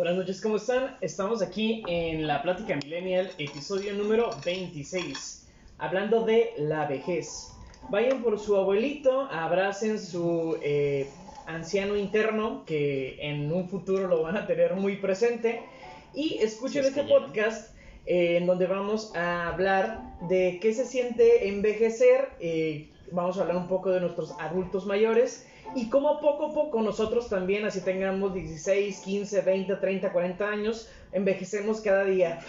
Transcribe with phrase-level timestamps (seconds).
[0.00, 0.96] Buenas noches, ¿cómo están?
[1.02, 5.46] Estamos aquí en la Plática Millennial, episodio número 26,
[5.76, 7.52] hablando de la vejez.
[7.90, 11.06] Vayan por su abuelito, abracen su eh,
[11.46, 15.60] anciano interno, que en un futuro lo van a tener muy presente,
[16.14, 22.30] y escuchen este podcast eh, en donde vamos a hablar de qué se siente envejecer,
[22.40, 26.82] eh, vamos a hablar un poco de nuestros adultos mayores y cómo poco a poco
[26.82, 32.40] nosotros también, así tengamos 16, 15, 20, 30, 40 años, envejecemos cada día.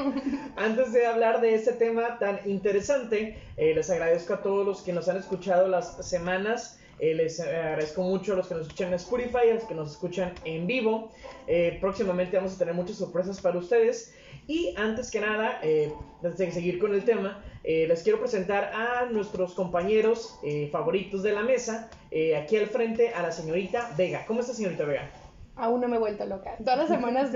[0.56, 4.92] Antes de hablar de este tema tan interesante, eh, les agradezco a todos los que
[4.92, 6.78] nos han escuchado las semanas.
[6.98, 9.90] Eh, les agradezco mucho a los que nos escuchan en Spotify, a los que nos
[9.92, 11.10] escuchan en vivo.
[11.46, 14.14] Eh, próximamente vamos a tener muchas sorpresas para ustedes.
[14.46, 19.06] Y antes que nada, eh, antes de seguir con el tema, les quiero presentar a
[19.06, 20.38] nuestros compañeros
[20.70, 21.88] favoritos de la mesa.
[22.38, 24.26] Aquí al frente a la señorita Vega.
[24.26, 25.10] ¿Cómo está señorita Vega?
[25.56, 26.56] Aún no me he vuelto loca.
[26.58, 27.30] Todas las semanas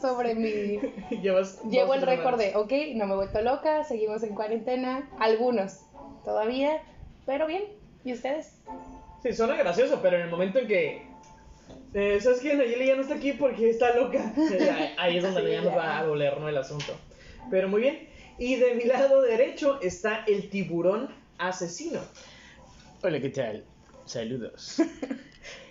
[0.00, 0.78] sobre mi...
[1.22, 5.08] Llevas Llevo el récord de, ok, no me he vuelto loca, seguimos en cuarentena.
[5.18, 5.80] Algunos
[6.24, 6.82] todavía,
[7.26, 7.64] pero bien.
[8.04, 8.52] ¿Y ustedes?
[9.22, 11.02] Sí, suena gracioso, pero en el momento en que.
[11.94, 12.54] Eh, ¿Sabes qué?
[12.54, 14.32] Nayeli ya no está aquí porque está loca.
[14.98, 16.48] Ahí es donde Sí, ya nos va a doler, ¿no?
[16.48, 16.96] El asunto.
[17.50, 18.08] Pero muy bien.
[18.38, 22.00] Y de mi lado derecho está el tiburón asesino.
[23.02, 23.64] Hola, ¿qué tal?
[24.04, 24.80] Saludos.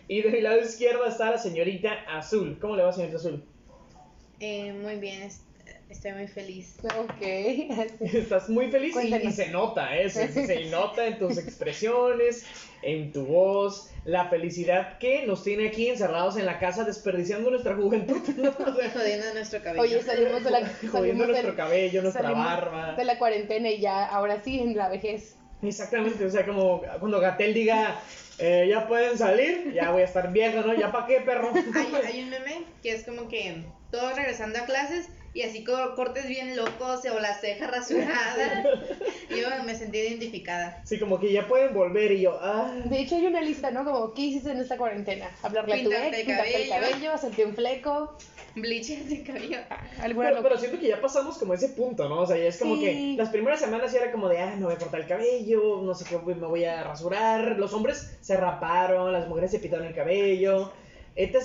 [0.07, 2.57] Y de mi lado izquierdo está la señorita Azul.
[2.59, 3.43] ¿Cómo le va, señorita Azul?
[4.41, 5.29] Eh, muy bien,
[5.91, 6.77] estoy muy feliz.
[6.83, 7.21] Ok.
[8.01, 9.25] Estás muy feliz y, Cuéntanos.
[9.25, 10.09] y se nota, ¿eh?
[10.09, 12.45] Se, se nota en tus expresiones,
[12.81, 17.75] en tu voz, la felicidad que nos tiene aquí encerrados en la casa desperdiciando nuestra
[17.75, 18.17] juventud.
[18.93, 19.83] Jodiendo nuestro cabello.
[19.83, 22.95] Oye, salimos de la, jodiendo nuestro cabello, nuestra barba.
[22.95, 25.35] de la cuarentena y ya, ahora sí, en la vejez.
[25.61, 28.01] Exactamente, o sea, como cuando Gatel diga,
[28.39, 30.73] eh, ya pueden salir, ya voy a estar viejo, ¿no?
[30.73, 31.51] ¿Ya para qué, perro?
[31.53, 35.95] Hay, hay un meme que es como que todos regresando a clases y así co-
[35.95, 38.65] cortes bien locos o las cejas rasuradas.
[39.29, 40.81] Yo me sentí identificada.
[40.85, 42.73] Sí, como que ya pueden volver y yo, ah.
[42.85, 43.85] De hecho, hay una lista, ¿no?
[43.85, 45.29] Como, ¿qué hiciste en esta cuarentena?
[45.41, 46.91] Hablarle a tu ex, el pintarte el cabello.
[46.91, 48.17] cabello, hacerte un fleco,
[48.55, 49.57] Bleaching de cabello.
[50.01, 52.19] alguna Pero, pero siento que ya pasamos como ese punto, ¿no?
[52.21, 52.81] O sea, ya es como Sí.
[52.81, 55.81] que las primeras semanas ya era como de, ah, me voy a cortar el cabello,
[55.81, 57.57] no sé qué, me voy a rasurar.
[57.57, 60.73] Los hombres se raparon, las mujeres se pintaron el cabello,
[61.15, 61.35] etc.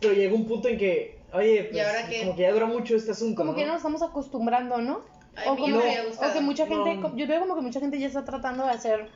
[0.00, 2.20] Pero llegó un punto en que, oye, pues, ahora qué?
[2.20, 3.36] como que ya duró mucho este asunto.
[3.36, 3.56] Como ¿no?
[3.58, 5.00] que nos estamos acostumbrando, ¿no?
[5.34, 6.30] Ay, o, a mí como, gustado.
[6.30, 7.16] o que mucha gente, No.
[7.16, 9.08] yo veo como que mucha gente ya está tratando de hacer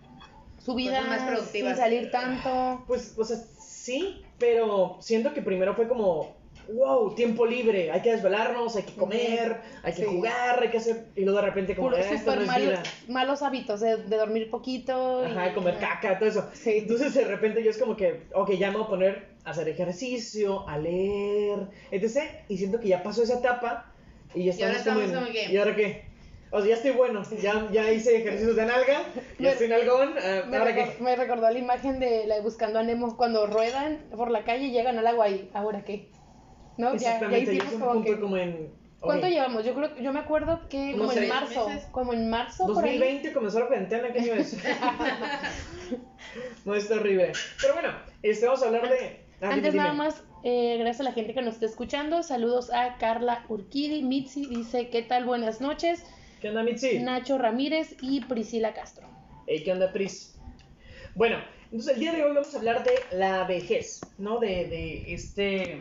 [0.65, 1.73] su vida más productivas.
[1.75, 2.85] sin salir tanto.
[2.87, 6.37] Pues, o sea, sí, pero siento que primero fue como,
[6.75, 10.09] wow, tiempo libre, hay que desvelarnos, hay que comer, hay que Sí.
[10.09, 11.07] jugar, hay que hacer.
[11.17, 12.83] Y luego de repente, como, "Ah, esto no es malos, vida.
[13.09, 15.25] malos hábitos de, de dormir poquito.
[15.27, 16.49] y- Ajá, comer caca, todo eso.
[16.53, 16.73] Sí.
[16.79, 20.69] Entonces de repente yo es como que, ok, ya me voy a poner hacer ejercicio,
[20.69, 21.59] a leer,
[21.91, 22.19] etc.
[22.49, 23.93] Y siento que ya pasó esa etapa
[24.35, 26.11] y ya Y ahora estamos, estamos en- ¿Y ahora qué?
[26.53, 30.15] O sea, ya estoy bueno, ya, ya hice ejercicios de nalga, ya Me- estoy nalgón,
[30.19, 31.03] ah, Me, ¿ahora recor- qué?
[31.03, 34.65] me recordó la imagen de la de Buscando a Nemo cuando ruedan por la calle
[34.65, 36.09] y llegan al agua y ¿ahora qué?
[36.77, 36.93] ¿No?
[36.95, 38.21] Ya, ya Exactamente, ya, hicimos como punto que...
[38.21, 38.81] como en...
[39.01, 39.65] ¿Cuánto llevamos?
[39.65, 41.89] Yo creo, yo me acuerdo que Como como en marzo, meses.
[41.91, 42.99] como en marzo por ahí.
[42.99, 44.57] 2020 comenzó la cuarentena, ¿qué año es?
[46.65, 47.33] no, es horrible.
[47.61, 47.91] Pero bueno,
[48.23, 49.25] este, vamos a hablar de...
[49.43, 49.85] ah, Antes dime.
[49.85, 52.23] nada más, eh, gracias a la gente que nos está escuchando.
[52.23, 55.25] Saludos a Carla Urquidi, Mitzi dice, ¿qué tal?
[55.25, 56.05] Buenas noches.
[56.41, 56.99] ¿Qué onda, Mitzi?
[57.01, 59.07] Nacho Ramírez y Priscila Castro.
[59.47, 60.39] Hey, ¿qué onda, Pris?
[61.15, 64.39] Bueno, entonces el día de hoy vamos a hablar de la vejez, ¿no?
[64.39, 65.81] De, de este...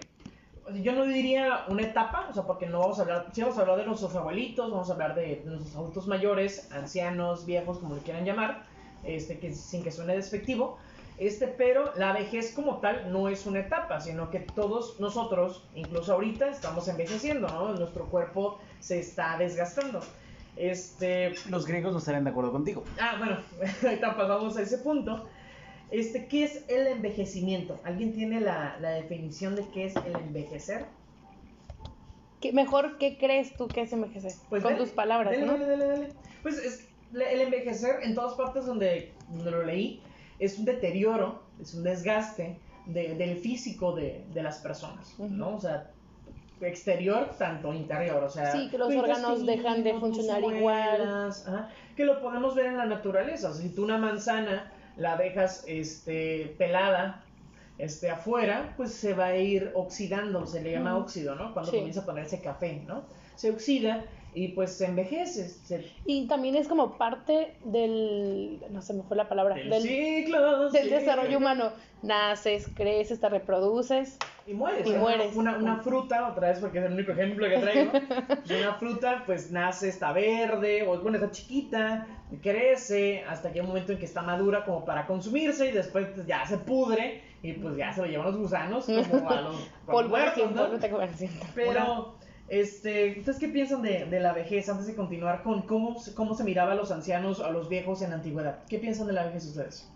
[0.83, 3.61] Yo no diría una etapa, o sea, porque no vamos a hablar, sí vamos a
[3.61, 7.95] hablar de nuestros abuelitos, vamos a hablar de, de nuestros adultos mayores, ancianos, viejos, como
[7.95, 8.67] le quieran llamar,
[9.03, 10.77] este, que, sin que suene despectivo,
[11.19, 16.13] este, pero la vejez como tal no es una etapa, sino que todos nosotros, incluso
[16.13, 17.73] ahorita, estamos envejeciendo, ¿no?
[17.73, 19.99] Nuestro cuerpo se está desgastando.
[20.55, 22.85] Este, Los griegos no estarían de acuerdo contigo.
[22.99, 23.37] Ah, bueno,
[23.83, 25.27] ahorita pasamos a ese punto.
[25.91, 27.77] Este, ¿qué es el envejecimiento?
[27.83, 30.85] ¿Alguien tiene la, la definición de qué es el envejecer?
[32.39, 34.31] ¿Qué, mejor, ¿qué crees tú que es envejecer?
[34.49, 35.65] Con dale, tus palabras, Pues dale, ¿no?
[35.65, 36.13] Dale, dale, dale.
[36.41, 40.01] Pues es, el envejecer en todas partes donde, donde lo leí
[40.39, 45.55] es un deterioro, es un desgaste de- del físico de, de las personas, ¿no?
[45.55, 45.91] O sea,
[46.61, 50.59] exterior tanto interior, o sea, Sí, que los tu órganos dejan de funcionar igual.
[50.59, 54.71] muelas, ajá, que lo podemos ver en la naturaleza, o sea, si tú una manzana
[54.97, 57.23] la dejas este, pelada
[57.77, 61.53] este, afuera, pues se va a ir oxidando, se le llama óxido, ¿no?
[61.53, 61.77] Cuando Sí.
[61.77, 63.05] comienza a ponerse café, ¿no?
[63.35, 64.03] Se oxida
[64.33, 69.17] y pues se envejece, se, Y también es como parte del, no se me fue
[69.17, 70.89] la palabra, del, del, ciclo, del sí.
[70.89, 71.71] desarrollo humano.
[72.01, 74.17] Naces, creces, te reproduces.
[74.47, 74.87] Y mueres.
[74.87, 75.35] Y mueres.
[75.35, 77.91] Una, una fruta, otra vez porque es el único ejemplo que traigo.
[78.27, 82.07] pues una fruta, pues nace, está verde, o bueno, está chiquita,
[82.41, 86.07] crece, hasta que hay un momento en que está madura como para consumirse y después
[86.13, 89.55] pues, ya se pudre y pues ya se lo llevan los gusanos como a los,
[89.87, 90.69] a los recién, ¿no?
[91.55, 92.18] Pero,
[92.49, 96.43] este, ¿ustedes qué piensan de, de la vejez antes de continuar con cómo, cómo se
[96.43, 98.63] miraba a los ancianos, a los viejos en la antigüedad?
[98.67, 99.87] ¿Qué piensan de la vejez ustedes?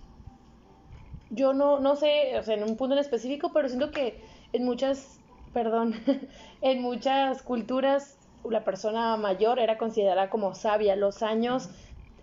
[1.30, 4.24] Yo no, no sé, o sea, en un punto en específico, pero siento que
[4.54, 5.20] en muchas,
[5.54, 5.96] perdón,
[6.62, 10.96] en muchas culturas la persona mayor era considerada como sabia.
[10.96, 11.70] Los años,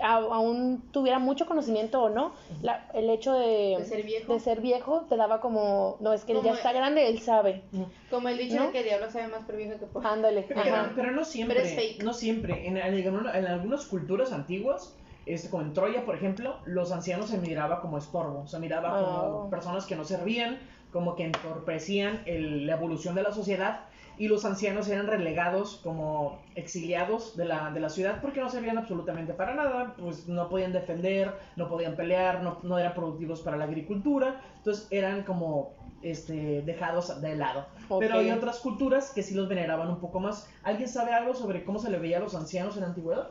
[0.02, 2.32] aún tuviera mucho conocimiento o no,
[2.62, 4.32] la- el hecho de, De ser viejo.
[4.32, 7.20] de ser viejo te daba como, no, es que él ya Como- está grande, él
[7.20, 7.62] sabe.
[8.11, 8.67] Como el dicho ¿No?
[8.67, 10.06] de que el diablo sabe más por viejo que por...
[10.06, 10.47] Ándale.
[10.94, 12.02] Pero, no siempre, Pero es fake.
[12.02, 12.67] no siempre.
[12.67, 12.94] En, en-
[13.26, 17.99] en algunas culturas antiguas, este, como en Troya, por ejemplo, los ancianos se miraba como
[17.99, 19.50] estorbo, se miraba como Ah.
[19.50, 20.58] personas que no servían,
[20.93, 23.81] como que entorpecían el- la evolución de la sociedad
[24.21, 28.77] y los ancianos eran relegados como exiliados de la, de la ciudad porque no servían
[28.77, 33.57] absolutamente para nada, pues no podían defender, no podían pelear, no, no eran productivos para
[33.57, 35.73] la agricultura, entonces eran como
[36.03, 37.65] este, dejados de lado.
[37.99, 40.51] Pero hay otras culturas que sí los veneraban un poco más.
[40.65, 43.31] ¿Alguien sabe algo sobre cómo se le veía a los ancianos en la antigüedad?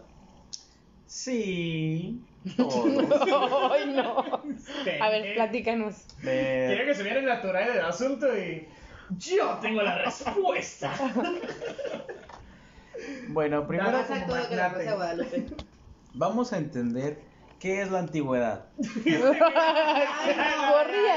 [1.06, 2.20] Sí.
[2.58, 3.22] Todos.
[3.72, 4.24] Ay, no.
[5.02, 6.08] A ver, platícanos.
[6.20, 8.68] Quiero que se viera natural el asunto y
[9.18, 10.94] yo tengo la respuesta.
[13.30, 14.10] bueno, primero Dale.
[14.10, 14.86] Más actuado que la magnate.
[14.86, 15.46] Rosa de Guadalupe.
[16.14, 17.20] vamos a entender
[17.60, 18.66] qué es la antigüedad.
[18.78, 19.50] Corría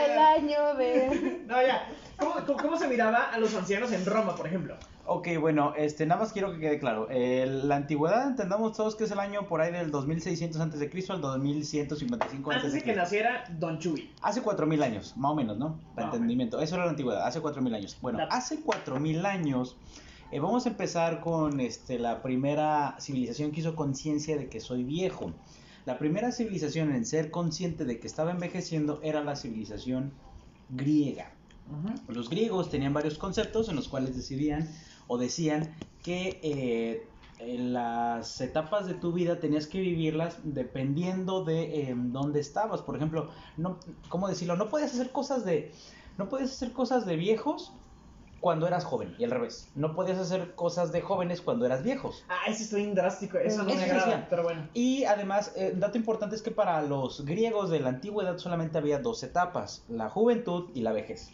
[0.06, 1.42] el año de...
[1.46, 1.88] No, ya.
[2.18, 4.76] ¿Cómo, cómo, cómo se miraba a los ancianos en Roma, por ejemplo?
[5.04, 7.08] Ok, bueno, este, nada más quiero que quede claro.
[7.10, 10.88] Eh, la antigüedad entendamos todos que es el año por ahí del 2600 antes de
[10.88, 14.10] Cristo al 2155 antes Antes de que naciera Don Chuy.
[14.22, 15.80] Hace 4000 años, más o menos, ¿no?
[15.96, 16.60] Para Ah, entendimiento.
[16.60, 17.98] Eso era la antigüedad, hace 4000 años.
[18.00, 18.32] Bueno, Dato.
[18.34, 19.76] hace 4000 años
[20.30, 24.84] eh, vamos a empezar con este, la primera civilización que hizo conciencia de que soy
[24.84, 25.32] viejo.
[25.84, 30.12] La primera civilización en ser consciente de que estaba envejeciendo era la civilización
[30.70, 31.32] griega.
[32.08, 34.68] Los griegos tenían varios conceptos en los cuales decidían
[35.12, 37.06] o decían que eh,
[37.38, 42.80] en las etapas de tu vida tenías que vivirlas dependiendo de eh, dónde estabas.
[42.80, 43.28] Por ejemplo,
[43.58, 43.78] no,
[44.08, 44.56] ¿cómo decirlo?
[44.56, 45.70] No podías hacer cosas de,
[46.16, 47.74] no podías hacer cosas de viejos
[48.40, 49.70] cuando eras joven y al revés.
[49.74, 52.24] No podías hacer cosas de jóvenes cuando eras viejos.
[52.30, 53.36] Ah, ese está bien drástico.
[53.36, 54.66] Eso no Eso me agrada, pero bueno.
[54.72, 58.98] Y además, eh, dato importante es que para los griegos de la antigüedad solamente había
[58.98, 61.30] dos etapas, la juventud y la vejez,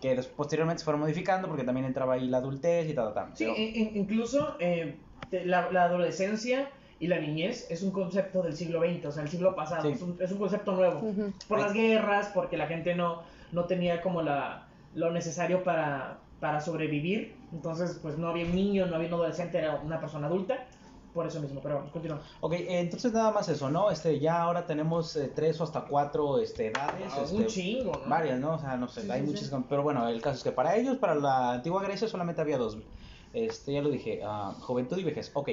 [0.00, 3.36] que posteriormente se fueron modificando porque también entraba ahí la adultez y tal, tal.
[3.36, 4.96] Sí, pero- in- in- incluso eh,
[5.44, 9.28] la, la adolescencia y la niñez es un concepto del siglo XX, o sea, el
[9.28, 9.82] siglo pasado.
[9.82, 9.88] Sí.
[9.94, 11.02] Es, un, es un concepto nuevo.
[11.48, 13.22] Por las guerras, porque la gente no,
[13.52, 17.36] no tenía como la, lo necesario para, para sobrevivir.
[17.52, 20.66] Entonces, pues no había un niño, no había un adolescente, era una persona adulta.
[21.18, 22.20] Por eso mismo, pero continúa.
[22.40, 23.90] Ok, eh, entonces nada más eso, ¿no?
[23.90, 27.12] Este, ya ahora tenemos eh, tres o hasta cuatro este, edades.
[27.12, 28.08] Ah, este, un chingo, ¿no?
[28.08, 28.54] Varias, ¿no?
[28.54, 29.48] O sea, no sé, Sí, hay sí, muchas.
[29.48, 29.56] sí.
[29.68, 32.78] Pero bueno, el caso es que para ellos, para la antigua Grecia, solamente había dos.
[33.32, 35.32] Este, ya lo dije, ah, juventud y vejez.
[35.34, 35.48] Ok.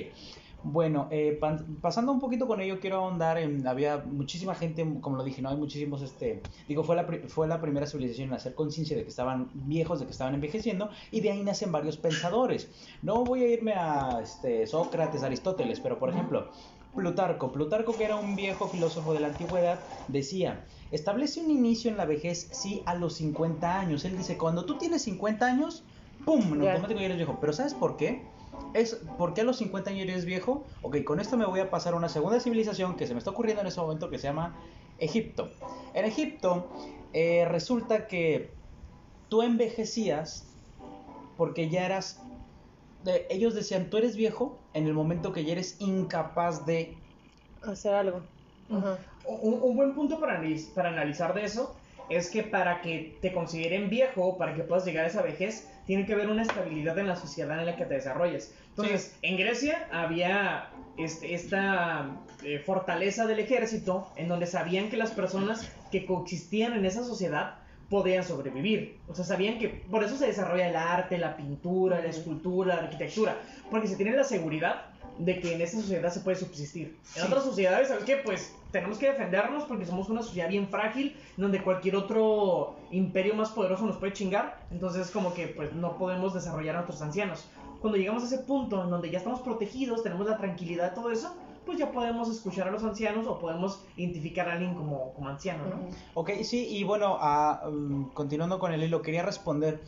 [0.67, 3.67] Bueno, eh, pan- pasando un poquito con ello, quiero ahondar en.
[3.67, 5.49] Había muchísima gente, como lo dije, ¿no?
[5.49, 6.41] Hay muchísimos, este.
[6.67, 10.05] Digo, fue la, fue la primera civilización en hacer conciencia de que estaban viejos, de
[10.07, 12.71] que estaban envejeciendo, y de ahí nacen varios pensadores.
[13.03, 16.49] No voy a irme a este, Sócrates, Aristóteles, pero por ejemplo,
[16.95, 17.51] Plutarco.
[17.51, 22.05] Plutarco, que era un viejo filósofo de la antigüedad, decía: establece un inicio en la
[22.05, 24.03] vejez, sí, a los 50 años.
[24.03, 25.83] Él dice: cuando tú tienes 50 años,
[26.25, 26.53] ¡pum!
[26.55, 27.37] En automático ya eres viejo.
[27.39, 28.34] Pero ¿sabes por qué?
[28.73, 30.65] Es porque a los 50 años eres viejo.
[30.81, 33.31] Ok, con esto me voy a pasar a una segunda civilización que se me está
[33.31, 34.59] ocurriendo en ese momento que se llama
[34.97, 35.49] Egipto.
[35.93, 36.67] En Egipto
[37.13, 38.53] eh, resulta que
[39.29, 40.45] tú envejecías
[41.37, 42.21] porque ya eras...
[43.05, 46.97] eh, ellos decían, tú eres viejo en el momento que ya eres incapaz de...
[47.63, 48.21] Hacer algo.
[48.69, 51.75] Un, un buen punto para, analiz- para analizar de eso
[52.09, 56.05] es que para que te consideren viejo, para que puedas llegar a esa vejez, tiene
[56.05, 58.55] que haber una estabilidad en la sociedad en la que te desarrolles.
[58.69, 62.09] Entonces, en Grecia había este- esta
[62.43, 67.55] eh, fortaleza del ejército en donde sabían que las personas que coexistían en esa sociedad
[67.89, 68.97] podían sobrevivir.
[69.07, 72.83] O sea, sabían que por eso se desarrolla el arte, la pintura, la escultura, la
[72.83, 73.35] arquitectura,
[73.69, 74.85] porque se tiene la seguridad
[75.17, 76.99] de que en esta sociedad se puede subsistir.
[77.15, 77.27] En Sí.
[77.27, 78.17] otras sociedades, ¿sabes qué?
[78.17, 83.49] Pues tenemos que defendernos porque somos una sociedad bien frágil, donde cualquier otro imperio más
[83.51, 84.59] poderoso nos puede chingar.
[84.71, 87.47] Entonces, como que pues no podemos desarrollar a nuestros ancianos.
[87.79, 91.35] Cuando llegamos a ese punto en donde ya estamos protegidos, tenemos la tranquilidad, todo eso,
[91.65, 95.63] pues ya podemos escuchar a los ancianos o podemos identificar a alguien como, como anciano,
[95.65, 95.87] ¿no?
[96.13, 99.81] Ok, sí, y bueno, mm, continuando con el hilo, quería responder.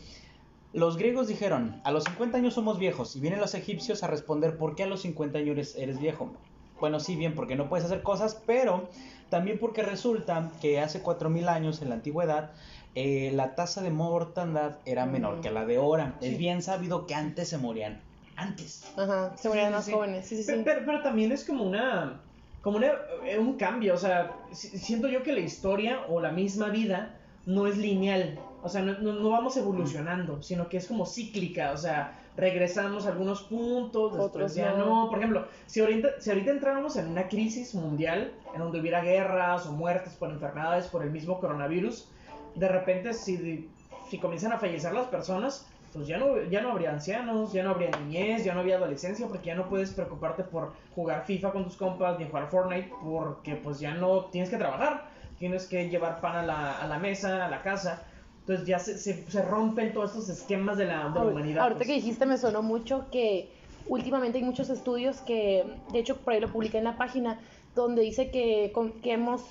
[0.74, 4.58] Los griegos dijeron, a los 50 años somos viejos, y vienen los egipcios a responder,
[4.58, 6.32] ¿por qué a los 50 años eres, eres viejo?
[6.80, 8.88] Bueno, sí, bien, porque no puedes hacer cosas, pero
[9.30, 12.52] también porque resulta que hace 4.000 años, en la antigüedad,
[12.96, 15.42] eh, la tasa de mortandad era menor Mm.
[15.42, 16.16] que la de ahora.
[16.20, 16.28] Sí.
[16.28, 18.02] Es bien sabido que antes se morían.
[18.36, 18.92] Antes.
[18.98, 19.92] Ajá, se morían Sí, más sí.
[19.94, 20.28] jóvenes.
[20.28, 20.52] Sí, sí, sí.
[20.52, 22.22] Pero, pero- pero también es como una.
[22.62, 22.92] Como una,
[23.26, 27.16] eh, un cambio, o sea, si- siento yo que la historia o la misma vida
[27.46, 31.72] no es lineal, o sea, no, no- no vamos evolucionando, sino que es como cíclica,
[31.72, 34.86] o sea, regresamos a algunos puntos, después Otros ya no.
[35.06, 35.10] no.
[35.10, 39.66] Por ejemplo, si ahorita, si ahorita entráramos en una crisis mundial, en donde hubiera guerras
[39.66, 42.10] o muertes por enfermedades, por el mismo coronavirus,
[42.56, 43.70] de repente si,
[44.10, 47.72] si comienzan a fallecer las personas, pues ya no, ya no habría ancianos, ya no
[47.72, 51.64] habría niñez, ya no habría adolescencia, porque ya no puedes preocuparte por jugar FIFA con
[51.64, 55.06] tus compas ni jugar Fortnite, porque pues ya no tienes que trabajar,
[55.40, 58.04] tienes que llevar pan a la, a la mesa, a la casa.
[58.48, 61.64] Entonces ya se, se, se rompen todos estos esquemas de la, de la humanidad.
[61.64, 61.88] Ahorita pues.
[61.90, 63.52] que dijiste me sonó mucho que
[63.90, 67.40] últimamente hay muchos estudios que, de hecho por ahí lo publiqué en la página,
[67.76, 69.44] donde dice que, con- que hemos,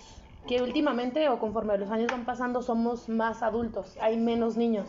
[0.48, 4.88] que últimamente o conforme los años van pasando somos más adultos, hay menos niños.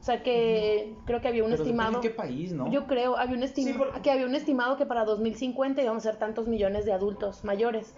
[0.00, 1.94] O sea que creo que había un Pero depende estimado.
[1.96, 2.70] en qué país, ¿no?
[2.70, 6.04] Yo creo, había un, estima- Sí, por- que había un estimado que para 2050 íbamos
[6.06, 7.94] a ser tantos millones de adultos mayores.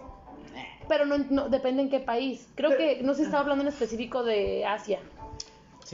[0.87, 2.47] Pero no, no- depende en qué país.
[2.55, 4.99] Creo Pero- que no se estaba hablando en específico de Asia.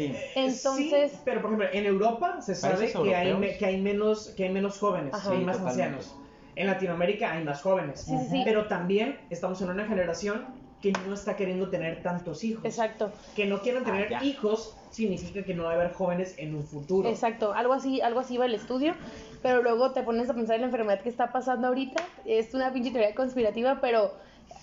[0.07, 0.15] Sí.
[0.35, 4.29] Entonces- Sí, pero por ejemplo, en Europa se sabe que hay, me- que hay menos
[4.37, 5.31] que hay menos jóvenes, Ajá.
[5.31, 5.83] hay Sí, más totalmente.
[5.83, 6.15] ancianos.
[6.55, 8.01] En Latinoamérica hay más jóvenes.
[8.01, 8.41] Sí, sí, sí.
[8.45, 10.45] Pero también estamos en una generación
[10.81, 12.63] que no está queriendo tener tantos hijos.
[12.63, 13.11] Exacto.
[13.35, 16.63] Que no quieran tener Ah, hijos significa que no va a haber jóvenes en un
[16.63, 17.09] futuro.
[17.09, 18.93] Exacto, algo así, algo así va el estudio,
[19.41, 22.71] pero luego te pones a pensar en la enfermedad que está pasando ahorita, es una
[22.71, 24.13] pinche teoría conspirativa, pero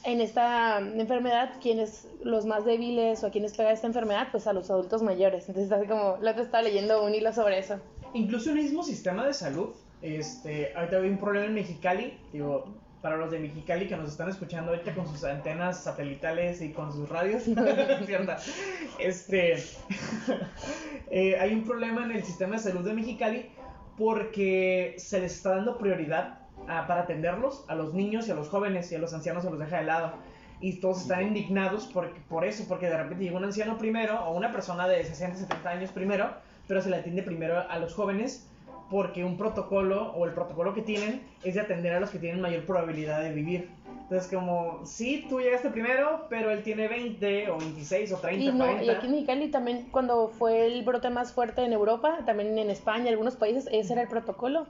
[0.05, 4.53] en esta enfermedad, quienes los más débiles o a quienes pega esta enfermedad, pues a
[4.53, 5.49] los adultos mayores.
[5.49, 7.81] Entonces, así como, la otra estaba leyendo un hilo sobre eso.
[8.15, 12.67] Incluso el mismo sistema de salud, este, ahorita hay un problema en Mexicali, digo,
[13.03, 16.93] para los de Mexicali que nos están escuchando ahorita con sus antenas satelitales y con
[16.93, 17.45] sus radios.
[18.99, 19.55] Este,
[21.11, 23.51] eh, hay un problema en el sistema de salud de Mexicali
[23.99, 28.49] porque se les está dando prioridad a- para atenderlos a los niños y a los
[28.49, 30.13] jóvenes y a los ancianos se los deja de lado.
[30.61, 34.33] Y todos están indignados por, por eso, porque de repente llega un anciano primero o
[34.35, 36.31] una persona de 60, 70 años primero,
[36.67, 38.49] pero se le atiende primero a los jóvenes
[38.91, 42.41] porque un protocolo o el protocolo que tienen es de atender a los que tienen
[42.41, 43.69] mayor probabilidad de vivir.
[44.03, 48.53] Entonces, como, sí, tú llegaste primero, pero él tiene 20 o 26 o 30, Y,
[48.53, 48.85] no, 40.
[48.85, 52.71] y aquí en Mexicali también, cuando fue el brote más fuerte en Europa, también en
[52.71, 54.69] España, algunos países, ese era el protocolo.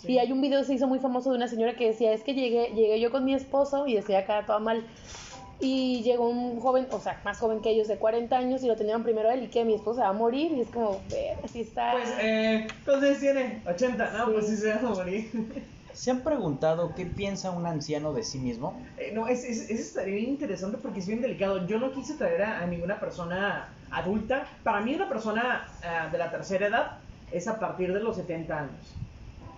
[0.00, 0.12] Sí.
[0.12, 2.22] Y hay un video que se hizo muy famoso de una señora que decía, es
[2.22, 4.84] que llegué, llegué yo con mi esposo y decía acá toda mal.
[5.60, 8.76] Y llegó un joven, o sea, más joven que ellos, de 40 años, y lo
[8.76, 10.52] tenían primero él y que mi esposo se va a morir.
[10.52, 11.92] Y es como, ver, así está.
[11.92, 13.60] Pues, eh, ¿cuántos tiene?
[13.66, 14.10] 80.
[14.12, 14.32] No, Sí.
[14.34, 15.30] pues sí se va a morir.
[15.92, 18.80] ¿Se han preguntado qué piensa un anciano de sí mismo?
[18.98, 21.66] Eh, no, es, es, es estaría bien interesante porque es bien delicado.
[21.66, 24.46] Yo no quise traer a, a ninguna persona adulta.
[24.62, 26.98] Para mí, una persona ah, de la tercera edad
[27.32, 28.94] es a partir de los 70 años.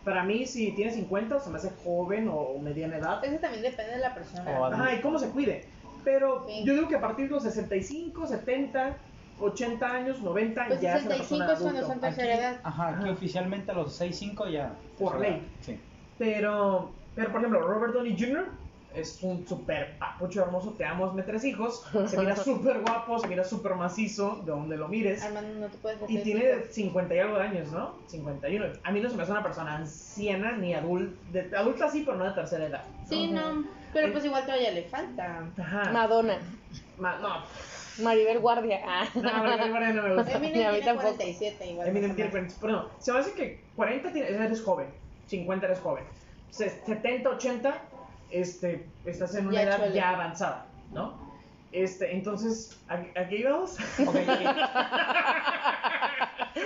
[0.05, 3.25] Para mí, si tiene 50, se me hace joven o mediana edad.
[3.25, 4.59] Eso también depende de la persona.
[4.61, 5.67] O Ajá, y cómo se cuide.
[6.05, 6.65] Pero Sí.
[6.65, 8.97] yo digo que a partir de los 65, 70,
[9.39, 11.93] 80 años, 90, Pues ya es una 65 persona es cuando adulto.
[11.93, 12.61] son tercera edad.
[12.63, 13.13] Ajá, aquí Ajá.
[13.13, 14.73] oficialmente a los 6-5 ya.
[14.99, 15.47] Por ley.
[15.61, 15.79] Sí.
[16.19, 18.47] Pero, pero por ejemplo, Robert Downey Jr.
[18.95, 23.29] es un súper papucho hermoso, te amo, me tres hijos, se mira súper guapo, se
[23.29, 25.23] mira súper macizo, de donde lo mires.
[25.23, 26.67] Armando, no te puedes Y tiene hijos.
[26.73, 27.95] 50 y algo de años, ¿no?
[28.09, 28.67] 51.
[28.83, 32.25] A mí no se me hace una persona anciana ni adulta, adulta sí, pero no
[32.25, 32.85] de tercera edad.
[33.09, 33.65] Sí, no.
[33.93, 35.45] Pero pues igual todavía le falta.
[35.59, 35.91] Ajá.
[35.93, 36.39] Madonna,
[36.99, 37.43] Ma- no,
[38.05, 38.81] Maribel Guardia.
[38.87, 39.05] Ah.
[39.15, 40.33] no, Maribel Guardia no me gusta.
[40.37, 41.09] Eminem a mí tiene tampoco.
[41.17, 41.89] 47 igual.
[41.89, 42.55] Eminem más o tiene menos.
[42.55, 44.87] 40, pero no, se me hace que 40 tiene- eres joven,
[45.27, 46.05] 50 eres joven,
[46.51, 47.83] Se- 70, 80
[48.31, 49.93] este, estás en una Ya edad chole.
[49.95, 51.31] ya avanzada, ¿no?
[51.73, 53.77] Este, entonces, ¿a, a qué íbamos?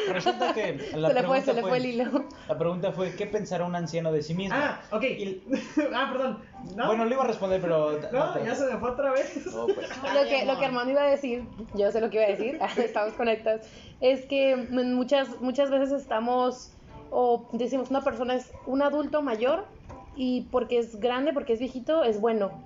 [0.09, 2.25] Resulta que la se le fue, pregunta se le fue, fue el hilo.
[2.49, 4.56] La pregunta fue, ¿qué pensará un anciano de sí mismo?
[4.59, 5.02] ah, ok.
[5.04, 5.42] Y-
[5.94, 6.38] ah, perdón.
[6.75, 6.87] ¿No?
[6.87, 7.92] Bueno, le iba a responder, pero...
[8.12, 9.44] no, ya se me fue otra vez.
[9.47, 9.88] No, pues.
[10.14, 11.44] Lo que, lo que Armando iba a decir,
[11.75, 13.66] yo sé lo que iba a decir, estamos conectados,
[14.00, 16.73] es que muchas, muchas veces estamos,
[17.11, 19.66] o decimos, una persona es un adulto mayor
[20.16, 22.64] y porque es grande, porque es viejito, es bueno.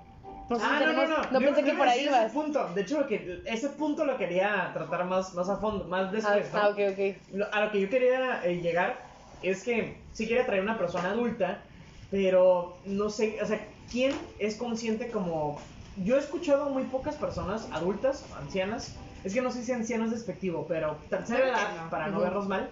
[0.49, 1.31] No sé si ah, no, no, tenemos- no.
[1.31, 2.31] no Yo- pensé yo que por a ahí ese ibas.
[2.31, 2.67] punto.
[2.73, 6.11] De hecho, lo que, ese punto lo quería tratar más, más a fondo, más Ah,
[6.11, 6.53] después.
[6.53, 6.59] ¿no?
[6.59, 7.17] ah, ok, ok.
[7.33, 8.99] Lo- a lo que yo quería eh, llegar
[9.41, 11.65] es que sí quería traer una persona adulta,
[12.09, 15.61] pero no sé, o sea, ¿quién es consciente como...
[15.95, 20.05] Yo he escuchado a muy pocas personas adultas, ancianas, es que no sé si anciano
[20.05, 21.89] es despectivo, pero tercera edad, no.
[21.89, 22.23] para no Ujú.
[22.23, 22.71] verlos mal,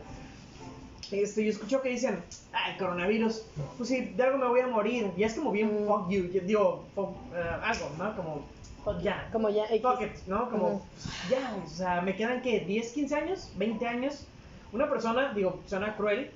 [1.11, 5.13] este, yo escucho que dicen, ay, coronavirus, pues sí, de algo me voy a morir,
[5.15, 5.87] y es como bien Mm.
[5.87, 8.15] fuck you, yo digo, fuck, eh, algo, ¿no?
[8.15, 8.45] Como,
[8.83, 9.65] fuck ya, Como ya.
[9.81, 10.49] Fuck it, ¿no?
[10.49, 10.89] Como, Ujú.
[11.29, 14.27] ya, o sea, me quedan que 10, 15 años, 20 años.
[14.71, 16.31] Una persona, digo, suena cruel,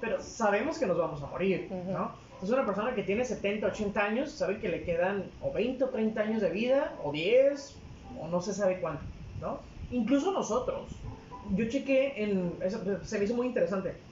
[0.00, 1.92] pero sabemos que nos vamos a morir, Ujú.
[1.92, 2.16] ¿no?
[2.34, 5.88] Entonces, una persona que tiene 70, 80 años, sabe que le quedan o 20 o
[5.90, 7.80] 30 años de vida, o 10,
[8.18, 9.04] o no se sabe cuánto,
[9.40, 9.60] ¿no?
[9.90, 11.00] Incluso nosotros.
[11.50, 12.58] Yo chequé en.
[12.62, 14.02] Eso se me hizo muy interesante.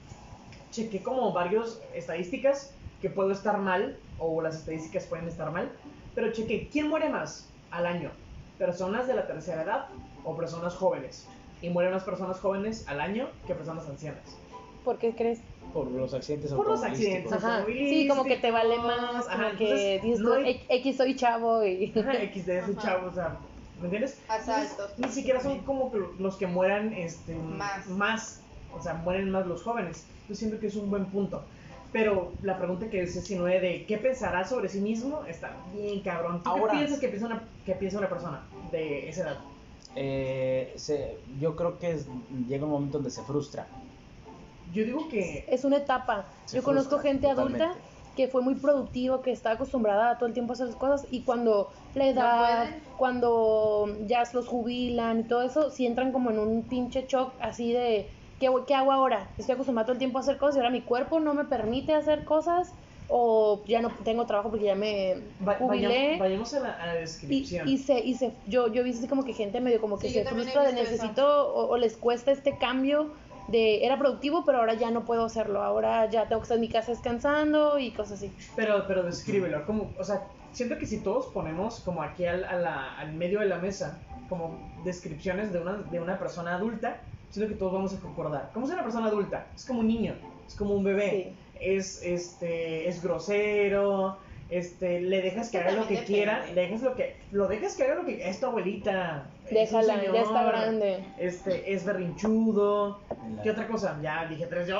[0.73, 5.71] Chequé como varias estadísticas que puedo estar mal, o las estadísticas pueden estar mal,
[6.15, 8.11] pero chequé quién muere más al año,
[8.59, 9.87] personas de la tercera edad
[10.25, 11.29] o personas jóvenes.
[11.61, 14.37] Y mueren más personas jóvenes al año que personas ancianas.
[14.85, 15.41] ¿Por qué crees?
[15.75, 17.33] Por los accidentes Por los automovilísticos.
[17.35, 17.45] accidentes.
[17.45, 17.67] Ajá.
[17.67, 20.97] Sí, como que te vale más, Automovilísticos, como ajá, que dices no hay- "X- X
[20.97, 21.93] soy chavo y...
[21.99, 22.81] Ajá, XD ese Ajá.
[22.81, 23.39] chavo, o sea,
[23.79, 24.23] ¿me entiendes?
[24.29, 24.71] Asaltos.
[24.73, 27.87] Entonces, Ni siquiera son como que los que mueran este, Más.
[27.89, 28.42] más,
[28.77, 30.07] o sea, mueren más los jóvenes.
[30.29, 31.43] Yo siento que es un buen punto.
[31.93, 35.25] Pero la pregunta que es 19 de ¿qué pensará sobre sí mismo?
[35.29, 36.43] Está bien cabrón.
[36.43, 39.39] ¿Tú Ahora- qué piensas que piensa, una, que piensa una persona de esa edad?
[39.95, 42.07] Eh, se- yo creo que es-
[42.49, 43.67] llega un momento donde se frustra.
[44.73, 45.45] Yo digo que...
[45.49, 46.25] Es una etapa.
[46.47, 47.83] Se Yo conozco gente adulta totalmente.
[48.17, 51.07] que fue muy productivo, que está acostumbrada a todo el tiempo a hacer las cosas
[51.11, 52.83] y cuando la edad, pueden.
[52.97, 57.71] cuando ya los jubilan y todo eso, si entran como en un pinche shock así
[57.75, 58.09] de
[58.43, 59.29] ¿qué, hago- ¿qué hago ahora?
[59.39, 61.95] Estoy acostumbrado todo el tiempo a hacer cosas y ahora mi cuerpo no me permite
[61.95, 62.75] hacer cosas
[63.09, 65.15] o ya no tengo trabajo porque ya me
[65.47, 66.17] Va- jubilé.
[66.19, 67.69] vayamos, a la, a la Y, descripción.
[67.69, 70.15] y se, y se, yo, yo visto así como que gente medio como que Sí,
[70.15, 73.13] se frustra de necesito o, o les cuesta este cambio
[73.47, 76.63] de era productivo pero ahora ya no puedo hacerlo, ahora ya tengo que estar en
[76.63, 78.33] mi casa descansando y cosas así.
[78.57, 82.57] Pero, pero descríbelo, como, o sea, siento que si todos ponemos como aquí al, a
[82.57, 86.97] la- al medio de la mesa, como descripciones de una, de una persona adulta,
[87.33, 88.51] siento que todos vamos a concordar.
[88.55, 89.47] ¿Cómo es una persona adulta?
[89.57, 90.15] Es como un niño,
[90.47, 94.19] es como un bebé, es, este, es grosero,
[94.51, 97.75] este, le dejas que Es haga lo que quiera, le dejas lo que, lo dejas
[97.75, 101.05] que haga lo que, es tu abuelita, es un Déjala, ya está señor, grande.
[101.19, 103.01] Este, es berrinchudo,
[103.43, 103.99] ¿qué otra cosa?
[104.03, 104.79] Ya dije tres yo,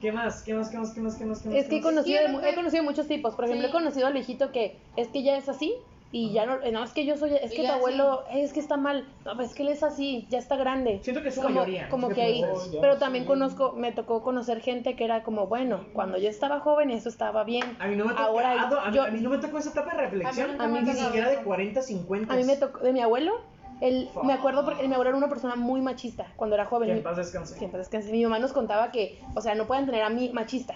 [0.00, 0.42] ¿Qué más?
[0.42, 0.70] ¿Qué más?
[0.70, 0.90] ¿Qué más?
[0.92, 1.14] ¿Qué más?
[1.16, 1.40] ¿Qué más?
[1.42, 1.56] ¿Qué más?
[1.58, 2.54] Es que he conocido, he sé.
[2.56, 3.34] conocido muchos tipos.
[3.36, 3.70] Por ejemplo, Sí.
[3.70, 5.74] he conocido al viejito que es que ya es así
[6.12, 8.76] y ya no, no es que yo soy, es que tu abuelo, es que está
[8.76, 10.98] mal, no, pues es que él es así, ya está grande.
[11.04, 11.88] Siento que es su como, mayoría.
[11.88, 12.44] como que ahí,
[12.80, 13.28] pero también sí.
[13.28, 17.44] conozco, me tocó conocer gente que era como, bueno, cuando yo estaba joven eso estaba
[17.44, 17.76] bien.
[17.78, 19.70] A mí no me tocó, Ahora a, mí, yo- a mí no me tocó esa
[19.70, 20.60] etapa de reflexión.
[20.60, 21.44] A mí ni siquiera de eso.
[21.44, 22.34] 40, 50.
[22.34, 23.32] A mí me tocó, de mi abuelo,
[23.80, 26.88] él, me acuerdo porque mi abuelo era una persona muy machista cuando era joven.
[26.88, 27.56] Que en paz descanse.
[27.56, 28.10] que en paz descanse.
[28.10, 30.74] Mi mamá nos contaba que, o sea, no pueden tener a mí machista.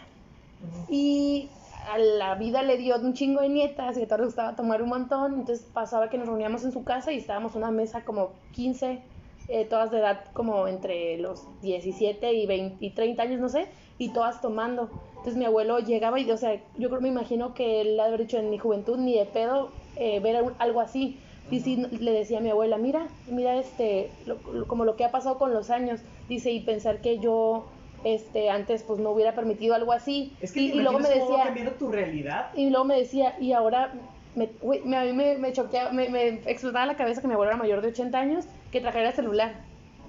[0.88, 1.51] Y
[1.92, 4.83] a la vida le dio un chingo de nietas y a todos les gustaba tomar
[4.83, 5.35] un montón.
[5.40, 9.03] Entonces pasaba que nos reuníamos en su casa y estábamos en una mesa como 15,
[9.49, 13.66] eh, todas de edad como entre los 17 y 20 y 30 años, no sé,
[13.99, 14.88] y todas tomando.
[15.11, 18.38] Entonces mi abuelo llegaba y, o sea, yo creo, me imagino que él haber dicho
[18.38, 21.18] en mi juventud ni de pedo eh, ver algo así.
[21.51, 25.38] Y le decía a mi abuela, mira, mira este, lo- como lo que ha pasado
[25.38, 27.66] con los años, dice, y pensar que yo,
[28.05, 30.33] este, antes pues no hubiera permitido algo así.
[30.40, 32.51] Es que y, luego me decía, cambiando tu realidad.
[32.55, 33.93] y luego me decía, y ahora,
[34.35, 37.35] me, güey, me- a mí me, me choqueaba, me, me explotaba la cabeza que mi
[37.35, 39.55] abuelo era mayor de 80 años, que trajera celular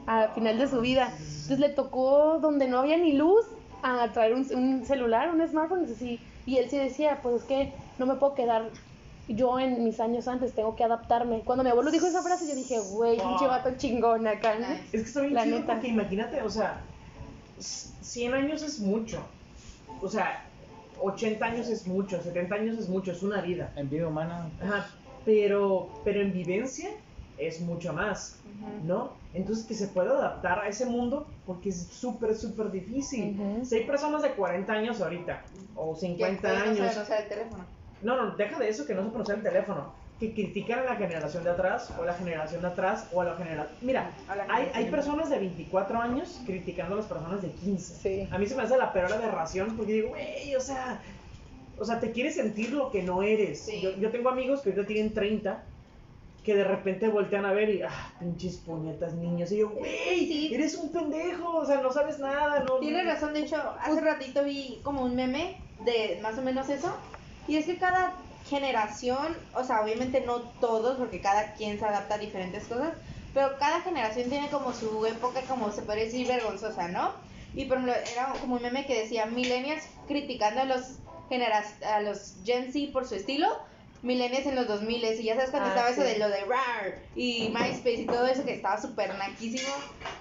[0.08, 1.10] al final de su vida.
[1.18, 3.46] Entonces le tocó donde no había ni luz
[3.82, 6.20] a traer un, un celular, un smartphone, y así.
[6.46, 8.70] Y él sí decía, pues es que no me puedo quedar
[9.28, 11.40] yo en mis años antes, tengo que adaptarme.
[11.42, 14.54] Cuando mi abuelo dijo esa frase, yo dije, güey, pinche vato chingón acá.
[14.60, 14.68] ¿no?".
[14.68, 14.84] Nice.
[14.86, 15.74] Es que está bien La chido neta.
[15.74, 16.82] porque imagínate, o sea,
[17.60, 19.20] 100 años es mucho.
[20.02, 20.46] O sea,
[21.02, 23.74] 80 años es mucho, 70 años es mucho, es una vida.
[23.76, 24.88] En vida humana, Ajá,
[25.26, 26.90] pero, pero en vivencia
[27.38, 28.40] es mucho más.
[28.84, 29.14] ¿no?
[29.34, 33.38] Entonces que se pueda adaptar a ese mundo porque es súper, súper difícil.
[33.40, 33.66] Ujú.
[33.66, 35.44] Si hay personas de 40 años ahorita,
[35.76, 37.10] o Que 50 todavía no años,
[38.02, 40.96] no, no, deja de eso que no se pronuncia el teléfono, que critican a la
[40.96, 43.76] generación de atrás, o a la generación de atrás, o a la generación...
[43.82, 44.92] Mira, la hay, hay generación.
[44.92, 47.96] personas de 24 años criticando a las personas de 15.
[47.96, 48.28] Sí.
[48.32, 51.02] A mí se me hace la peor aberración porque digo, güey, o sea,
[51.78, 53.60] o sea, te quieres sentir lo que no eres.
[53.66, 53.82] Sí.
[53.82, 55.64] Yo, yo tengo amigos que ahorita tienen 30
[56.46, 59.52] que de repente voltean a ver y, ah, pinches puñetas niños.
[59.52, 60.52] Y yo, güey, Sí.
[60.54, 62.76] eres un pendejo, o sea, no sabes nada, no.
[62.78, 66.96] Tienes razón, de hecho, hace ratito vi como un meme de más o menos eso.
[67.48, 68.14] Y es que cada
[68.50, 72.94] generación, o sea, obviamente no todos, porque cada quien se adapta a diferentes cosas,
[73.34, 77.14] pero cada generación tiene como su época, como se puede decir, vergonzosa, ¿no?
[77.54, 82.02] Y por ejemplo, era como un meme que decía millennials criticando a los, genera a
[82.02, 83.48] los Gen Z por su estilo,
[84.06, 86.08] millennials en los 2000 y ya sabes cuando Ah, estaba eso sí.
[86.08, 89.74] de lo de RAR y MySpace y todo eso que estaba súper naquísimo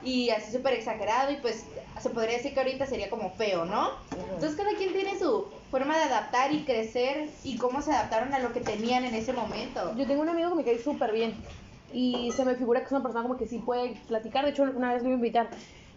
[0.03, 1.67] y así súper exagerado y pues
[2.01, 3.91] se podría decir que ahorita sería como feo, ¿no?
[4.13, 8.39] Entonces cada quien tiene su forma de adaptar y crecer y cómo se adaptaron a
[8.39, 9.95] lo que tenían en ese momento.
[9.97, 11.45] Yo tengo un amigo que me cae súper bien
[11.93, 14.45] y se me figura que es una persona como que sí puede platicar.
[14.45, 15.51] De hecho, una vez lo iba a invitar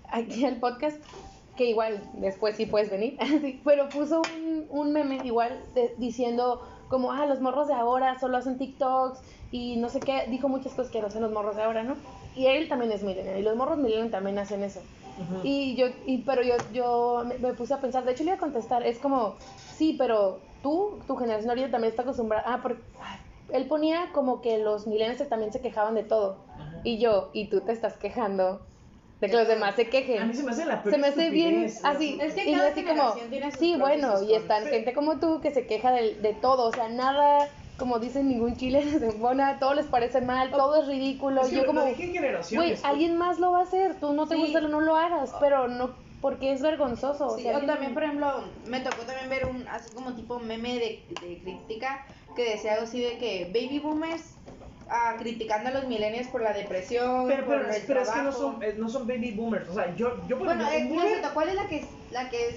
[0.10, 0.98] aquí al podcast,
[1.56, 3.18] que igual después sí puedes venir,
[3.66, 8.38] pero puso un, un meme igual de- diciendo como, ah, los morros de ahora solo
[8.38, 9.20] hacen TikToks
[9.52, 10.26] y no sé qué.
[10.30, 11.96] Dijo muchas cosas que no hacen los morros de ahora, ¿no?
[12.36, 14.82] Y él también es millennial y los morros millennial también hacen eso.
[15.44, 18.38] Y yo, y, pero yo, yo me, me puse a pensar, de hecho le iba
[18.38, 19.36] a contestar, es como,
[19.76, 23.18] sí, pero tú, tu generación ahorita también está acostumbrada, ah, porque ay,
[23.52, 26.38] él ponía como que los millennials también se quejaban de todo.
[26.84, 28.62] Y yo, y tú te estás quejando
[29.20, 30.34] de que los demás se A mí quejen.
[30.36, 32.70] se me hace la peor Se me hace bien así, Es que y yo cada
[32.70, 36.16] así como, tiene sus sí, bueno, y están gente como tú que se queja de,
[36.16, 40.52] de todo, o sea, nada, como dicen, ningún chile les embona, todo les parece mal,
[40.52, 41.82] todo es ridículo, Es que yo como.
[41.84, 44.00] Güey, alguien más lo va a hacer.
[44.00, 44.42] Tú no te Sí.
[44.42, 45.34] gusta, no lo hagas.
[45.40, 47.30] Pero no, porque es vergonzoso.
[47.38, 50.14] Sí, o sea, o alguien- también, por ejemplo, me tocó también ver un así como
[50.16, 54.36] tipo meme de, de crítica que decía algo así de que baby boomers
[54.90, 58.22] ah, criticando a los millennials por la depresión, Pero, por pero, el pero es que
[58.22, 59.70] no son, no son baby boomers.
[59.70, 61.86] O sea, yo, yo por Bueno, ejemplo, eh, es boomer ¿cuál es la que es,
[62.12, 62.56] la que es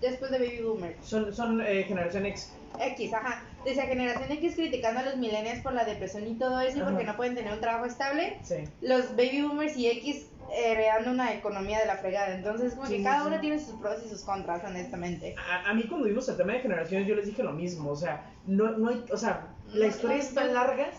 [0.00, 0.96] después de baby boomers?
[1.04, 2.52] son, son eh, generación X.
[2.80, 3.42] X, ajá.
[3.64, 7.04] Decía generación X criticando a los millennials por la depresión y todo eso y porque
[7.04, 8.38] no pueden tener un trabajo estable.
[8.42, 8.64] Sí.
[8.80, 12.34] Los baby boomers y X heredando una economía de la fregada.
[12.34, 13.26] Entonces, como Sí, que cada sí.
[13.28, 15.34] uno tiene sus pros y sus contras, honestamente.
[15.38, 17.96] A, a mí cuando vimos el tema de generaciones yo les dije lo mismo, o
[17.96, 20.90] sea, no, no hay, o sea, la historia no, es tan larga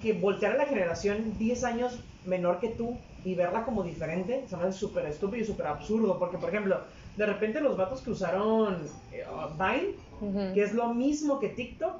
[0.00, 4.56] que voltear a la generación 10 años menor que tú y verla como diferente se
[4.56, 6.80] me hace súper estúpido y súper absurdo, porque por ejemplo,
[7.16, 9.24] de repente los vatos que usaron eh,
[9.58, 10.54] Vine, Ujú.
[10.54, 11.94] que es lo mismo que TikTok,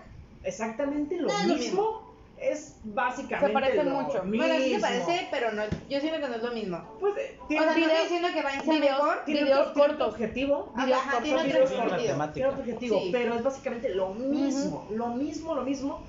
[0.45, 2.09] exactamente lo No es lo mismo,
[2.41, 4.23] es básicamente Se parece lo mucho.
[4.23, 4.47] mismo.
[4.47, 6.79] Bueno, sí se parece, pero no, yo siento que no es lo mismo.
[7.01, 9.25] Pues, eh, O tiene, sea, no tiene- estoy diciendo que Vine sea videos- mejor.
[9.25, 10.09] tiene videos otro- tiene cortos.
[10.15, 12.33] objetivo, Ajá, videos ajá, cortos, tiene otro videos cortos.
[12.35, 13.09] Tiene otro objetivo, Sí.
[13.13, 16.01] pero es básicamente lo mismo, lo mismo, lo mismo.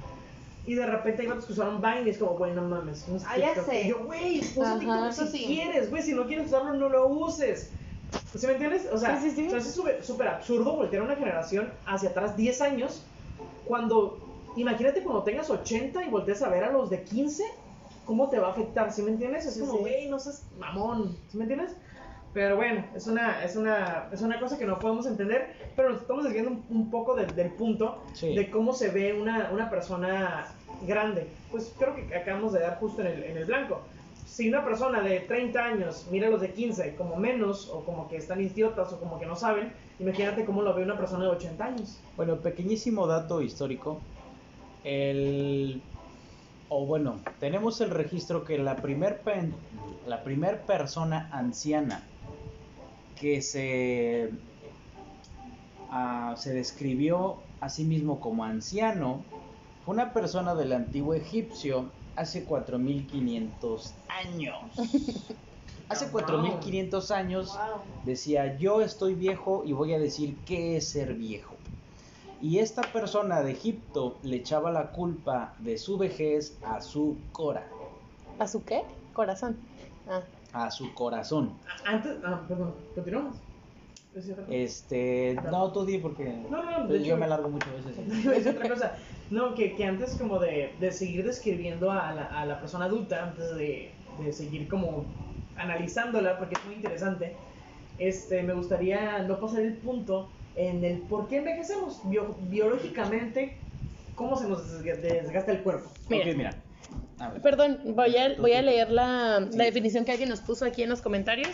[0.70, 3.08] Y de repente hay vatos que usaron Vine y es como, güey, no mames.
[3.08, 3.86] no Ah, ya sé.
[3.86, 5.46] Y yo, güey, usa Ajá, TikTok eso si sí.
[5.48, 6.04] quieres, güey.
[6.04, 7.72] Si no quieres usarlo, no lo uses.
[8.36, 8.88] ¿Sí me entiendes?
[8.92, 9.48] O sea, Sí, sí, sí.
[9.48, 13.02] o sea, es súper absurdo voltear a una generación hacia atrás 10 años
[13.66, 14.20] cuando,
[14.58, 17.44] imagínate cuando tengas 80 y volteas a ver a los de 15,
[18.06, 18.92] ¿cómo te va a afectar?
[18.92, 19.48] ¿Sí me entiendes?
[19.48, 19.80] Es Sí, como, sí.
[19.80, 21.18] güey, no seas mamón.
[21.32, 21.76] ¿Sí me entiendes?
[22.32, 26.02] Pero bueno, es una, es una, es una cosa que no podemos entender, pero nos
[26.02, 28.36] estamos desviando un, un poco del, del punto Sí.
[28.36, 30.46] de cómo se ve una, una persona
[30.82, 31.28] grande.
[31.52, 33.82] Pues creo que acabamos de dar justo en el, en el blanco.
[34.14, 38.08] Si una persona de 30 años mira a los de 15 como menos, o como
[38.08, 41.32] que están idiotas, o como que no saben, imagínate cómo lo ve una persona de
[41.32, 42.00] 80 años.
[42.16, 44.02] Bueno, pequeñísimo dato histórico.
[44.84, 45.82] El
[46.72, 49.56] o bueno, tenemos el registro que la primer pen-
[50.06, 52.04] la primer persona anciana
[53.20, 54.30] que se
[55.90, 59.24] ah, se describió a sí mismo como anciano
[59.90, 64.56] una persona del antiguo egipcio hace 4500 años.
[65.90, 67.58] Hace 4500 años
[68.06, 71.56] decía, yo estoy viejo y voy a decir qué es ser viejo.
[72.44, 77.68] Y esta persona de Egipto le echaba la culpa de su vejez a su cora,
[78.38, 78.84] ¿A su qué?
[79.14, 79.58] Corazón.
[80.08, 80.22] Ah.
[80.54, 81.54] a su corazón.
[81.86, 83.38] A- Antes, ah, perdón, continuamos.
[84.14, 84.56] ¿Es otra cosa?
[84.56, 88.26] Este, no, tú di porque No, no, yo hecho- me alargo muchas veces.
[88.38, 88.96] es otra cosa.
[89.30, 93.24] No, que, que antes como de, de seguir describiendo a la, a la persona adulta,
[93.24, 93.92] antes de,
[94.24, 95.06] de seguir como
[95.56, 97.36] analizándola, porque es muy interesante,
[97.98, 103.58] este, me gustaría no pasar el punto en el por qué envejecemos bio- biológicamente,
[104.16, 105.90] cómo se nos desga- desgasta el cuerpo.
[106.10, 106.30] Mira.
[106.32, 106.64] Ok, mira.
[107.44, 109.58] Perdón, voy a, voy a leer la, Sí.
[109.58, 111.50] la definición que alguien nos puso aquí en los comentarios.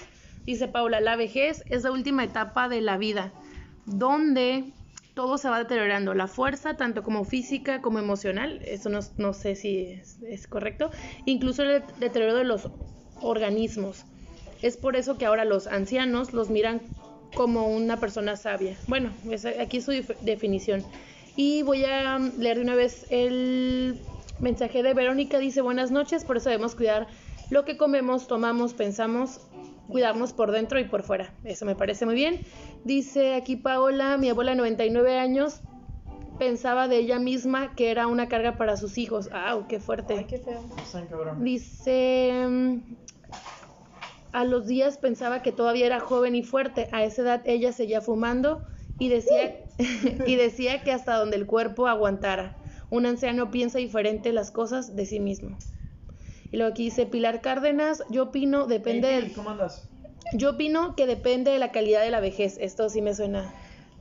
[0.46, 3.34] Dice Paula, la vejez es la última etapa de la vida,
[3.86, 4.72] donde
[5.16, 9.56] todo se va deteriorando, la fuerza, tanto como física como emocional, eso no, no sé
[9.56, 10.92] si es, correcto,
[11.26, 12.70] incluso el deterioro de los
[13.22, 14.06] organismos.
[14.62, 16.82] Es por eso que ahora los ancianos los miran
[17.34, 18.78] como una persona sabia.
[18.88, 20.84] Bueno, es- aquí es su definición.
[21.36, 24.00] Y voy a leer de una vez el
[24.40, 27.08] Mensaje de Verónica dice buenas noches, por eso debemos cuidar
[27.50, 29.40] lo que comemos, tomamos, pensamos,
[29.88, 31.34] cuidarnos por dentro y por fuera.
[31.44, 32.42] Eso me parece muy bien.
[32.84, 35.62] Dice aquí Paola, mi abuela de 99 años
[36.38, 39.30] pensaba de ella misma que era una carga para sus hijos.
[39.32, 40.16] ¡Ah, qué fuerte!
[40.18, 40.62] Ay, qué feo.
[41.40, 42.80] Dice, mm,
[44.32, 46.90] a los días pensaba que todavía era joven y fuerte.
[46.92, 48.64] A esa edad ella seguía fumando
[49.00, 49.56] y decía,
[50.26, 52.58] y decía que hasta donde el cuerpo aguantara.
[52.90, 55.58] Un anciano piensa diferente las cosas de sí mismo.
[56.56, 59.24] Y luego aquí dice Pilar Cárdenas, yo opino, depende Hey, del...
[59.26, 59.90] Pili, ¿Cómo andas?
[60.32, 62.58] Yo opino que depende de la calidad de la vejez.
[62.62, 63.54] Esto sí me suena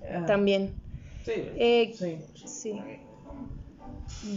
[0.09, 0.73] Ah, también.
[1.25, 1.33] Sí.
[1.35, 2.19] Eh, Sí.
[2.47, 2.81] sí.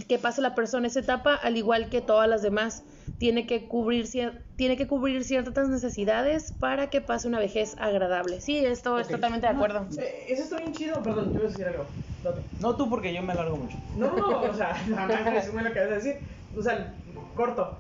[0.08, 2.82] Que pase la persona esa etapa al igual que todas las demás.
[3.20, 4.10] Tiene que cubrir
[4.56, 8.42] tiene que cubrir ciertas necesidades para que pase una vejez agradable.
[8.42, 9.86] Sí, esto es totalmente de acuerdo.
[9.96, 11.04] Eh, eso está bien chido.
[11.04, 11.86] Perdón, te iba a decir algo.
[12.24, 12.42] Date.
[12.62, 13.78] No tú porque yo me alargo mucho.
[13.96, 16.16] No, no, o sea, nada más que vas a decir.
[16.58, 16.96] O sea,
[17.36, 17.78] corto.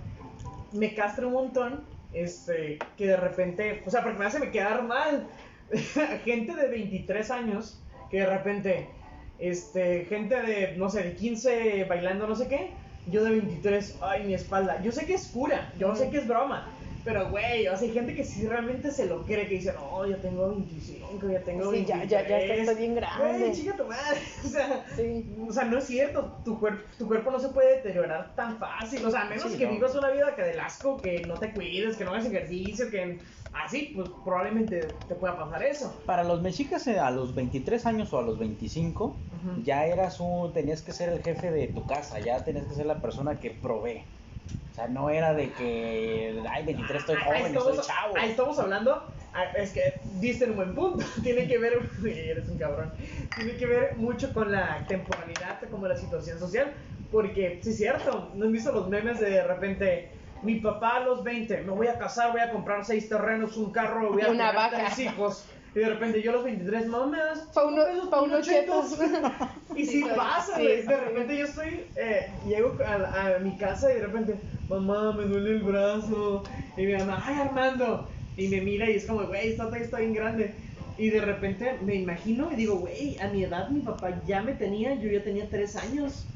[0.74, 4.84] Me castra un montón, este, que de repente, o sea, porque me hace me quedar
[4.84, 5.28] mal.
[6.26, 8.90] gente de 23 años, que de repente,
[9.40, 12.72] este, gente de, no sé, de 15 bailando no sé qué,
[13.08, 14.82] yo de 23, ay, mi espalda.
[14.82, 16.68] Yo sé que es cura, yo sé que es broma.
[17.08, 20.06] Pero, güey, o sea, hay gente que sí realmente se lo cree, que dice, no,
[20.06, 22.10] ya tengo 25, ya tengo Sí, ya- 23.
[22.28, 23.38] ya- ya estoy bien grande.
[23.40, 24.20] Güey, chica tu madre.
[24.44, 25.26] O sea, Sí.
[25.48, 29.06] o sea, no es cierto, tu, cuerpo tu cuerpo no se puede deteriorar tan fácil,
[29.06, 29.72] o sea, a menos Sí, que no.
[29.72, 33.20] vivas una vida que del asco, que no te cuides, que no hagas ejercicio, que
[33.54, 36.02] así, pues probablemente te pueda pasar eso.
[36.06, 39.64] Para los mexicas eh, a los 23 años o a los 25 Ujú.
[39.64, 42.86] ya eras un, tenías que ser el jefe de tu casa, ya tenías que ser
[42.86, 44.04] la persona que provee.
[44.72, 48.18] O sea, no era de que, ay, 23 estoy joven, estoy estamos, chavo.
[48.18, 49.82] ahí estamos hablando, ah, es que
[50.20, 52.92] diste un buen punto, tiene que ver, eres un cabrón,
[53.36, 56.74] tiene que ver mucho con la temporalidad, como la situación social,
[57.12, 60.12] porque sí es cierto, ¿no han visto los memes de, de repente,
[60.44, 63.72] mi papá a los 20, me voy a casar, voy a comprar seis terrenos, un
[63.72, 64.78] carro, voy a una tener vaca.
[64.78, 68.08] tres hijos, y de repente yo a los 23, mamá, me das Pa' uno- pesos
[68.10, 68.98] pa' unos chetos.
[69.76, 70.82] y sí Sí, pasa, güey.
[70.82, 70.88] sí.
[70.88, 74.36] De repente yo estoy, eh, llego a, a mi casa y de repente,
[74.70, 76.44] mamá, me duele el brazo.
[76.78, 78.08] Y mi mamá, ay, Armando.
[78.38, 80.54] Y me mira y es como, güey, esta talla está bien grande.
[80.98, 84.54] Y de repente me imagino y digo, güey, a mi edad mi papá ya me
[84.54, 86.28] tenía, yo ya tenía tres años.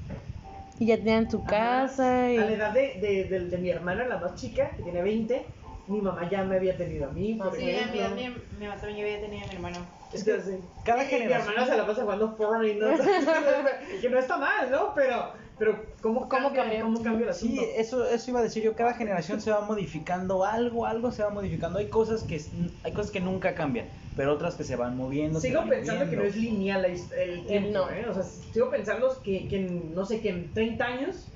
[0.80, 2.38] Y ya tenían tu casa y...
[2.38, 5.46] A la edad de, de, de- de mi hermana, la más chica, que tiene 20,
[5.88, 8.06] mi mamá ya me había tenido a mí, por Sí, ejemplo.
[8.06, 9.78] a mí, mi mamá también yo había tenido a mi hermano.
[10.13, 10.58] Es que sí.
[10.84, 12.88] Cada Y- y generación- Mi hermana se la pasa jugando Fortnite, ¿no?
[14.02, 14.94] que no está mal, ¿no?
[14.94, 16.82] Pero, pero ¿cómo, ¿Cómo cambia, cambia?
[16.82, 17.72] ¿cómo cambia el Sí, asunto?
[17.78, 21.30] eso, eso iba a decir yo, cada generación se va modificando algo, algo se va
[21.30, 21.80] modificando.
[21.80, 22.41] Hay cosas que,
[22.84, 25.39] hay cosas que nunca cambian, pero otras que se van moviendo.
[25.39, 27.89] Sigo van pensando que no es lineal el tiempo, no.
[27.89, 28.06] ¿eh?
[28.10, 31.28] O sea, sigo pensando que, que en, no sé, que en 30 años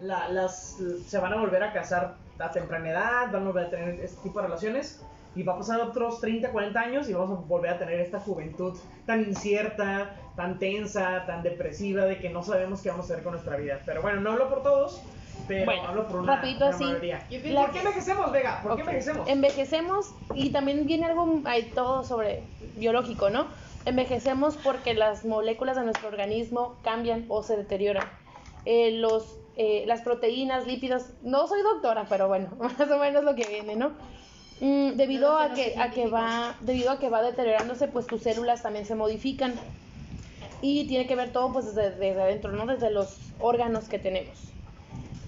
[0.00, 3.70] la- las, se van a volver a casar a temprana edad, van a volver a
[3.70, 5.02] tener este tipo de relaciones
[5.34, 8.18] y va a pasar otros 30, 40 años y vamos a volver a tener esta
[8.20, 13.22] juventud tan incierta, tan tensa, tan depresiva de que no sabemos qué vamos a hacer
[13.24, 13.80] con nuestra vida.
[13.84, 15.02] Pero bueno, no hablo por todos,
[15.46, 16.84] pero Bueno, hablo por una, rapidito una así.
[16.84, 17.28] mayoría.
[17.28, 18.60] Yo ¿Por qué envejecemos, Vega?
[18.62, 18.88] ¿Por qué Ok.
[18.88, 19.28] envejecemos?
[19.28, 22.42] Envejecemos y también viene algo, hay todo sobre
[22.76, 23.46] biológico, ¿no?
[23.84, 28.08] Envejecemos porque las moléculas de nuestro organismo cambian o se deterioran.
[28.64, 33.34] Eh, los, eh, las proteínas, lípidos, no soy doctora, pero bueno, más o menos lo
[33.34, 33.90] que viene, ¿no?
[34.60, 38.62] Mm, debido a que, a que va, debido a que va deteriorándose, pues tus células
[38.62, 39.54] también se modifican.
[40.62, 42.66] Y tiene que ver todo pues desde, desde adentro, ¿no?
[42.66, 44.52] Desde los órganos que tenemos.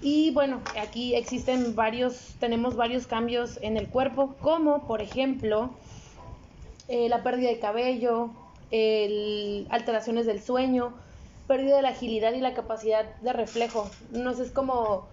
[0.01, 5.71] Y bueno, aquí existen varios, tenemos varios cambios en el cuerpo, como por ejemplo
[6.87, 8.29] eh, la pérdida de cabello,
[8.71, 10.93] el- alteraciones del sueño,
[11.49, 13.89] pérdida de la agilidad y la capacidad de reflejo.
[14.11, 15.09] No sé, es como...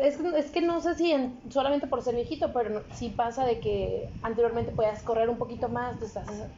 [0.00, 3.44] Es, es que no sé si en- solamente por ser viejito, pero no- sí pasa
[3.44, 6.48] de que anteriormente podías correr un poquito más, haces-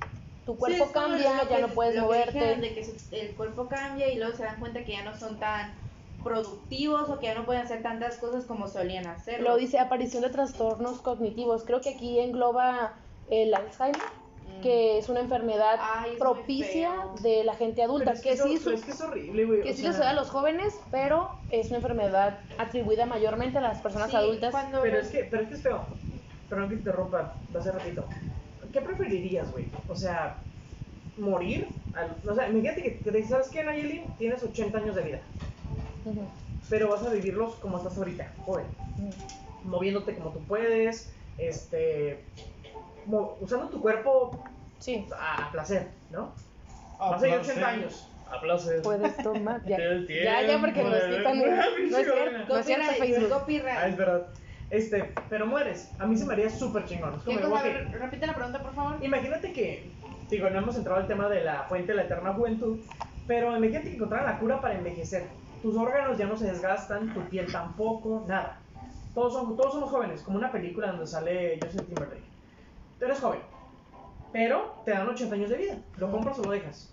[0.46, 2.56] tu Sí, cuerpo como cambia, lo ya que- no puedes lo que moverte.
[2.56, 5.74] de que el cuerpo cambia y luego se dan cuenta que ya no son tan
[6.22, 9.50] productivos o que ya no pueden hacer tantas cosas como solían hacerlo.
[9.50, 11.64] Lo dice aparición de trastornos cognitivos.
[11.64, 12.94] Creo que aquí engloba
[13.28, 14.00] el Alzheimer.
[14.60, 16.90] Que es una enfermedad Ay, es muy propicia
[17.22, 19.62] de la gente adulta, es que, eso- sí, es que es horrible, güey.
[19.62, 23.58] que o sí sea, le sucede a los jóvenes, pero es una enfermedad atribuida mayormente
[23.58, 24.50] a las personas Sí, adultas.
[24.52, 25.84] cuando- Pero es que, pero es que es feo.
[26.48, 28.08] Perdón que te interrumpa, hace ratito.
[28.72, 29.66] ¿Qué preferirías, güey?
[29.88, 30.38] O sea,
[31.16, 31.68] morir.
[31.94, 34.04] al- o sea, imagínate que te dices, ¿sabes qué, Nayeli?
[34.18, 35.20] Tienes 80 años de vida,
[36.70, 38.66] pero vas a vivirlos como estás ahorita, joven.
[39.64, 42.24] Moviéndote como tú puedes, este.
[43.40, 44.44] Usando tu cuerpo
[44.78, 46.32] Sí, a, a placer, ¿no?
[46.98, 47.54] Vas a vivir placer.
[47.56, 48.08] 80 años.
[48.30, 48.72] Aplausos.
[48.82, 49.64] Puedes tomar.
[49.64, 51.38] Ya, ya, ya, porque nos de- quitan.
[51.38, 51.44] No
[51.98, 53.42] es cierto, no es cierto, Facebook.
[53.66, 54.26] Ah, es verdad.
[54.70, 55.90] Este, pero mueres.
[55.98, 57.14] A mí se me haría súper chingón.
[57.26, 57.56] Es como.
[57.56, 59.02] A repite la pregunta, por favor.
[59.02, 59.90] Imagínate que,
[60.28, 62.78] digo, no hemos entrado al tema de la fuente de la eterna juventud,
[63.26, 65.26] pero imagínate que encontraran la cura para envejecer.
[65.62, 68.58] Tus órganos ya no se desgastan, tu piel tampoco, nada.
[69.14, 72.27] Todos, son, todos somos jóvenes, como una película donde sale Justin Timberlake.
[72.98, 73.40] Tú eres joven,
[74.32, 75.78] pero te dan 80 años de vida.
[75.96, 76.92] ¿Lo compras o lo dejas?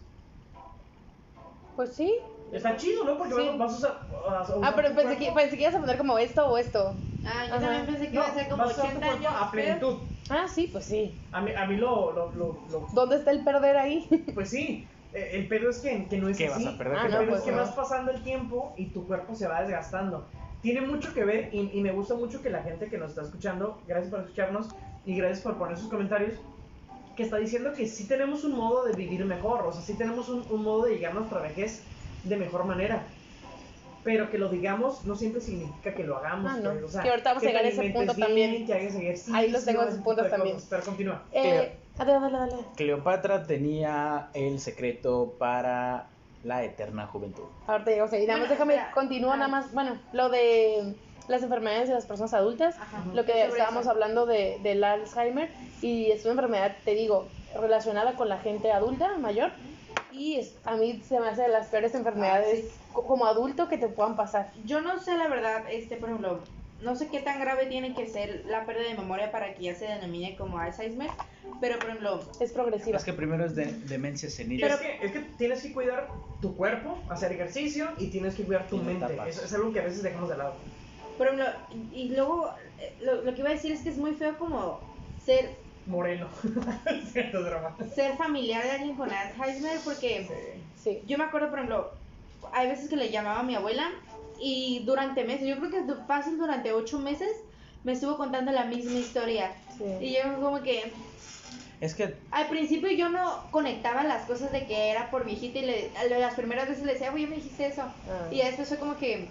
[1.75, 2.15] Pues sí.
[2.51, 3.17] Está chido, ¿no?
[3.17, 3.49] Porque Sí.
[3.57, 4.07] vas, a usar.
[4.25, 6.47] vas a usar Ah, pero tu pensé que, pensé que ibas a poner como esto
[6.47, 6.95] o esto.
[7.25, 7.59] Ah, yo Ajá.
[7.61, 9.41] también pensé que No, iba a ser como vas a usar tu 80 cuerpo años.
[9.47, 10.01] a plenitud.
[10.29, 11.19] Ah, sí, pues sí.
[11.31, 14.07] A mí, a mí lo, lo, lo, lo- ¿Dónde está el perder ahí?
[14.35, 16.63] Pues sí, eh, el pedo es que, que no es ¿Qué así.
[16.65, 16.97] vas a perder?
[16.99, 17.57] Ah, el no, pedo pues es que no.
[17.57, 20.29] vas pasando el tiempo y tu cuerpo se va desgastando.
[20.61, 23.23] Tiene mucho que ver y, y me gusta mucho que la gente que nos está
[23.23, 24.69] escuchando, gracias por escucharnos
[25.05, 26.33] y gracias por poner sus comentarios,
[27.15, 30.29] que está diciendo que sí tenemos un modo de vivir mejor, o sea, sí tenemos
[30.29, 31.83] un, un modo de llegar a nuestra vejez
[32.23, 33.03] de mejor manera.
[34.03, 36.51] Pero que lo digamos no siempre significa que lo hagamos.
[36.51, 36.71] Ah, no.
[36.73, 38.65] pues, o sea, Que ahorita vamos a llegar a ese punto bien, también.
[38.67, 39.33] Que hagas ejercicio.
[39.35, 40.55] Ahí los tengo esos puntos también.
[40.55, 40.69] cosas.
[40.69, 41.23] Pero continúa.
[41.31, 42.55] Eh, dale, dale, dale.
[42.75, 46.05] Cleopatra tenía el secreto para
[46.43, 47.45] la eterna juventud.
[47.65, 49.37] Ahorita sea, y nada más Bueno, déjame, continúa Ah.
[49.37, 50.93] nada más, bueno, lo de
[51.27, 53.03] las enfermedades de las personas adultas, Ajá.
[53.13, 53.91] lo que estábamos eso.
[53.91, 55.49] hablando de, del Alzheimer,
[55.81, 59.51] y es una enfermedad, te digo, relacionada con la gente adulta, mayor,
[60.11, 62.91] y es, a mí se me hace de las peores enfermedades Ah, sí.
[62.93, 64.51] co- como adulto que te puedan pasar.
[64.63, 66.43] Yo no sé la verdad, este, por ejemplo,
[66.81, 69.75] no sé qué tan grave tiene que ser la pérdida de memoria para que ya
[69.75, 71.09] se denomine como Alzheimer,
[71.61, 72.97] pero por ejemplo, Es progresiva.
[72.97, 74.59] Es que primero es de demencia senil.
[74.61, 76.09] Pero es que, es que tienes que cuidar
[76.41, 79.17] tu cuerpo, hacer ejercicio y tienes que cuidar tu mente.
[79.27, 80.59] Eso es algo que a veces dejamos de lado.
[81.17, 81.47] Por ejemplo,
[81.93, 82.49] y luego
[82.79, 84.79] eh, lo, lo que iba a decir es que es muy feo como
[85.23, 85.55] ser
[85.87, 86.27] Moreno.
[87.11, 87.75] Cierto drama.
[87.93, 90.27] ser familiar de alguien con Alzheimer porque
[90.83, 91.01] Sí.
[91.07, 91.91] yo me acuerdo, por ejemplo,
[92.53, 93.89] hay veces que le llamaba a mi abuela
[94.39, 97.29] y durante meses, yo creo que fácil durante ocho meses,
[97.83, 99.51] me estuvo contando la misma historia.
[99.77, 99.83] Sí.
[100.05, 100.91] Y yo como que
[101.81, 105.65] Es que al principio yo no conectaba las cosas de que era por viejita y
[105.65, 107.83] le, las primeras veces le decía, oye, me dijiste eso.
[107.83, 108.27] Ah.
[108.31, 109.27] Y ya después fue como que,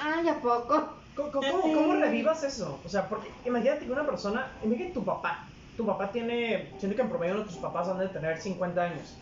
[0.00, 0.92] ay, ¿a poco?
[1.16, 2.78] ¿Cómo, cómo, cómo revivas eso?
[2.84, 5.48] O sea, porque imagínate que una persona, imagínate tu papá.
[5.76, 9.16] Tu papá tiene, siento que en promedio nuestros papás han de tener 50 años.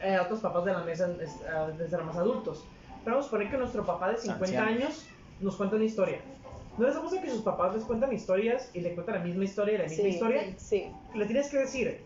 [0.00, 2.64] Eh, otros papás de la mesa es, ah, de ser más adultos.
[3.04, 4.66] Pero vamos a poner que nuestro papá de 50 Anciano.
[4.68, 5.06] años
[5.40, 6.20] nos cuenta una historia.
[6.78, 9.74] ¿No les pasa que sus papás les cuentan historias y le cuentan la misma historia
[9.74, 10.42] y la misma Sí, historia?
[10.56, 10.92] sí.
[11.14, 12.00] Le tienes que decir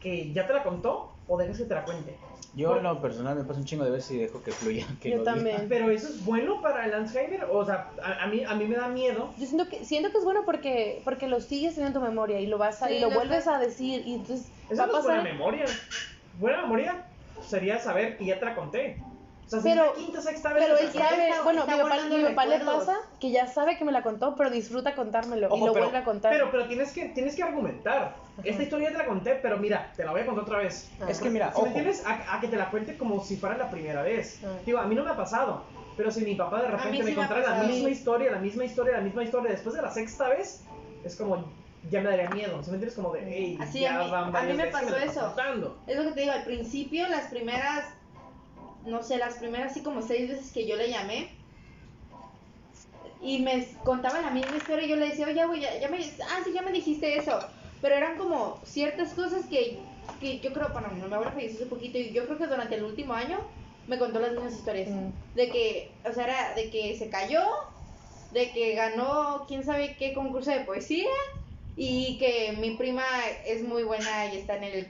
[0.00, 2.16] que ya te la contó o dejas que te la cuente.
[2.54, 4.86] Yo en lo personal me pasa un chingo de veces y dejo que fluya.
[5.00, 5.66] Que Yo también.
[5.68, 7.44] Pero eso es bueno para el Alzheimer.
[7.44, 9.32] O sea, a, a mí, a mí me da miedo.
[9.38, 12.40] Yo siento que, siento que es bueno porque, porque lo sigues teniendo en tu memoria
[12.40, 14.92] y lo vas a, Sí, y lo vuelves a decir y entonces Esa va a
[14.92, 15.64] no es buena memoria.
[16.38, 17.06] Buena memoria
[17.46, 19.02] sería saber que ya te la conté.
[19.50, 20.62] O sea, si Pero- es la quinta, sexta vez.
[20.64, 23.48] Pero que él sabe, está- bueno, está mi papá, mi papá le pasa que ya
[23.48, 26.30] sabe que me la contó, pero disfruta contármelo y Ojo, lo pero- vuelve a contar.
[26.32, 28.14] Pero, pero tienes que, tienes que argumentar.
[28.44, 30.88] Esta historia ya te la conté, pero mira, te la voy a contar otra vez.
[31.00, 31.06] Ah.
[31.10, 31.62] Es que mira, Si ojo.
[31.62, 34.40] me entiendes, a, a que te la cuente como si fuera la primera vez.
[34.44, 34.56] Ah.
[34.64, 35.64] Digo, a mí no me ha pasado.
[35.96, 38.64] Pero si mi papá de repente sí me me contara la misma historia, la misma
[38.64, 40.62] historia, la misma historia, después de la sexta vez,
[41.04, 41.44] es como,
[41.90, 42.62] ya me daría miedo.
[42.62, 42.94] ¿Sí me entiendes?
[42.94, 45.20] Como de, hey, Así, ya a mí- van a mí me pasó eso.
[45.20, 45.76] contando.
[45.88, 47.84] Es lo que te digo, al principio, las primeras,
[48.86, 51.28] no sé, las primeras así como seis veces que yo le llamé
[53.22, 55.98] y me contaba la misma historia y yo le decía, oye, güey, ya, ya me,
[55.98, 57.38] ah, sí, ya me dijiste eso.
[57.82, 59.78] Pero eran como ciertas cosas que,
[60.20, 62.84] que yo creo, bueno, mi abuela falleció hace poquito y yo creo que durante el
[62.84, 63.38] último año
[63.86, 64.88] me contó las mismas historias.
[64.88, 65.34] Mm.
[65.34, 67.42] De que, o sea, era de que se cayó,
[68.32, 71.10] de que ganó quién sabe qué concurso de poesía
[71.76, 73.04] y que mi prima
[73.46, 74.88] es muy buena y está en el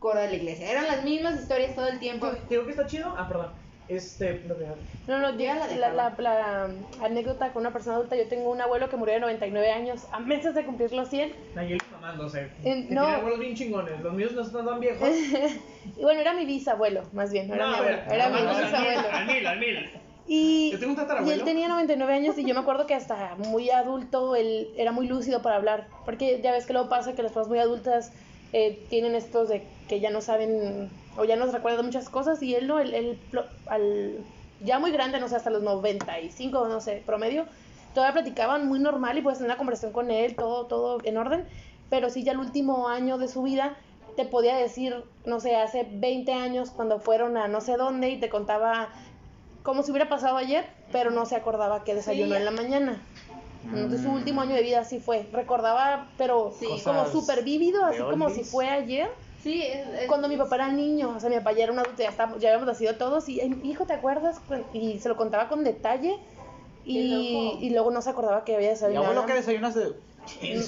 [0.00, 0.70] coro de la iglesia.
[0.72, 2.28] Eran las mismas historias todo el tiempo.
[2.30, 3.14] ¿Te digo que está chido?
[3.16, 3.52] Ah, perdón.
[3.86, 4.66] Este, lo que-
[5.08, 6.70] No, no, Ya la la, la, la
[7.04, 10.20] anécdota con una persona adulta, yo tengo un abuelo que murió de 99 años, a
[10.20, 11.32] meses de cumplir los 100.
[11.56, 12.50] Nayeli mamándose.
[12.62, 13.02] En- que no.
[13.02, 14.00] tiene abuelos bien chingones.
[14.00, 15.08] Los míos no están tan viejos.
[15.96, 18.40] Y bueno, era mi bisabuelo, más bien, no era mi a abuelo, ver, era mi
[18.40, 19.08] bisabuelo.
[19.12, 19.90] Al mil, al mil.
[20.28, 23.34] Y, Yo tengo un y él tenía 99 años y yo me acuerdo que hasta
[23.34, 25.88] muy adulto él era muy lúcido para hablar.
[26.04, 28.12] Porque ya ves que luego pasa que las personas muy adultas
[28.52, 32.42] eh, tienen estos de que ya no saben o ya no se recuerdan muchas cosas
[32.42, 33.18] y él no, él, él
[33.66, 34.18] al,
[34.60, 37.46] ya muy grande, no sé, hasta los 95, no sé, promedio,
[37.94, 41.44] todavía platicaban muy normal y puedes tener una conversación con él, todo, todo en orden.
[41.88, 43.76] Pero sí, ya el último año de su vida
[44.16, 48.20] te podía decir, no sé, hace 20 años cuando fueron a no sé dónde y
[48.20, 48.90] te contaba
[49.62, 52.36] como si hubiera pasado ayer, pero no se acordaba que desayunó Sí.
[52.36, 53.02] en la mañana.
[53.64, 54.14] Entonces su Mm.
[54.14, 55.28] último año de vida así fue.
[55.32, 56.66] Recordaba, pero Sí.
[56.84, 59.08] como súper vívido, de así como si fue ayer.
[59.42, 61.78] Sí, es, es- Cuando mi papá era niño, o sea, mi papá ya era un
[61.78, 64.38] adulto, ya, estábamos, ya habíamos nacido todos, y, "Ay, hijo, ¿te acuerdas?
[64.40, 66.16] Cu- Y se lo contaba con detalle,
[66.84, 69.06] y, y luego no se acordaba que había Mi desayunado.
[69.06, 69.80] abuelo que desayunaste.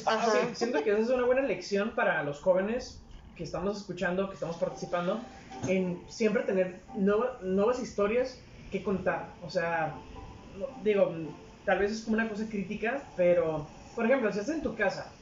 [0.07, 0.31] Ajá.
[0.31, 3.01] Sí, siento que esa es una buena lección para los jóvenes
[3.37, 5.21] que estamos escuchando, que estamos participando,
[5.69, 8.39] en siempre tener nueva- nuevas historias
[8.71, 9.29] que contar.
[9.45, 9.95] O sea,
[10.83, 11.13] digo,
[11.65, 15.21] tal vez es como una cosa crítica, pero, por ejemplo, si estás en tu casa,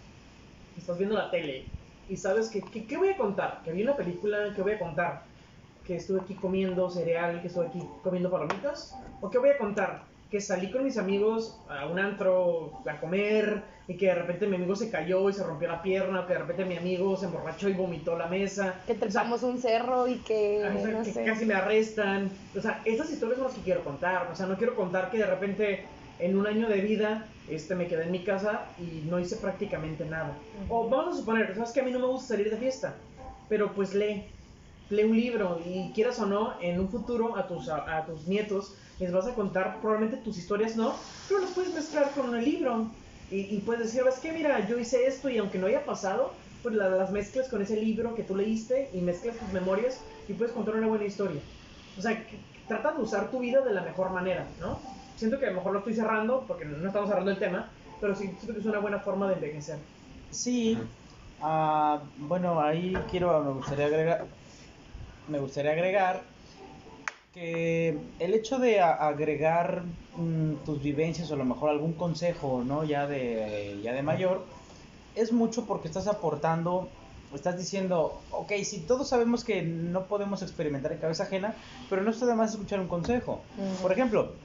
[0.76, 1.72] estás viendo la tele
[2.06, 3.62] y sabes que, que- ¿qué voy a contar?
[3.62, 5.26] Que vi una película, ¿qué voy a contar?
[5.84, 10.08] Que estuve aquí comiendo cereal, que estuve aquí comiendo palomitas, o qué voy a contar?
[10.28, 14.56] Que salí con mis amigos a un antro a comer y que de repente mi
[14.56, 17.26] amigo se cayó y se rompió la pierna, o que de repente mi amigo se
[17.26, 18.82] emborrachó y vomitó la mesa.
[18.86, 21.24] Que O sea, trepamos un cerro y que, o sea, no que sé.
[21.24, 22.30] casi me arrestan.
[22.56, 24.28] O sea, esas historias son las que quiero contar.
[24.30, 27.88] O sea, no quiero contar que de repente en un año de vida este, me
[27.88, 30.46] quedé en mi casa y no hice prácticamente nada.
[30.66, 33.08] O vamos a suponer, sabes que a mí no me gusta salir de fiesta,
[33.48, 34.36] pero pues lee,
[34.88, 38.26] lee un libro y quieras o no, en un futuro a tus, a, a tus
[38.28, 42.42] nietos les vas a contar, probablemente tus historias no, pero las puedes mezclar con un
[42.44, 42.96] libro.
[43.28, 44.32] Y, y puedes decir, ¿ves qué?
[44.32, 47.76] Mira, yo hice esto y aunque no haya pasado, pues la- las mezclas con ese
[47.80, 51.44] libro que tú leíste y mezclas tus memorias y puedes contar una buena historia.
[51.94, 52.26] O sea,
[52.66, 54.99] trata de usar tu vida de la mejor manera, ¿no?
[55.20, 58.14] Siento que a lo mejor lo estoy cerrando porque no estamos cerrando el tema, pero
[58.14, 59.80] sí siento que es una buena forma de envejecer.
[60.30, 60.78] Sí.
[61.40, 64.28] ah, bueno, ahí quiero, me gustaría agregar,
[65.26, 66.24] me gustaría agregar
[67.32, 72.64] que el hecho de a- agregar mm, tus vivencias o a lo mejor algún consejo,
[72.64, 72.84] ¿no?
[72.84, 74.46] Ya de, ya de mayor,
[75.14, 76.92] es mucho porque estás aportando,
[77.34, 81.58] estás diciendo, ok, si todos sabemos que no podemos experimentar en cabeza ajena,
[81.88, 83.46] pero no está de más escuchar un consejo.
[83.56, 83.82] Ujú.
[83.82, 84.36] Por ejemplo,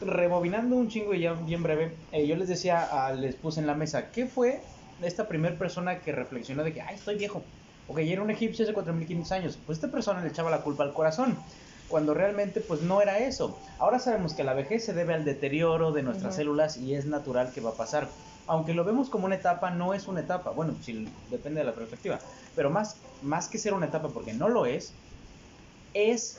[0.00, 3.66] rebobinando un chingo y ya bien breve, eh, yo les decía, ah, les puse en
[3.66, 4.60] la mesa, ¿qué fue
[5.02, 7.42] esta primera persona que reflexionó de que, ay, estoy viejo?
[7.88, 9.58] Ok, ya era un egipcio hace 4500 años.
[9.64, 11.38] Pues esta persona le echaba la culpa al corazón,
[11.88, 13.58] cuando realmente pues no era eso.
[13.78, 17.52] Ahora sabemos que la vejez se debe al deterioro de nuestras células y es natural
[17.52, 18.08] que va a pasar.
[18.48, 20.50] Aunque lo vemos como una etapa, no es una etapa.
[20.50, 22.18] Bueno, sí, depende de la perspectiva.
[22.54, 24.92] Pero más, más que ser una etapa, porque no lo es,
[25.94, 26.38] es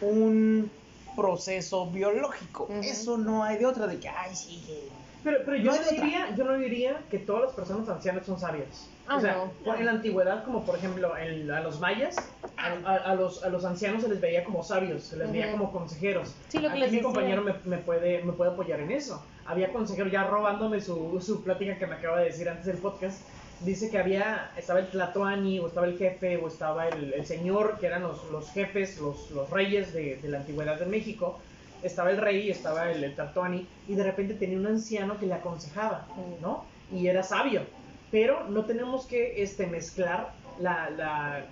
[0.00, 0.70] un
[1.16, 2.68] proceso biológico.
[2.82, 4.88] Eso no hay de otra, de que, ay, sí, que-
[5.24, 8.88] Pero, pero yo, No diría, yo no diría que todas las personas ancianas son sabias.
[9.08, 9.74] Ah, o sea, no.
[9.74, 12.16] en la antigüedad, como por ejemplo a los mayas,
[12.56, 15.50] a, a- a los, a los ancianos se les veía como sabios, se les veía
[15.52, 16.34] como consejeros.
[16.48, 17.12] Sí, lo que Aquí les mi decía.
[17.12, 19.24] compañero me, me puede, me puede apoyar en eso.
[19.46, 23.20] Había consejeros, ya robándome su, su plática que me acaba de decir antes del podcast,
[23.60, 27.78] dice que había, estaba el Tlatoani, o estaba el jefe, o estaba el, el señor,
[27.78, 31.38] que eran los, los jefes, los, los reyes de, de la antigüedad de México.
[31.82, 35.34] Estaba el rey, estaba el, el Tlatoani, y de repente tenía un anciano que le
[35.34, 36.06] aconsejaba.
[36.40, 36.64] ¿no?
[36.92, 37.62] Y era sabio.
[38.10, 41.44] Pero no tenemos que este, mezclar la, la,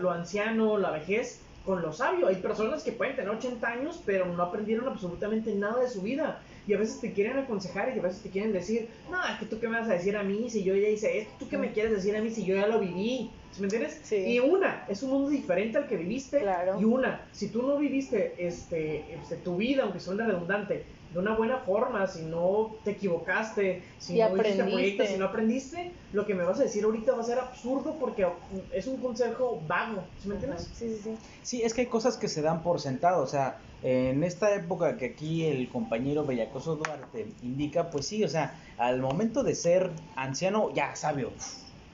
[0.00, 2.28] lo anciano, la vejez, con lo sabio.
[2.28, 6.40] Hay personas que pueden tener 80 años, pero no aprendieron absolutamente nada de su vida.
[6.66, 9.46] Y a veces te quieren aconsejar y a veces te quieren decir, no, es que
[9.46, 11.58] tú qué me vas a decir a mí si yo ya hice esto, tú qué
[11.58, 13.30] me quieres decir a mí si yo ya lo viví.
[13.52, 14.00] ¿Sí ¿Me entiendes?
[14.02, 14.16] Sí.
[14.16, 16.40] Y una, es un mundo diferente al que viviste.
[16.40, 16.80] Claro.
[16.80, 21.34] Y una, si tú no viviste este, este, tu vida, aunque suene redundante, de una
[21.34, 24.72] buena forma, si no te equivocaste, si Y no hiciste aprendiste.
[24.72, 27.96] proyectos, si no aprendiste, lo que me vas a decir ahorita va a ser absurdo
[27.98, 28.26] porque
[28.72, 30.02] es un consejo vago.
[30.20, 30.70] ¿Sí me entiendes?
[30.74, 31.16] Sí, sí, sí.
[31.42, 34.96] Sí, es que hay cosas que se dan por sentado, o sea, en esta época
[34.96, 39.90] que aquí el compañero Bellacoso Duarte indica, pues sí, o sea, al momento de ser
[40.16, 41.32] anciano, ya sabio,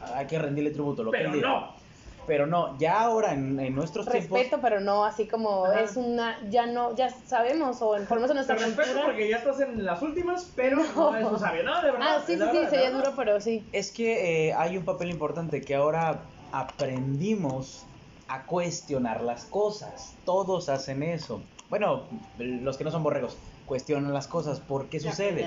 [0.00, 1.48] hay que rendirle tributo, lo que Pero diga.
[1.48, 1.82] no.
[2.24, 5.80] Pero no, ya ahora en, en nuestros Respeto, tiempos, pero no así como Ajá.
[5.80, 9.04] es una, ya no, ya sabemos, o en Te nuestra respeto cultura.
[9.06, 11.16] porque ya estás en las últimas, pero no, No.
[11.16, 11.64] es un sabio.
[11.64, 12.00] No, de verdad.
[12.18, 12.98] Ah, sí, sí, sí, sería verdad.
[12.98, 13.66] duro, pero sí.
[13.72, 16.20] es que eh, hay un papel importante que ahora
[16.52, 17.84] aprendimos
[18.28, 20.14] a cuestionar las cosas.
[20.24, 21.42] Todos hacen eso.
[21.72, 22.02] Bueno,
[22.36, 24.60] los que no son borregos, cuestionan las cosas.
[24.60, 25.40] ¿Por qué sucede?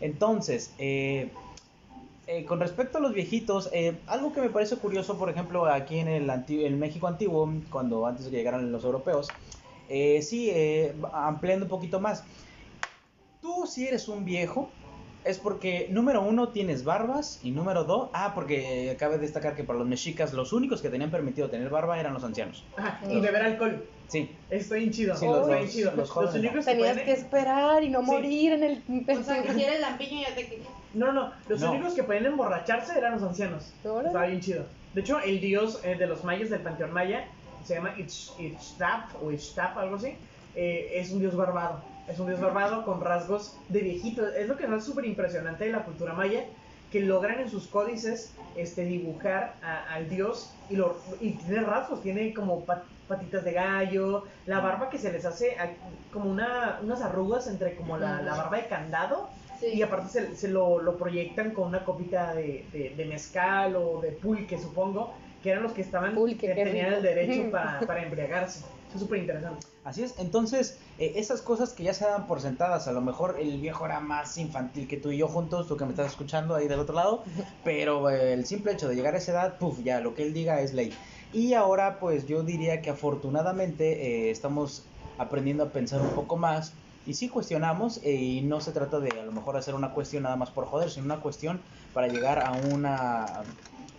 [0.00, 1.30] Entonces, eh,
[2.26, 5.98] eh, con respecto a los viejitos, eh, algo que me parece curioso, por ejemplo, aquí
[5.98, 9.28] en el, anti- el México antiguo, cuando antes de que llegaran los europeos,
[9.90, 12.24] eh, sí, eh, ampliando un poquito más,
[13.42, 14.70] tú si eres un viejo,
[15.24, 19.64] es porque, número uno, tienes barbas, y número dos, ah, porque eh, cabe destacar que
[19.64, 22.64] para los mexicas los únicos que tenían permitido tener barba eran los ancianos.
[22.76, 23.84] Ajá, y beber alcohol.
[24.08, 25.16] Sí, Está bien chido.
[25.16, 25.92] Sí, los- bien los- chido.
[25.96, 28.06] los jóvenes únicos Tenías pueden- que esperar y no Sí.
[28.06, 28.82] morir en el...
[29.18, 30.58] O sea, que si eres lampiño ya te...
[30.92, 31.70] No, no, los No.
[31.72, 33.72] únicos que pueden emborracharse eran los ancianos.
[33.82, 34.66] Estaba bien chido.
[34.92, 37.24] De hecho, el dios eh, de los mayas del panteón maya
[37.64, 40.14] se llama Ichtap o Ichtap, algo así.
[40.54, 41.80] eh, es un dios barbado.
[42.06, 44.26] Es un dios barbado con rasgos de viejito.
[44.28, 46.44] Es lo que es súper impresionante de la cultura maya.
[46.88, 52.02] que logran en sus códices este, dibujar a- al dios y, lo, y tiene rasgos,
[52.02, 55.78] tiene como pat- patitas de gallo, la barba que se les hace a-
[56.10, 59.68] como una, unas arrugas entre como la, la barba de candado Sí.
[59.74, 64.00] y aparte se, se lo, lo proyectan con una copita de, de, de mezcal o
[64.00, 66.96] de pulque, supongo, que eran los que estaban, Pulque, que qué tenían rico.
[66.98, 68.71] el derecho para, para embriagarse.
[68.92, 69.66] Eso es súper interesante.
[69.84, 73.36] Así es, entonces, eh, esas cosas que ya se dan por sentadas, a lo mejor
[73.40, 76.54] el viejo era más infantil que tú y yo juntos, tú que me estás escuchando
[76.54, 77.24] ahí del otro lado,
[77.64, 80.34] pero eh, el simple hecho de llegar a esa edad, puf, ya lo que él
[80.34, 80.92] diga es ley.
[81.32, 84.84] Y ahora, pues yo diría que afortunadamente eh, estamos
[85.16, 86.74] aprendiendo a pensar un poco más
[87.06, 90.36] y sí cuestionamos y no se trata de a lo mejor hacer una cuestión nada
[90.36, 91.62] más por joder, sino una cuestión
[91.94, 93.42] para llegar a una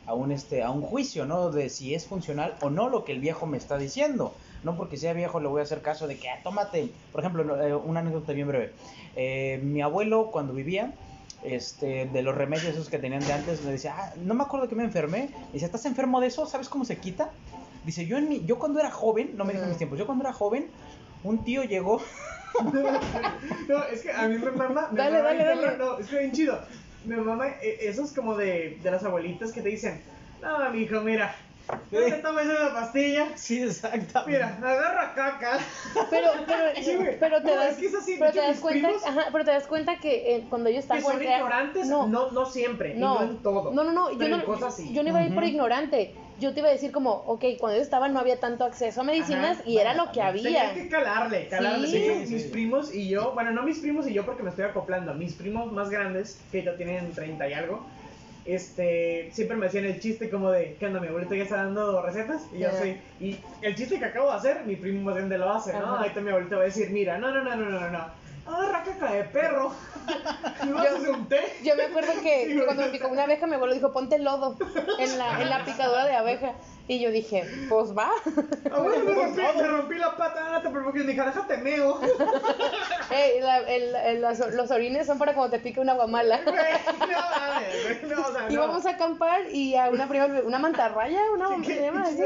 [0.06, 1.52] a un este a un juicio, ¿no?
[1.52, 4.34] De si es funcional o no lo que el viejo me está diciendo.
[4.64, 7.62] No porque sea viejo le voy a hacer caso de que ah, tómate, por ejemplo,
[7.62, 8.74] eh, una anécdota bien breve.
[9.16, 10.94] Eh, mi abuelo cuando vivía
[11.44, 14.68] este, de los remedios esos que tenían de antes, me decía, ah, no me acuerdo
[14.68, 15.30] que me enfermé.
[15.52, 16.46] Dice, ¿estás enfermo de eso?
[16.46, 17.32] ¿Sabes cómo se quita?
[17.84, 20.06] Dice, yo en mi, yo cuando era joven, no me dijo en mis tiempos, yo
[20.06, 20.72] cuando era joven,
[21.24, 22.02] un tío llegó
[23.68, 24.90] No, es que a mí me mama.
[24.92, 25.78] me Dale, mama dale, dale.
[25.78, 26.60] No, es que bien chido.
[27.04, 30.02] Me mama eh, esos como de, de las abuelitas que te dicen:
[30.42, 31.36] No, mijo, mira,
[31.70, 33.28] no te tomes esa pastilla.
[33.38, 34.14] Sí, exactamente.
[34.28, 35.60] Mira, agarra caca.
[36.10, 38.88] Pero, pero, Sí, pero te No, das, es que es así, pero te das cuenta,
[38.90, 42.08] primos- ajá, pero te das cuenta que eh, cuando ellos están Que son ignorantes, no,
[42.08, 43.72] no, siempre, y no en todo.
[43.72, 44.94] No, no, no, yo no, cosas sí.
[44.94, 46.16] yo no iba a ir por ignorante.
[46.40, 49.04] Yo te iba a decir como, ok, cuando ellos estaban no había tanto acceso a
[49.04, 50.44] medicinas Ajá, y era bueno, lo que había.
[50.44, 51.88] Tenía que calarle, calarle.
[51.88, 51.94] Sí.
[52.00, 52.50] De hecho, Sí, mis sí.
[52.50, 55.72] primos y yo, bueno, no mis primos y yo porque me estoy acoplando, mis primos
[55.72, 57.86] más grandes, que ya tienen 30 y algo,
[58.46, 61.00] este, siempre me hacían el chiste como de, ¿qué onda?
[61.00, 64.36] Mi abuelito ya está dando recetas y yo soy, y el chiste que acabo de
[64.36, 65.80] hacer, mi primo más grande lo hace, ¿no?
[65.80, 65.98] Ajá.
[66.00, 68.06] Ahorita mi abuelito va a decir, mira, no, no, no, no, no, no,
[68.46, 69.74] agarra caca de perro,
[70.68, 71.42] Yo- hacer un té.
[71.64, 74.58] Yo me acuerdo que, cuando me picó una abeja, mi abuelo dijo, ponte lodo
[75.00, 76.54] en la, en la picadura de abeja.
[76.88, 78.10] Y yo dije, pues va.
[78.72, 82.00] Abuelo, me rompí, me rompí la pata, no te preocupes, mija, déjate meo.
[83.12, 86.42] Ey, la- el- el- las- los orines son para cuando te pica una guamala.
[86.42, 86.52] No
[88.08, 88.52] no, no.
[88.52, 92.22] Íbamos a acampar y a una prima, una mantarraya, una, ¿Qué- ¿se llama así?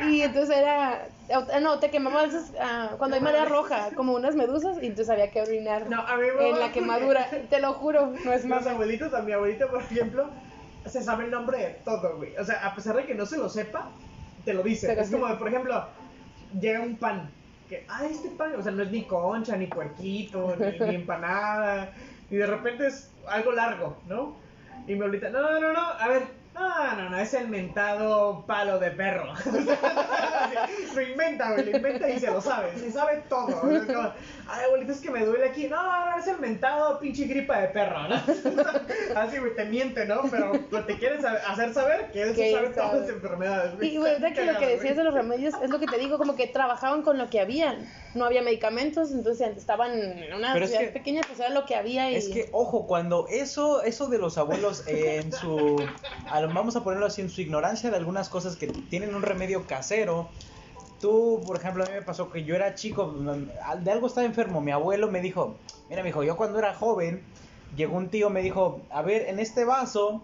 [0.00, 4.34] Y entonces era, ah, no, te quemamos esas, ah, cuando hay marea roja, como unas
[4.34, 7.28] medusas, y entonces había que orinar No, a mí me en la porque quemadura.
[7.48, 8.66] Te lo juro, no es más.
[8.66, 10.28] abuelitos, a mi abuelita, por ejemplo,
[10.86, 12.36] se sabe el nombre de todo, güey.
[12.36, 13.88] O sea, a pesar de que no se lo sepa,
[14.44, 14.86] te lo dice.
[14.88, 15.14] Pero es sí.
[15.14, 15.86] como, por ejemplo,
[16.60, 17.30] llega un pan.
[17.68, 21.92] Que, ah, este pan, o sea, no es ni concha, ni puerquito, ni, ni empanada.
[22.30, 24.36] Y de repente es algo largo, ¿no?
[24.86, 26.43] Y mi abuelita, no, no, no, a ver.
[26.54, 29.32] No, no, no, es el mentado palo de perro.
[30.94, 33.60] lo inventa, güey, lo inventa y se lo sabe, se sabe todo.
[33.60, 34.12] Como,
[34.46, 35.66] Ay, abuelita, es que me duele aquí.
[35.66, 38.14] No, no, es el mentado pinche gripa de perro, ¿no?
[39.16, 40.22] Así, güey, te miente, ¿no?
[40.30, 43.00] Pero pues, te quieres hacer saber que él él sabe todas sabe.
[43.00, 43.76] las enfermedades.
[43.76, 43.94] güey.
[43.94, 45.04] Y bueno, ahorita que lo que decías de güey.
[45.06, 47.88] los remedios es lo que te digo, como que trabajaban con lo que habían.
[48.14, 51.64] No había medicamentos, entonces estaban en una Pero es ciudad que- pequeña, pues era lo
[51.66, 52.12] que había.
[52.12, 52.14] Y...
[52.14, 55.84] Es que, ojo, cuando eso, eso de los abuelos eh, en su,
[56.30, 59.66] a vamos a ponerlo así, en su ignorancia de algunas cosas que tienen un remedio
[59.66, 60.28] casero,
[61.00, 63.14] tú, por ejemplo, a mí me pasó que yo era chico,
[63.78, 65.56] de algo estaba enfermo, mi abuelo me dijo,
[65.88, 67.22] mira, me dijo, yo cuando era joven,
[67.76, 70.22] llegó un tío, me dijo, a ver, en este vaso,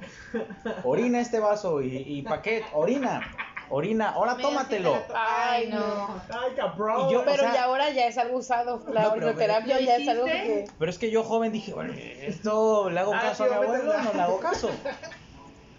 [0.84, 2.62] orina este vaso, y, y ¿pa' qué?
[2.72, 3.20] Orina,
[3.68, 4.96] orina, ahora Mira, tómatelo.
[5.14, 6.20] Ay, no.
[6.28, 7.08] Ay, cabrón.
[7.08, 8.82] Y yo- Pero o sea- ya ahora ya es algo usado.
[8.92, 10.64] La No, pero- orinoterapia ¿Lo ya es algo que.
[10.78, 13.64] Pero es que yo joven dije, bueno, esto le hago Ah, caso sí, a mi
[13.64, 14.70] abuelo, no le hago caso.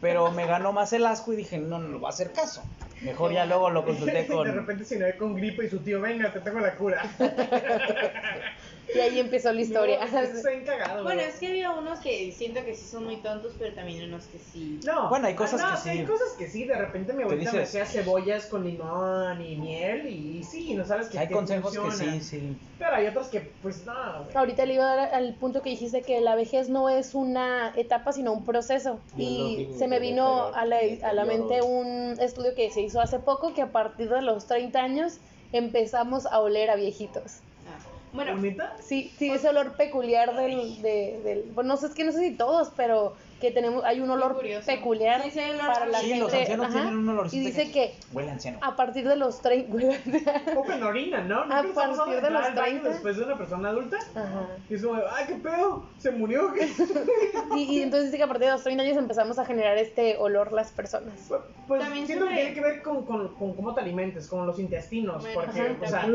[0.02, 2.64] Pero me ganó más el asco y dije, no, no le voy a hacer caso.
[3.02, 4.52] Mejor ya luego lo consulté De con...
[4.52, 7.04] repente se me ve con gripa y su tío, venga, te tengo la cura.
[8.94, 10.00] Y ahí empezó la historia.
[10.12, 13.74] No, cagado, Bueno, es que había unos que siento que sí son muy tontos, pero
[13.74, 14.80] también unos que sí.
[14.86, 15.10] No.
[15.10, 15.89] Bueno, hay cosas Ah, no, que sí.
[15.89, 20.08] Hay cosas que sí, de repente mi abuelita me hacía cebollas con limón y miel
[20.08, 22.14] y, y sí, no sabes que Hay que consejos funciona.
[22.14, 22.58] que sí, sí.
[22.80, 24.36] Pero hay otros que, pues, no, güey.
[24.36, 27.74] Ahorita le iba a dar al punto que dijiste que la vejez no es una
[27.76, 29.00] etapa, sino un proceso.
[29.18, 33.00] Y digo, se me vino a la, a la mente un estudio que se hizo
[33.00, 35.18] hace poco, que a partir de los 30 años
[35.54, 37.38] empezamos a oler a viejitos.
[38.14, 38.76] Bueno, ¿Bonita?
[38.82, 42.20] Sí, sí, ese olor peculiar del, de, del, bueno, no sé, es que no sé
[42.20, 46.20] si todos, pero que tenemos, hay un olor peculiar Sí, olor para la Sí, gente.
[46.24, 48.60] los ancianos ajá, tienen un olorcito Y dice que Huele a anciano.
[48.62, 49.76] a partir de los 30,
[50.56, 51.46] O con orina, ¿no?
[51.46, 52.89] ¿Nunca A partir de los al baño 30?
[52.89, 53.98] después de una persona adulta?
[54.16, 54.48] Ajá.
[54.70, 56.54] Y es como, ay, qué pedo, se murió.
[56.54, 56.68] ¿qué?"
[57.56, 60.16] Y, y entonces dice que a partir de los 30 años empezamos a generar este
[60.18, 61.26] olor las personas.
[61.28, 64.46] Pues, pues También siento que tiene que ver con, con, con cómo te alimentes, con
[64.48, 66.08] los intestinos, Bueno, porque, ajá, o sea,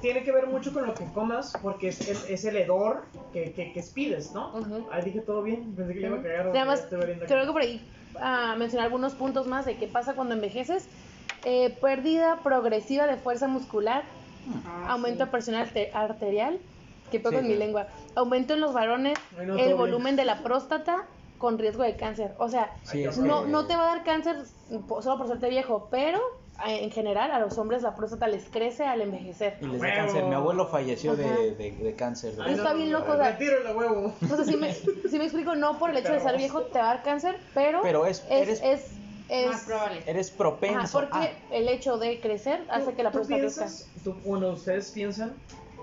[0.00, 3.02] tiene que ver mucho con lo que comas, porque es el, es el hedor
[3.32, 4.52] que, que, que expides, ¿no?
[4.56, 4.86] Ujú.
[4.90, 6.52] Ah, dije todo bien, pensé que le iba a cagar.
[6.64, 6.86] Nada más,
[7.26, 7.80] creo que por ahí
[8.20, 10.88] ah, mencionar algunos puntos más de qué pasa cuando envejeces.
[11.44, 14.04] Eh, pérdida progresiva de fuerza muscular,
[14.66, 15.30] Ah, aumento de sí.
[15.32, 16.58] presión arte- arterial,
[17.10, 20.42] que poco Sí, en mi lengua, aumento en los varones, no, el volumen de la
[20.42, 21.06] próstata
[21.38, 22.34] con riesgo de cáncer.
[22.38, 22.74] O sea,
[23.22, 24.36] no, no te va a dar cáncer
[25.00, 26.18] solo por serte viejo, pero
[26.66, 29.56] en general a los hombres la próstata les crece al envejecer.
[29.60, 29.96] Y les da Huevo.
[29.96, 30.24] cáncer.
[30.24, 31.38] Mi abuelo falleció de, Ajá.
[31.40, 32.34] de, de cáncer.
[32.36, 34.14] de- Ay, Está bien loco, o sea- Retiro el huevo.
[34.30, 36.78] O sea, sí me, sí me explico, no por el hecho de ser viejo te
[36.78, 38.86] va a dar cáncer, pero, Pero es- es, eres- es,
[39.28, 40.02] es- Más probable.
[40.06, 40.98] Eres ajá, propenso.
[41.00, 43.66] porque a- el hecho de crecer hace que la ¿Tú próstata crezca.
[44.04, 45.34] tú- bueno, ustedes piensan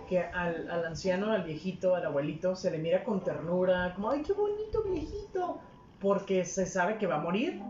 [0.09, 4.21] que al, al anciano, al viejito, al abuelito, se le mira con ternura, como, ay,
[4.21, 5.59] qué bonito viejito,
[5.99, 7.61] porque se sabe que va a morir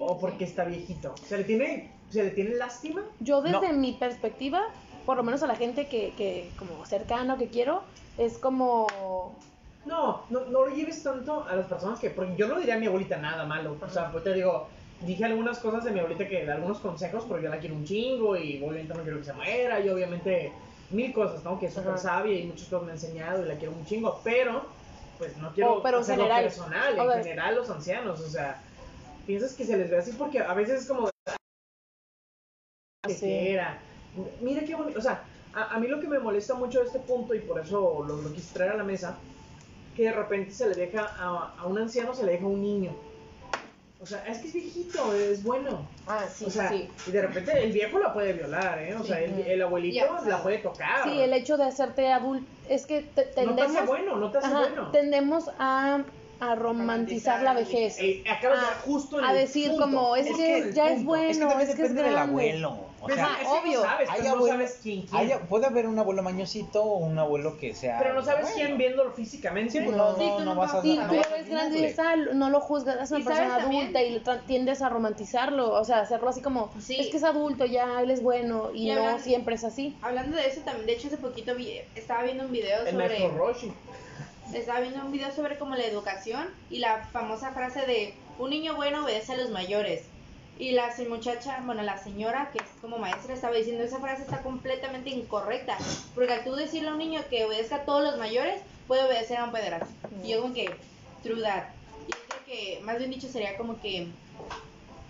[0.00, 1.14] o que porque está viejito.
[1.24, 3.02] ¿Se le tiene, se le tiene lástima?
[3.20, 3.78] Yo desde No.
[3.78, 4.60] mi perspectiva,
[5.06, 7.84] por lo menos a la gente que, que como cercano que quiero,
[8.18, 8.86] es como
[9.84, 12.78] No, no, no lo lleves tanto a las personas que, porque yo no diría a
[12.78, 14.68] mi abuelita nada malo, o sea, pues te digo,
[15.00, 18.36] dije algunas cosas de mi abuelita que, algunos consejos, pero yo la quiero un chingo
[18.36, 20.52] y obviamente no quiero que se muera y obviamente
[20.90, 21.58] mil cosas, ¿no?
[21.58, 24.20] Que es súper sabia y muchas cosas me ha enseñado y la quiero un chingo,
[24.24, 24.66] pero
[25.18, 28.62] pues no quiero Oh, pero en hacerlo general, personal, en general los ancianos, o sea,
[29.26, 31.13] piensas que se les ve así porque a veces es como.
[33.08, 33.78] Era.
[34.40, 37.00] Mira qué bonito, o sea, a, a mí lo que me molesta mucho de este
[37.00, 39.16] punto y por eso lo, lo quise traer a la mesa,
[39.96, 42.60] que de repente se le deja a, a un anciano, se le deja a un
[42.60, 42.92] niño.
[44.00, 45.88] O sea, es que es viejito, es bueno.
[46.06, 46.90] Ah, sí, o sea, sí.
[47.06, 48.94] y de repente el viejo la puede violar, ¿eh?
[48.94, 51.04] O sea, el, el abuelito sea, la puede tocar.
[51.04, 54.30] Sí, el hecho de hacerte adulto es que te- no te tendemos hace bueno, no
[54.30, 54.90] te hace ajá, bueno.
[54.90, 56.04] tendemos a,
[56.50, 57.96] a romantizar la vejez.
[58.00, 59.84] Eh, a- justo en a el decir punto.
[59.84, 61.06] como, es Justo que el ya es punto.
[61.06, 62.30] bueno, es que es que es depende del grande.
[62.32, 62.94] abuelo.
[63.06, 63.82] O sea, Ajá, Es que no obvio.
[63.82, 65.14] sabes, hay pero no abuelo- sabes quién, quién.
[65.32, 67.98] hay- puede haber un abuelo mañosito o un abuelo que sea.
[67.98, 68.56] Pero no sabes bueno.
[68.56, 69.72] quién viéndolo físicamente.
[69.72, 70.12] Sí, pues No.
[70.12, 72.48] no, Sí, no, no no vas a tú vas lo ves grande y ah, no
[72.48, 76.30] lo juzgas, es una ¿Y sabes persona adulta y tiendes a romantizarlo, o sea, hacerlo
[76.30, 76.96] así como, Sí.
[76.98, 79.94] es que es adulto ya, él es bueno y, Y no hablan- siempre es así.
[80.00, 83.20] Hablando de eso también, de hecho hace poquito vi- estaba viendo un video El maestro
[83.28, 83.72] sobre Roshi.
[84.52, 88.76] Estaba viendo un video sobre como la educación y la famosa frase de un niño
[88.76, 90.02] bueno obedece a los mayores.
[90.58, 94.42] Y la muchacha, bueno, la señora que es como maestra estaba diciendo esa frase está
[94.42, 95.76] completamente incorrecta,
[96.14, 99.38] porque al tú decirle a un niño que obedezca a todos los mayores, puede obedecer
[99.38, 99.88] a un pederasta.
[100.22, 100.70] Y yo como que
[101.24, 101.64] true that.
[102.06, 104.08] Y yo creo que más bien dicho sería como que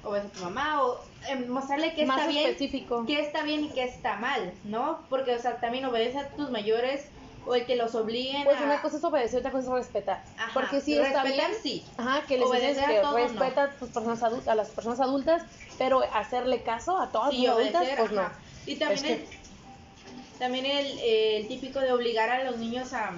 [0.03, 3.05] obedece a tu mamá o em, mostrarle que Más está bien específico.
[3.07, 5.01] qué está bien y qué está mal, ¿no?
[5.11, 7.07] Porque, o sea, también obedece a tus mayores
[7.47, 8.65] o el que los obliguen Pues a...
[8.65, 10.25] una cosa es obedecer, otra cosa es respetar.
[10.37, 11.85] Ajá, Porque sí está bien, sí.
[11.97, 13.41] ajá, que les dices a que todos, no.
[13.41, 15.43] respeta a, tus personas adul- a las personas adultas,
[15.79, 18.31] pero hacerle caso a todas Sí, las adultas, pues no.
[18.67, 23.13] Y también, Es que- el, también el, el típico de obligar a los niños a...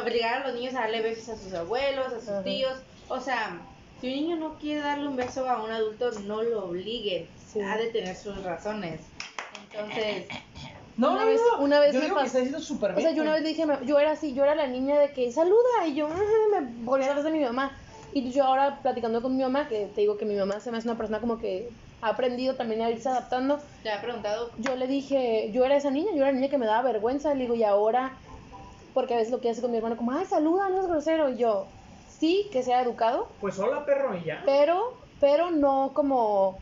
[0.00, 2.42] obligar a los niños a darle besos a sus abuelos, a sus Ajá.
[2.44, 2.78] tíos.
[3.08, 3.60] O sea,
[4.00, 7.28] si un niño no quiere darle un beso a un adulto, no lo obliguen.
[7.52, 7.60] Sí.
[7.60, 9.00] Ha de tener sus razones.
[9.70, 10.26] Entonces...
[10.96, 13.08] Una vez- una vez yo me digo que pasó- está súper O bien.
[13.08, 15.12] sea, yo una vez le dije, me- yo era así, yo era la niña de
[15.12, 17.76] que saluda y yo me volvía atrás de mi mamá.
[18.12, 20.78] Y yo ahora platicando con mi mamá, que te digo que mi mamá se me
[20.78, 21.70] hace una persona como que
[22.00, 23.58] ha aprendido también a irse adaptando.
[23.82, 26.58] Te ha preguntado Yo le dije, yo era esa niña, yo era la niña que
[26.58, 28.16] me daba vergüenza, le digo, y ahora,
[28.92, 31.28] porque a veces lo que hace con mi hermano, como, ay, saluda, no es grosero,
[31.30, 31.66] y yo,
[32.06, 34.42] sí, que sea educado, Pues hola, perro, y ya.
[34.46, 34.80] pero,
[35.18, 36.60] pero no como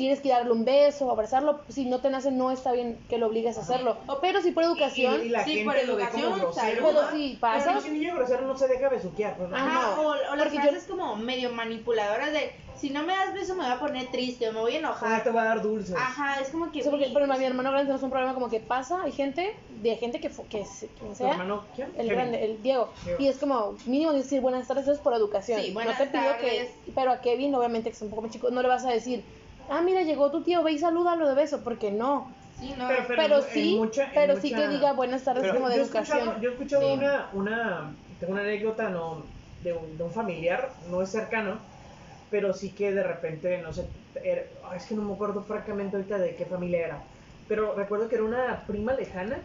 [0.00, 3.18] tienes que darle un beso o abrazarlo, si no te nace no está bien que
[3.18, 5.96] lo obligues a hacerlo, pero si por educación, Y, y la Sí, gente por lo
[5.96, 6.86] ve como educación, grosero.
[6.86, 7.64] Pero sí, pasa.
[7.68, 9.56] Pero si un niño grosero no se deja besuquear, pues no.
[9.56, 13.12] Ajá, no, o, o las porque yo- frases como medio manipuladoras de si no me
[13.14, 15.22] das beso me voy a poner triste o me voy a Ah, enojar.
[15.22, 15.94] te va a dar dulces.
[15.94, 16.82] Ajá, es como que.
[16.82, 19.96] Sí, porque pero mi hermano grande tenemos un problema como que pasa, hay gente, de
[19.96, 21.92] gente que, que se- quien ¿Tu sea, hermano quién?
[21.98, 23.20] el grande, el Diego, Diego.
[23.22, 25.60] y es como mínimo decir buenas tardes, eso es por educación.
[25.60, 26.40] Sí, no buenas te pido tardes.
[26.86, 28.90] que, pero a Kevin obviamente que es un poco más chico, no le vas a
[28.90, 29.24] decir,
[29.70, 32.36] ah mira llegó tu tío, ve y salúdalo de beso, porque no.
[32.58, 32.88] Sí, no.
[32.88, 35.76] Pero- Pero, en sí, mucha- pero sí mucha- que diga buenas tardes Pero como de
[35.76, 36.40] yo educación.
[36.42, 36.92] yo he escuchado Sí.
[36.98, 39.24] una, una, tengo una anécdota no,
[39.62, 41.58] de, un, de un familiar, no es cercano,
[42.30, 43.88] pero sí que de repente, no sé,
[44.22, 44.42] era-
[44.76, 47.04] es que no me acuerdo francamente ahorita de qué familia era,
[47.48, 49.40] pero recuerdo que era una prima lejana,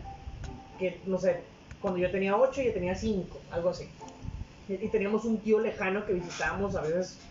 [0.77, 1.43] que no sé,
[1.81, 3.89] cuando yo tenía 8 ella tenía 5, algo así.
[4.67, 7.21] Y, y teníamos un tío lejano que visitábamos a veces,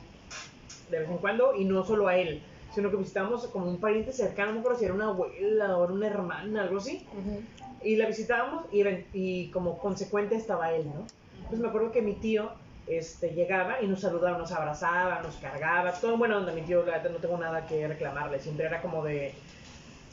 [0.88, 2.42] de vez en cuando, y no solo a él,
[2.74, 5.84] sino que visitábamos como un pariente cercano, no me acuerdo si era una abuela o
[5.84, 7.06] era una hermana, algo así.
[7.12, 7.42] Ujú.
[7.82, 11.06] Y la visitábamos y, y como consecuente estaba él, ¿no?
[11.36, 12.50] Entonces me acuerdo que mi tío
[12.86, 16.52] este, llegaba y nos saludaba, nos abrazaba, nos cargaba, todo en buena onda.
[16.52, 19.34] Mi tío, la verdad, no tengo nada que reclamarle, siempre era como de,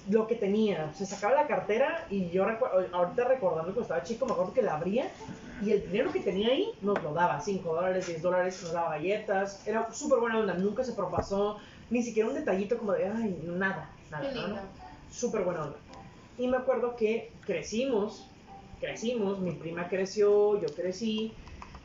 [0.09, 0.91] lo que tenía.
[0.93, 4.75] Se sacaba la cartera y yo ahorita recordando cuando estaba chico, me acuerdo que la
[4.75, 5.09] abría
[5.61, 8.91] y el dinero que tenía ahí nos lo daba, 5 dólares, 10 dólares, nos daba
[8.91, 9.65] galletas.
[9.67, 11.57] Era súper buena onda, nunca se propasó,
[11.91, 14.31] ni siquiera un detallito como de, ay, nada, nada.
[14.47, 14.55] ¿no?
[15.09, 15.77] Súper buena onda.
[16.37, 18.41] Y me acuerdo que crecimos,
[18.79, 21.33] crecimos, mi prima creció, yo crecí.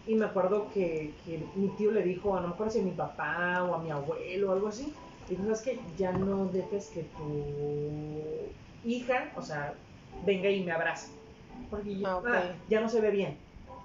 [0.07, 2.93] Y me acuerdo que, que mi tío le dijo, no me acuerdo si a mi
[2.93, 4.95] papá o a mi abuelo o algo así,
[5.29, 9.75] dijo, ¿sabes que Ya no dejes que tu hija, o sea,
[10.21, 11.09] venga y me abrace.
[11.69, 12.27] Porque ya, Ah, ok.
[12.29, 13.37] ah, ya no se ve bien.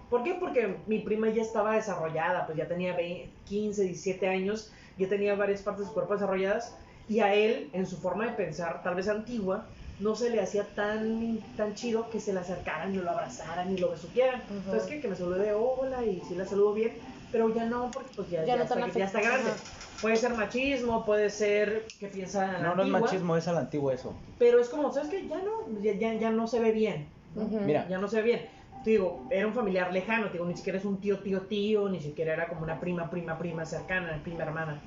[0.10, 0.36] ¿Por qué?
[0.36, 5.36] Porque mi prima ya estaba desarrollada, pues ya tenía 20, 15, 17 años, ya tenía
[5.36, 6.78] varias partes de su cuerpo desarrolladas,
[7.08, 10.74] y a él, en su forma de pensar, tal vez antigua, no se le hacía
[10.74, 14.42] tan, tan chido que se le acercaran y lo abrazaran y lo besuquieran.
[14.50, 14.58] Ujú.
[14.58, 16.98] Entonces, que, que me salude hola y sí la saludo bien,
[17.30, 19.52] pero ya no, porque pues ya, Ya ya, no está, tan ya está grande.
[20.00, 23.54] Puede ser machismo, puede ser que piensa a la No, no es machismo, es a
[23.54, 24.20] la antigua eso.
[24.38, 25.28] Pero es como, ¿sabes qué?
[25.28, 27.14] Ya no, ya, ya, ya no se ve bien.
[27.34, 27.88] Mira.
[27.90, 28.50] Ya no se ve bien.
[28.84, 32.34] Digo, era un familiar lejano, digo, ni siquiera es un tío, tío, tío, ni siquiera
[32.34, 34.84] era como una prima, prima, prima cercana, prima hermana.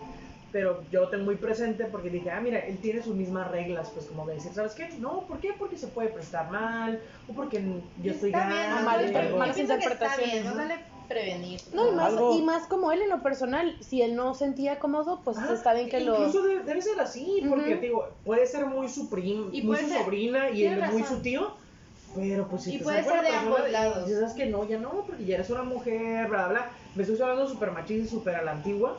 [0.51, 3.91] Pero yo lo tengo muy presente porque dije, ah, mira, él tiene sus mismas reglas,
[3.91, 4.89] pues como de decir, ¿sabes qué?
[4.99, 5.51] No, ¿por qué?
[5.59, 7.61] Porque se puede prestar mal, o porque
[7.97, 8.81] yo estoy Está bien, grande.
[8.81, 10.75] no mal- malas que está interpretaciones, bien, no vale
[11.09, 11.61] prevenir.
[11.73, 14.79] No, y más, Algo- y más como él en lo personal, si él no sentía
[14.79, 16.15] cómodo, pues Ah, está bien que lo...
[16.17, 17.81] Incluso de- debe ser así, porque Ujú.
[17.81, 20.93] te digo, puede ser muy su prim, Y muy su ser- sobrina y él es
[20.93, 21.17] muy razón.
[21.17, 21.57] su tío,
[22.15, 23.97] pero pues si Y te puede ser de ambos persona, lados.
[23.99, 26.71] y dices, "¿Sabes que no, ya no, porque ya eres una mujer, bla, bla.
[26.95, 28.99] Me estoy hablando súper machista y súper a la antigua,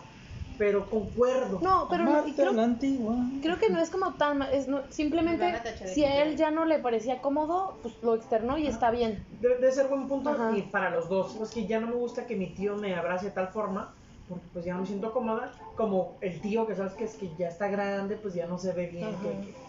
[0.58, 1.60] pero concuerdo.
[1.62, 3.16] No, pero no, creo, la antigua.
[3.42, 4.42] creo que no es como tan...
[4.42, 8.58] Es, no- simplemente, de si a él ya no le parecía cómodo, pues lo externó
[8.58, 9.26] y está bien.
[9.42, 10.52] Debe, debe ser buen punto Ajá.
[10.58, 11.36] y para los dos.
[11.42, 13.94] Es que ya no me gusta que mi tío me abrace de tal forma,
[14.30, 17.30] porque pues ya no me siento cómoda, como el tío que sabes que es que
[17.38, 19.10] ya está grande, pues ya no se ve bien.
[19.22, 19.66] Que, que-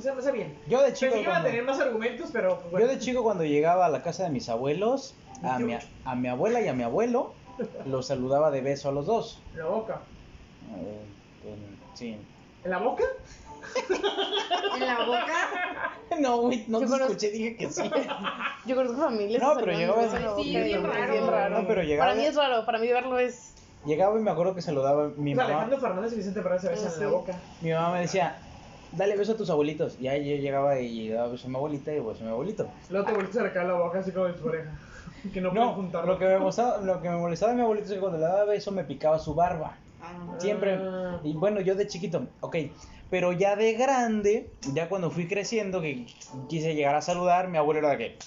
[0.00, 0.58] se, se ve bien.
[0.68, 2.86] Yo de chico, Pensé que iba a cuando, tener más argumentos, pero pues, yo bueno.
[2.88, 6.60] de chico cuando llegaba a la casa de mis abuelos, a mi, a mi abuela
[6.60, 7.34] y a mi abuelo,
[7.86, 9.40] los saludaba de beso a los dos.
[9.54, 10.00] La boca.
[10.76, 11.00] Eh,
[11.48, 12.18] en- sí.
[12.64, 13.04] ¿En la boca?
[14.76, 15.26] En la boca.
[16.20, 17.82] No, güey, no Yo te conozco- escuché, dije que sí.
[18.66, 19.42] Yo conozco familias.
[19.42, 21.12] No, que pero llegaba ese- beso la Sí, bien es raro.
[21.12, 21.60] bien raro.
[21.62, 23.54] No, pero llegaba, Para mí es raro, para mí verlo es...
[23.84, 25.54] llegaba y me acuerdo que saludaba mi O sea, mamá.
[25.62, 27.12] Alejandro Fernández y Vicente Fernández se besan en la sí.
[27.12, 27.32] boca.
[27.62, 28.38] Mi mamá me decía,
[28.96, 29.98] dale beso a tus abuelitos.
[30.00, 32.68] Y ahí yo llegaba y daba beso a mi abuelita y beso a mi abuelito.
[32.90, 34.78] Luego te vuelves a acercar la boca así como de tu oreja.
[35.32, 36.12] Que no, No, juntarlo.
[36.12, 38.24] lo que, me molestaba, lo que me molestaba de mi abuelito es que cuando le
[38.24, 39.78] daba beso me picaba su barba.
[40.02, 40.78] Ah, Siempre.
[41.22, 42.56] Y bueno, yo de chiquito, ok.
[43.08, 46.06] Pero ya de grande, ya cuando fui creciendo, que
[46.48, 48.18] quise llegar a saludar, mi abuelo era de que,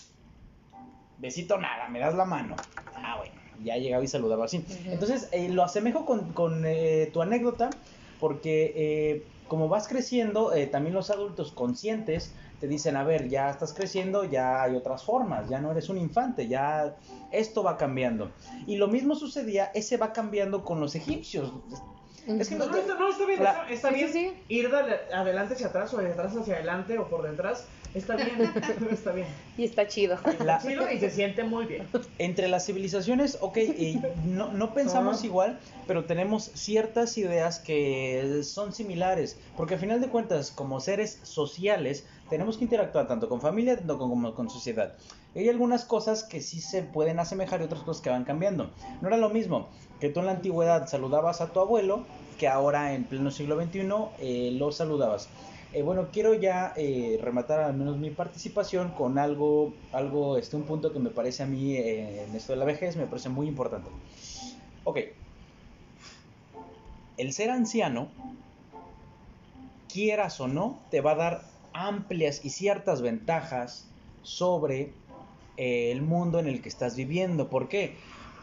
[1.20, 2.56] besito nada, me das la mano.
[2.96, 4.66] Ah, bueno, ya llegaba y saludaba así.
[4.86, 7.70] Entonces, eh, lo asemejo con, con eh, tu anécdota,
[8.20, 13.50] porque eh, como vas creciendo, eh, también los adultos conscientes te dicen, a ver, ya
[13.50, 16.98] estás creciendo, ya hay otras formas, ya no eres un infante, ya
[17.32, 18.32] esto va cambiando.
[18.66, 21.54] Y lo mismo sucedía, ese va cambiando con los egipcios.
[22.26, 24.12] Es que No, no- está, no, está bien, La- está, está Sí, bien.
[24.12, 24.78] sí, Ir de
[25.14, 27.70] adelante hacia atrás o de atrás hacia adelante o por detrás.
[27.98, 28.42] Está bien,
[28.92, 29.28] está bien.
[29.58, 30.18] Y está chido.
[30.46, 31.90] La- Chido y se siente muy bien.
[32.20, 38.72] entre las civilizaciones, ok, y no, no pensamos igual, pero tenemos ciertas ideas que son
[38.74, 43.78] similares, porque al final de cuentas, como seres sociales, tenemos que interactuar tanto con familia
[43.78, 44.96] tanto con- como con sociedad.
[45.36, 48.74] Hay algunas cosas que sí se pueden asemejar y otras cosas que van cambiando.
[49.02, 49.70] No era lo mismo
[50.00, 52.06] que tú en la antigüedad saludabas a tu abuelo
[52.38, 55.30] que ahora en pleno siglo XXI eh, lo saludabas.
[55.74, 60.64] Eh, bueno, quiero ya eh, rematar al menos mi participación con algo, algo, este, un
[60.64, 63.48] punto que me parece a mí eh, en esto de la vejez, me parece muy
[63.48, 63.90] importante.
[64.86, 65.00] Ok.
[67.18, 68.08] El ser anciano,
[69.92, 71.42] quieras o no, te va a dar
[71.74, 73.88] amplias y ciertas ventajas
[74.24, 74.94] sobre
[75.58, 77.50] el mundo en el que estás viviendo.
[77.50, 77.96] ¿Por qué?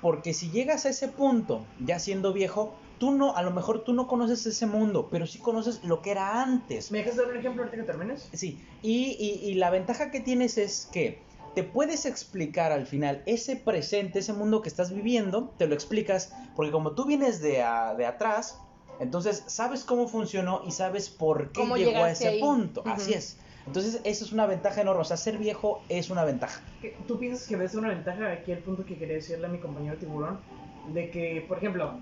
[0.02, 3.92] Porque si llegas a ese punto, ya siendo viejo, tú no, a lo mejor tú
[3.92, 6.90] no conoces ese mundo, pero sí conoces lo que era antes.
[6.90, 8.30] ¿Me dejas dar un ejemplo ahorita que termines?
[8.32, 13.22] Sí, y, y- y la ventaja que tienes es que te puedes explicar al final
[13.26, 17.62] ese presente, ese mundo que estás viviendo, te lo explicas, porque como tú vienes de,
[17.62, 18.60] a- de atrás,
[18.98, 22.40] entonces sabes cómo funcionó y sabes por qué llegó a ese ahí.
[22.40, 22.82] punto.
[22.86, 23.38] Así es.
[23.66, 25.00] Entonces, eso es una ventaja enorme.
[25.02, 26.62] O sea, ser viejo es una ventaja.
[26.80, 29.58] ¿Qué- ¿Tú piensas que ves una ventaja aquí el punto que quería decirle a mi
[29.58, 30.44] compañero tiburón?
[30.88, 31.94] De que, por ejemplo,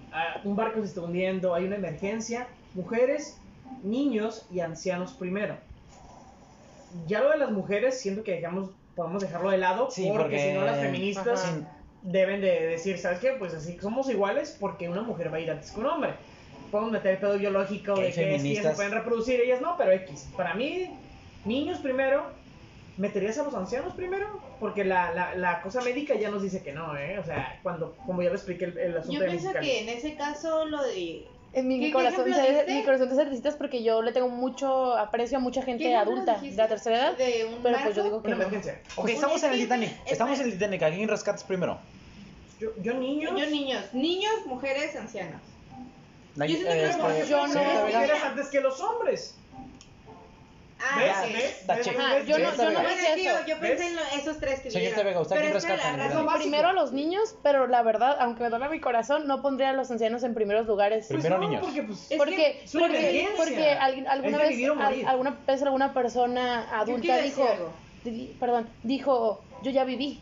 [0.44, 3.38] un barco se está hundiendo, hay una emergencia, mujeres,
[3.82, 5.56] niños y ancianos primero.
[7.06, 10.38] Ya lo de las mujeres, siento que digamos, podemos dejarlo de lado, Sí, porque, porque-
[10.38, 11.78] si no las feministas Ajá.
[12.02, 13.30] Deben de decir, ¿sabes qué?
[13.38, 16.14] Pues así somos iguales porque una mujer va a ir antes que un hombre.
[16.72, 20.28] Podemos meter el pedo biológico de que ellas se pueden reproducir, ellas no, pero X.
[20.36, 20.90] Para mí,
[21.44, 22.24] niños primero,
[22.96, 24.40] ¿meterías a los ancianos primero?
[24.60, 27.18] Porque la, la, la cosa médica ya nos dice que no, ¿eh?
[27.18, 29.88] O sea, cuando, como ya lo expliqué el, el asunto Yo de pienso que en
[29.88, 31.26] ese caso lo de...
[31.54, 34.12] En mi ¿Qué- qué corazón, ejemplo se, mi corazón te hace risitas porque yo le
[34.12, 37.16] tengo mucho aprecio a mucha gente ¿Qué adulta de la tercera edad.
[37.18, 38.42] De un Pero pues yo digo que Una no.
[38.44, 38.80] emergencia.
[38.96, 39.90] Ok, estamos en el Titanic.
[40.06, 40.82] Estamos en el Titanic.
[40.82, 41.78] ¿A quién rescatas primero?
[42.58, 43.32] Yo, yo niños.
[43.38, 45.42] Yo niños, niños, mujeres, ancianos.
[46.36, 49.36] Nay- Yo siento que este, no, yo no- mujeres antes que los hombres.
[50.84, 51.32] Ah, ¿Ves?
[51.32, 51.32] ¿Ves?
[51.66, 51.76] ¿Ves?
[51.76, 51.86] ¿Ves?
[51.86, 53.46] yo no- yo no yo, eso.
[53.46, 53.80] yo pensé ¿Ves?
[53.82, 55.02] en lo- esos tres que Señorita.
[55.02, 58.42] Vega, ¿usted quién es que la rescata Primero a los niños, pero la verdad, aunque
[58.42, 61.06] me duele mi corazón, no pondría a los ancianos en primeros lugares.
[61.08, 61.64] Pues Primero no, niños.
[61.64, 64.58] Porque, pues, Es porque que es una porque, porque al- alguna vez
[65.06, 67.46] alguna vez alguna persona adulta dijo
[68.40, 70.20] perdón dijo yo ya viví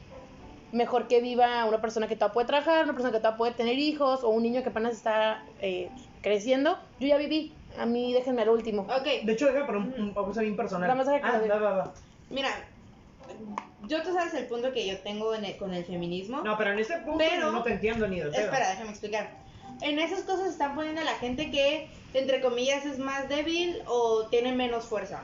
[0.72, 3.78] mejor que viva una persona que todavía puede trabajar una persona que todavía puede tener
[3.78, 5.88] hijos o un niño que apenas está eh,
[6.22, 9.94] creciendo yo ya viví a mí déjenme al último Ok, De hecho, déjame poner un,
[9.94, 10.88] un, una cosa bien personal.
[10.88, 11.54] Vamos a ver que ah, lo diga.
[11.58, 11.94] va, va, va.
[12.30, 12.48] mira,
[13.86, 16.42] yo tú sabes el punto que yo tengo en el- con el feminismo.
[16.42, 18.40] No, pero en este punto Pero- no te entiendo ni de pedo.
[18.42, 19.30] Espera, déjame explicar.
[19.82, 24.26] En esas cosas están poniendo a la gente que, entre comillas, es más débil o
[24.30, 25.22] tiene menos fuerza.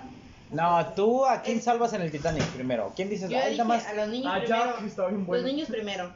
[0.51, 2.93] No, tú a quién Es- salvas en el Titanic primero.
[2.97, 3.29] ¿Quién dices?
[3.29, 3.87] Yo Ay, dije nada más.
[3.87, 4.65] a los niños Ah, primero.
[4.65, 5.43] Jack está bien bueno.
[5.43, 6.13] Los niños primero,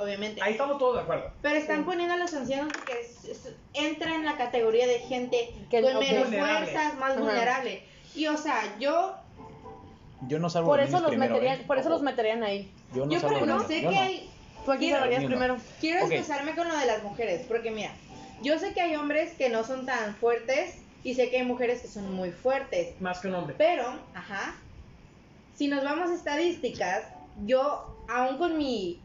[0.00, 0.42] obviamente.
[0.42, 1.30] Ahí estamos todos de acuerdo.
[1.42, 5.82] Pero están poniendo a los ancianos es- es- entra en la categoría de gente Que
[5.82, 6.66] con no- menos Vulnerable.
[6.66, 7.20] fuerzas, más Ajá.
[7.20, 7.82] vulnerable.
[8.14, 9.14] Y o sea, yo,
[10.28, 11.64] Yo no salvo por eso los primero, meterían ¿eh?
[11.66, 14.00] por eso los meterían ahí Yo no yo pero no sé Yo que no.
[14.02, 14.30] hay,
[14.64, 15.38] tú aquí Quiero- salvarías Niños no.
[15.38, 16.12] primero quiero Ok.
[16.12, 17.92] expresarme con lo de las mujeres, porque mira,
[18.42, 21.80] yo sé que hay hombres que no son tan fuertes y sé que hay mujeres
[21.82, 23.00] que son muy fuertes.
[23.00, 23.54] Más que un hombre.
[23.56, 23.84] Pero,
[24.14, 24.54] ajá,
[25.56, 27.04] si nos vamos a estadísticas,
[27.46, 29.00] yo, aún con mi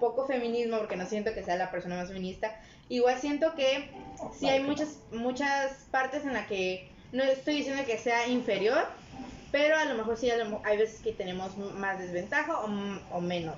[0.00, 2.56] poco feminismo, porque no siento que sea la persona más feminista,
[2.88, 3.90] igual siento que
[4.38, 8.84] sí hay muchas, muchas partes en las que no estoy diciendo que sea inferior,
[9.52, 12.68] pero a lo mejor sí hay veces que tenemos más desventaja o,
[13.16, 13.56] o menos.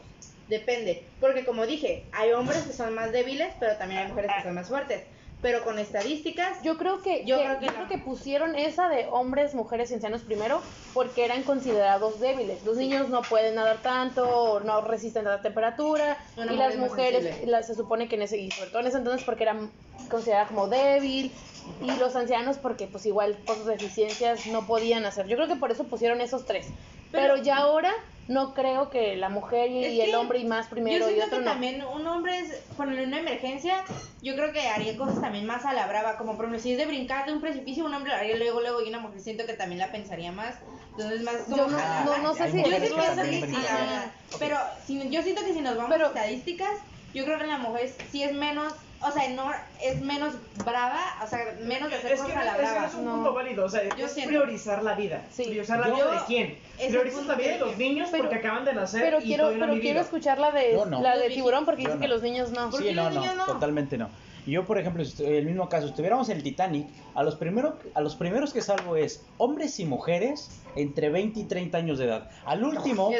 [0.49, 4.43] Depende, porque como dije, hay hombres que son más débiles, pero también hay mujeres que
[4.43, 5.03] son más fuertes.
[5.43, 7.76] Pero con estadísticas, Yo creo que, Yo que- creo que yo no.
[7.78, 10.62] creo que pusieron esa de hombres, mujeres y ancianos primero
[10.95, 12.64] porque eran considerados débiles.
[12.64, 17.51] Los niños no pueden nadar tanto, no resisten a la temperatura y las mujeres sensible.
[17.51, 19.70] la- se supone que en ese y sobre todo en ese entonces porque eran
[20.09, 21.32] consideradas como débil
[21.80, 25.26] y los ancianos porque pues igual por sus deficiencias no podían hacer.
[25.26, 26.68] Yo creo que por eso pusieron esos tres.
[27.11, 27.93] Pero, Pero- ya ahora
[28.29, 31.14] no creo que la mujer y, Es y el hombre y más primero yo y
[31.14, 31.51] siento otro que no.
[31.51, 33.83] también un hombre, es, en una emergencia,
[34.23, 36.79] yo creo que haría cosas también más a la brava, como por ejemplo, si es
[36.79, 39.45] de brincar de un precipicio, un hombre lo haría luego, luego, y una mujer siento
[39.47, 40.55] que también la pensaría más,
[40.91, 42.16] entonces más como Yo no, jalarla.
[42.18, 44.14] no, no sé si Yo mujeres siento que sí, sí, la.
[44.39, 44.57] Pero
[44.87, 46.70] si, yo siento que si nos vamos Pero- a estadísticas,
[47.12, 48.73] yo creo que la mujer sí es menos,
[49.05, 49.51] o sea, no
[49.83, 50.35] es menos
[50.65, 52.87] brava, o sea, menos de hacer Es que, cosas a la es que brava.
[52.87, 53.15] es un No.
[53.15, 54.29] punto válido, o sea, Yo es siento.
[54.31, 55.23] priorizar la vida.
[55.33, 55.45] Sí.
[55.45, 56.59] Priorizar la Yo- vida de quién.
[56.77, 59.59] Priorizas punto también que- los niños Pero- porque acaban de nacer Pero y quiero, no
[59.61, 61.01] pero han quiero escuchar la de, no.
[61.01, 62.01] la de tiburón porque dice no.
[62.01, 62.71] que los niños no.
[62.71, 63.45] ¿Por Sí, no, los no, niños no?
[63.47, 64.09] totalmente no.
[64.47, 67.78] Yo, por ejemplo, si estu- el mismo caso, estuviéramos en el Titanic, a los, primero,
[67.95, 72.07] a los primeros que salvo es hombres y mujeres entre 20 y 30 años de
[72.07, 72.28] edad.
[72.45, 73.11] Al último,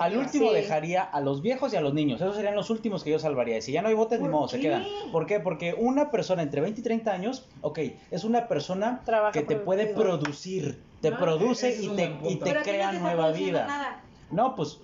[0.00, 0.54] al último Sí.
[0.54, 2.20] dejaría a los viejos y a los niños.
[2.20, 3.58] Esos serían los últimos que yo salvaría.
[3.58, 4.84] Y si ya no hay botes, ni ¿Por modo, se quedan.
[5.12, 5.38] ¿Por qué?
[5.40, 7.78] Porque una persona entre 20 y 30 años, ok,
[8.10, 12.92] es una persona Trabaja que te puede producir, te produce y te, y te crea
[12.92, 13.66] nueva vida.
[13.66, 14.00] nada.
[14.30, 14.80] No, pues,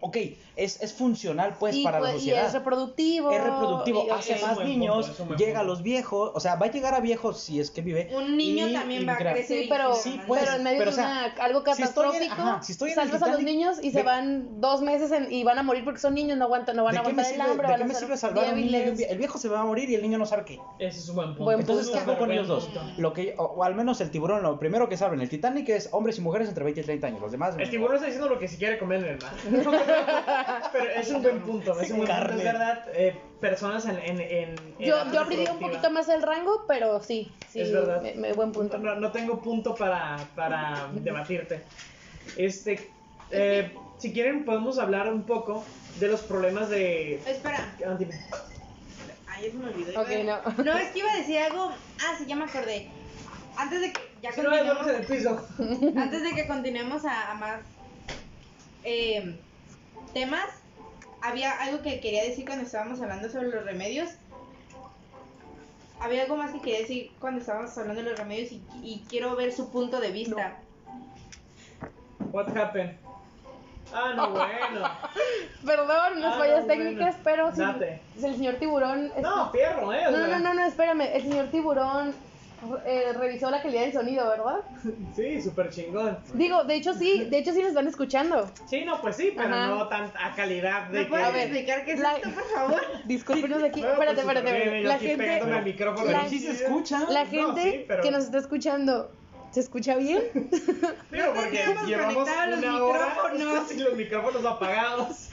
[0.00, 0.16] ok,
[0.56, 3.30] es, es funcional pues y, para la pues, y sociedad es reproductivo.
[3.30, 6.70] es reproductivo, y- hace más niños, punto, llega a los viejos, o sea, va a
[6.70, 8.08] llegar a viejos si es que vive.
[8.14, 9.62] Un niño y- también y va a crecer.
[9.62, 9.96] Sí, pero, a
[10.26, 12.62] pues, pero en medio pero, de o sea, una, algo si estoy en- catastrófico, ajá,
[12.62, 15.32] si estoy en el salvas a los niños y de- se van dos meses en-
[15.32, 17.22] y van a morir porque son niños, no aguantan, no van a ¿De qué me
[17.22, 18.78] aguantar el hambre, de qué me sirve salvar a un niño
[19.08, 20.58] El viejo se va a morir y el niño no sabe qué.
[20.78, 21.52] Ese es un buen punto.
[21.52, 22.68] Entonces, ¿qué hago con ellos dos?
[22.96, 25.68] Lo que, o, o al menos el tiburón, lo primero que sabe en el Titanic
[25.68, 27.20] es hombres y mujeres entre 20 y 30 años.
[27.20, 27.54] Los demás.
[27.58, 29.32] El tiburón está diciendo lo que se quiere comer en el mar.
[30.72, 32.84] Pero es un buen punto, es un buen punto, es verdad.
[32.92, 33.98] eh, personas en.
[33.98, 38.02] en, en Yo, yo abriría un poquito más el rango, pero sí, sí, Es verdad.
[38.02, 38.78] me- me- buen punto.
[38.78, 41.62] No, no tengo punto para, para debatirte.
[42.36, 42.90] Este,
[43.30, 45.64] eh, si quieren podemos hablar un poco
[45.98, 47.16] de los problemas de...
[47.26, 47.74] Espera.
[47.86, 48.14] Ah, dime.
[49.26, 50.00] Ay, se me olvidó.
[50.00, 50.64] Ok, Iba- no.
[50.64, 51.70] No, es que iba a decir algo.
[52.00, 52.88] Ah, sí, ya me acordé.
[53.56, 55.46] Antes de que ya Si no continuemos, piso.
[55.96, 57.60] antes de que continuemos a, a más
[58.84, 59.36] eh,
[60.12, 60.46] temas,
[61.20, 64.10] había algo que quería decir cuando estábamos hablando sobre los remedios.
[66.00, 69.34] Había algo más que quería decir cuando estábamos hablando de los remedios y, y quiero
[69.34, 70.56] ver su punto de vista.
[72.32, 72.92] What happened?
[73.92, 74.88] Ah, no, bueno.
[75.64, 77.24] Perdón, Ah, fallas no, técnicas, bueno.
[77.24, 78.00] pero Date.
[78.22, 79.10] el señor tiburón...
[79.16, 80.02] es- No, fierro, eh.
[80.10, 82.14] no, no, no, no, espérame, el señor tiburón
[82.86, 84.60] eh, revisó la calidad del sonido, ¿verdad?
[85.14, 86.18] Sí, súper chingón.
[86.34, 88.50] Digo, de hecho sí, de hecho sí nos están escuchando.
[88.66, 89.66] Sí, no, pues sí, pero Ajá.
[89.68, 91.10] no tan a calidad de ¿Me que...
[91.10, 92.80] puedes A ver, explicar qué es la- esto, por favor?
[93.06, 93.80] Discúlpenos aquí.
[93.80, 94.82] Bueno, espérate, pues, espérate, súper bien, espérate.
[94.82, 96.10] yo La aquí gente, pegándome al micrófono.
[96.10, 97.00] la- Pero sí se escucha.
[97.10, 99.10] la No, gente sí, pero- que nos está escuchando,
[99.52, 100.22] ¿se escucha bien?
[101.10, 103.68] Digo, porque teníamos llevamos conectados una los hora micrófonos.
[103.68, 105.28] sin los micrófonos apagados.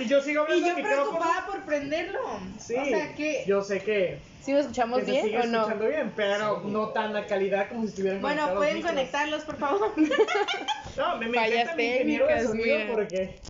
[0.00, 1.10] Y yo sigo Y hablando yo al micrófono.
[1.10, 2.20] preocupada por prenderlo.
[2.58, 3.44] Sí, O sea que.
[3.46, 5.58] yo sé que, ¿Sí nos escuchamos que se bien sigue o no?
[5.58, 8.92] escuchando bien, pero no tan a calidad como si estuvieran Bueno, pueden micros.
[8.92, 9.92] conectarlos, por favor.
[10.96, 12.92] No, me, me Fallas mi ingeniero de sonido mira.
[12.92, 13.40] porque...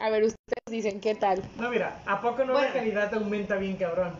[0.00, 0.36] A ver, ustedes
[0.68, 1.44] dicen, ¿qué tal?
[1.58, 2.66] No, mira, ¿a poco no Bueno.
[2.68, 4.18] la calidad aumenta bien, cabrón?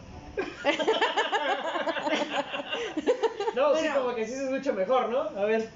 [3.56, 5.20] No, sí, como que sí se escucha mejor, ¿no?
[5.20, 5.68] A ver.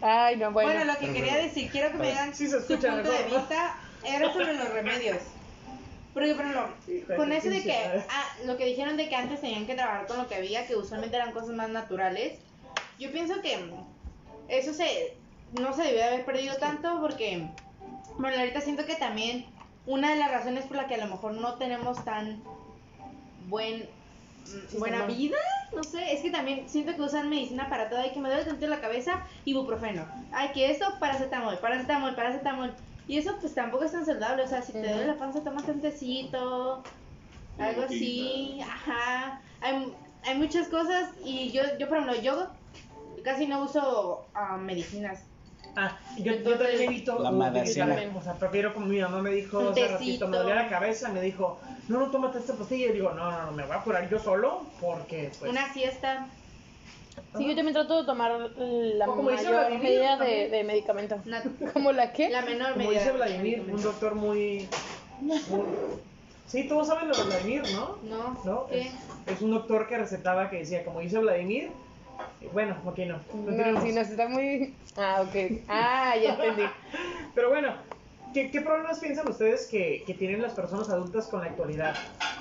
[0.00, 0.70] Ay, no, bueno.
[0.70, 3.36] Bueno, lo que quería decir, quiero que me digan Sí su punto mejor, de ¿no?
[3.36, 3.76] vista.
[4.04, 5.18] Era sobre los remedios.
[6.14, 7.74] Porque, por ejemplo, Híjole, con eso de que,
[8.10, 10.76] ah, lo que dijeron de que antes tenían que trabajar con lo que había, que
[10.76, 12.38] usualmente eran cosas más naturales,
[12.98, 13.56] yo pienso que
[14.48, 15.14] eso se,
[15.60, 17.46] no se debió de haber perdido tanto porque,
[18.18, 19.46] bueno, ahorita siento que también
[19.86, 22.42] una de las razones por la que a lo mejor no tenemos tan
[23.48, 23.88] buen,
[24.44, 25.36] Sí, buena vida,
[25.74, 28.44] no sé, es que también siento que usan medicina para todo, hay que me duele
[28.44, 32.74] tanto la cabeza, ibuprofeno, ay que esto, paracetamol, paracetamol, paracetamol,
[33.06, 35.72] y eso pues tampoco es tan saludable, o sea, si te duele la panza, tómate
[35.72, 36.82] un tecito,
[37.58, 39.92] algo así, ajá, hay,
[40.24, 42.48] hay muchas cosas y yo, yo por ejemplo, yo
[43.24, 45.24] casi no uso ah, medicinas,
[45.80, 47.96] Ah, yo, yo Entonces, también evito La medicina.
[48.16, 51.20] o sea, prefiero como mi mamá me dijo hace ratito, me dolía la cabeza, me
[51.20, 54.10] dijo, no, no, tómate esta pastilla, y digo, no, no, no, me voy a curar
[54.10, 56.28] yo solo, porque, pues, una siesta,
[57.36, 60.50] Sí, yo también trato de tomar la O como dice mayor Vladimir, medida de, también.
[60.52, 61.16] de medicamento.
[61.72, 62.28] ¿Como la qué?
[62.30, 64.68] la menor como medida dice de Vladimir, un doctor muy,
[65.20, 65.64] muy-
[66.46, 67.96] sí, todos saben lo de Vladimir, ¿no?
[68.02, 68.66] No, ¿No?
[68.66, 68.80] ¿qué?
[68.80, 68.94] Es,
[69.26, 71.70] es un doctor que recetaba que decía, como dice Vladimir,
[72.52, 73.82] bueno, ok, no, No, continuemos.
[73.82, 74.74] sí, nos está muy...
[74.96, 75.62] Ah, ok.
[75.68, 76.62] Ah, ya entendí.
[77.34, 77.74] Pero bueno,
[78.32, 81.94] ¿qué, qué problemas piensan ustedes que, que tienen las personas adultas con la actualidad?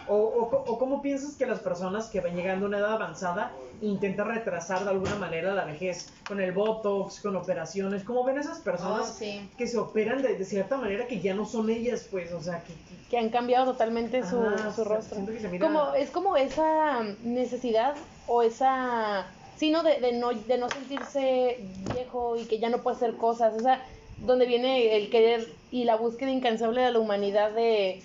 [0.08, 3.52] O, o, o cómo piensas que las personas que van llegando a una edad avanzada
[3.82, 6.12] intentan retrasar de alguna manera la vejez?
[6.28, 8.04] Con el Botox, con operaciones.
[8.04, 9.50] ¿Cómo ven esas Oh, personas sí.
[9.58, 12.32] que se operan de, de cierta manera que ya no son ellas, pues?
[12.34, 12.74] O sea, que...
[12.74, 15.20] que- Que han cambiado totalmente su, Ajá, su rostro.
[15.60, 17.96] Como, es como esa necesidad
[18.28, 19.28] o esa...
[19.58, 19.84] Sí, ¿no?
[19.84, 21.58] De, de no, de no sentirse
[21.94, 23.54] viejo y que ya no puede hacer cosas.
[23.56, 23.84] O sea,
[24.20, 28.02] donde viene el querer y la búsqueda incansable de la humanidad de,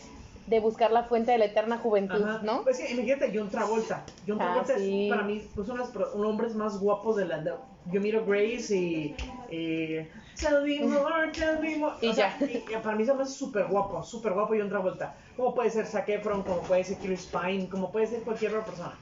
[0.47, 2.41] de buscar la fuente de la eterna juventud, Ajá.
[2.43, 2.63] ¿no?
[2.63, 4.05] Pues que imagínate John Travolta.
[4.27, 5.05] John Ah, Travolta sí.
[5.09, 7.39] es para mí pues, uno de los hombres más guapos de la.
[7.39, 7.55] de-
[7.91, 9.15] yo miro Grace y.
[9.51, 9.97] y
[10.41, 11.95] Tell me more, tell me more.
[12.01, 12.47] Y O sea, ya.
[12.47, 15.15] y- y para mí se me hace súper guapo, súper guapo John Travolta.
[15.37, 18.65] Como puede ser Zac Efron, como puede ser Chris Pine, como puede ser cualquier otra
[18.67, 18.99] persona.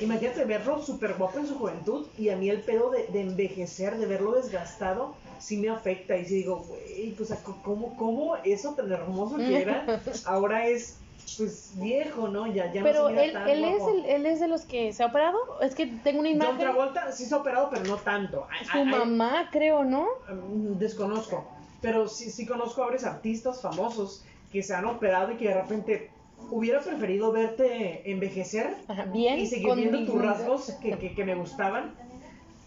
[0.00, 3.96] Imagínate verlo súper guapo en su juventud y a mí el pedo de, de envejecer,
[3.96, 6.16] de verlo desgastado, sí me afecta.
[6.16, 9.84] Y sí digo, güey, pues ¿cómo, ¿cómo eso tan hermoso que era
[10.26, 10.98] ahora es
[11.36, 12.46] pues viejo, ¿no?
[12.46, 13.96] Ya, ya Pero no se mira él, tan él, es guapo.
[13.98, 15.38] el, él es de los que se ha operado.
[15.60, 16.58] Es que tengo una John imagen.
[16.58, 18.46] Travolta sí se ha operado, pero no tanto.
[18.70, 20.06] Su mamá, creo, ¿no?
[20.30, 21.44] mm, desconozco.
[21.80, 25.54] Pero sí, sí conozco a varios artistas famosos que se han operado y que de
[25.54, 26.10] repente
[26.50, 29.38] hubiera preferido verte envejecer Ajá, Bien.
[29.38, 31.94] y seguir viendo tus rasgos que, que, que me gustaban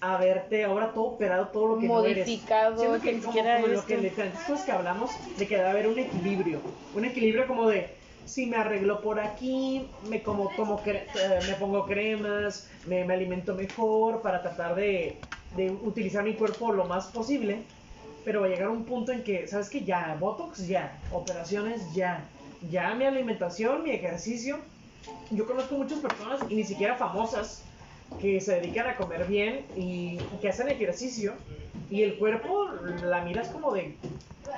[0.01, 2.27] a verte ahora todo operado, todo lo que no eres.
[2.27, 5.87] Modificado, que que como, como lo que le después que hablamos de que debe haber
[5.87, 6.61] un equilibrio,
[6.93, 11.55] un equilibrio como de si me arreglo por aquí, me como tomo cre- eh, me
[11.55, 15.19] pongo cremas, me, me alimento mejor para tratar de,
[15.55, 17.63] de utilizar mi cuerpo lo más posible,
[18.23, 19.83] pero va a llegar un punto en que, ¿sabes qué?
[19.83, 22.29] Ya, Botox ya, operaciones ya,
[22.69, 24.57] ya mi alimentación, mi ejercicio.
[25.31, 27.63] Yo conozco muchas personas, y ni siquiera famosas,
[28.19, 31.33] que se dedican a comer bien y, que hacen ejercicio,
[31.89, 32.67] y el cuerpo
[33.03, 33.95] la miras como de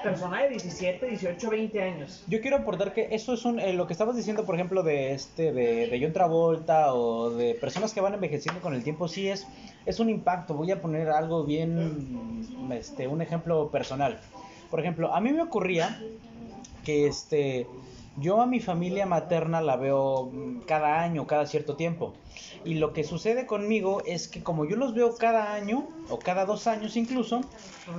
[0.03, 2.23] persona de 17, 18, 20 años.
[2.27, 5.13] Yo quiero aportar que eso es un, eh, lo que estabas diciendo, por ejemplo, de
[5.13, 9.27] este, de, de John Travolta o de personas que van envejeciendo con el tiempo, sí
[9.27, 9.45] es,
[9.85, 10.53] es un impacto.
[10.53, 14.19] Voy a poner algo bien, este, un ejemplo personal.
[14.69, 16.01] Por ejemplo, a mí me ocurría
[16.83, 17.67] que este,
[18.21, 22.13] yo a mi familia materna la veo mm, cada año, cada cierto tiempo.
[22.63, 26.45] Y lo que sucede conmigo es que como yo los veo cada año, o cada
[26.45, 27.41] dos años incluso,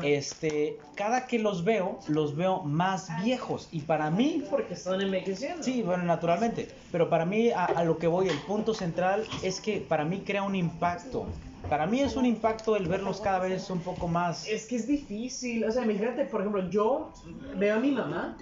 [0.03, 3.68] este, cada que los veo, los veo más viejos.
[3.73, 5.62] Y para mí, Porque están envejeciendo.
[5.62, 9.61] sí, bueno, naturalmente, pero para mí a, a lo que voy, el punto central es
[9.61, 11.27] que para mí crea un impacto.
[11.68, 14.47] Para mí es un impacto el verlos cada vez un poco más...
[14.49, 15.64] Es que es difícil.
[15.64, 17.12] O sea, imagínate, por ejemplo, yo
[17.57, 18.37] veo a mi mamá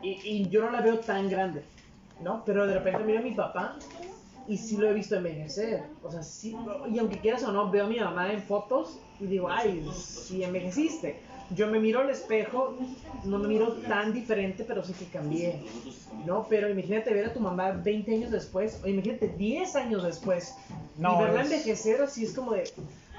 [0.00, 1.62] y, y yo no la veo tan grande,
[2.20, 2.44] ¿no?
[2.44, 3.78] Pero de repente miro a mi papá
[4.46, 5.90] y sí lo he visto envejecer.
[6.02, 9.26] O sea, sí, y aunque quieras o no, veo a mi mamá en fotos y
[9.26, 11.20] digo, ay, sí envejeciste.
[11.50, 12.76] Yo me miro al espejo,
[13.24, 15.62] no me miro tan diferente, pero sí que cambié,
[16.24, 16.46] ¿no?
[16.48, 20.58] Pero imagínate ver a tu mamá 20 años después, o imagínate 10 años después,
[20.96, 22.64] No, y verla es- envejecer así es como de,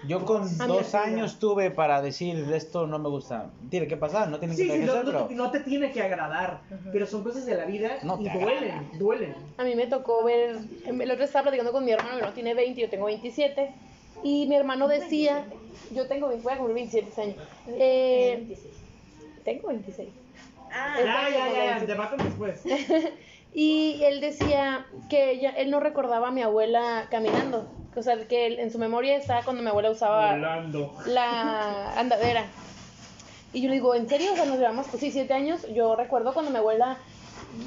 [0.03, 3.51] Yo con Ah, dos años tuve para decir esto no me gusta.
[3.69, 5.91] Tiene que pasar, no tiene que sí, sí, no, no pero te, no te tiene
[5.91, 9.35] que agradar, pero son cosas de la vida No y te duelen, duelen.
[9.57, 12.53] A mí me tocó ver, el otro estaba platicando con mi hermano, mi hermano tiene
[12.53, 13.73] 20, yo tengo 27,
[14.23, 15.47] y mi hermano decía,
[15.91, 17.37] yo tengo, voy a cumplir 27 años,
[17.67, 18.47] eh,
[19.43, 20.09] tengo 26.
[20.69, 22.63] Ah, Es- Ya, ya, ya, debaten después.
[23.53, 28.45] Y él decía que ella, él no recordaba a mi abuela caminando, o sea, que
[28.45, 30.93] él- en su memoria estaba cuando mi abuela usaba Volando.
[31.07, 32.45] la andadera.
[33.53, 34.33] Y yo le digo, ¿en serio?
[34.33, 35.65] O sea, nos llevamos, pues sí, siete años.
[35.73, 36.97] Yo recuerdo cuando mi abuela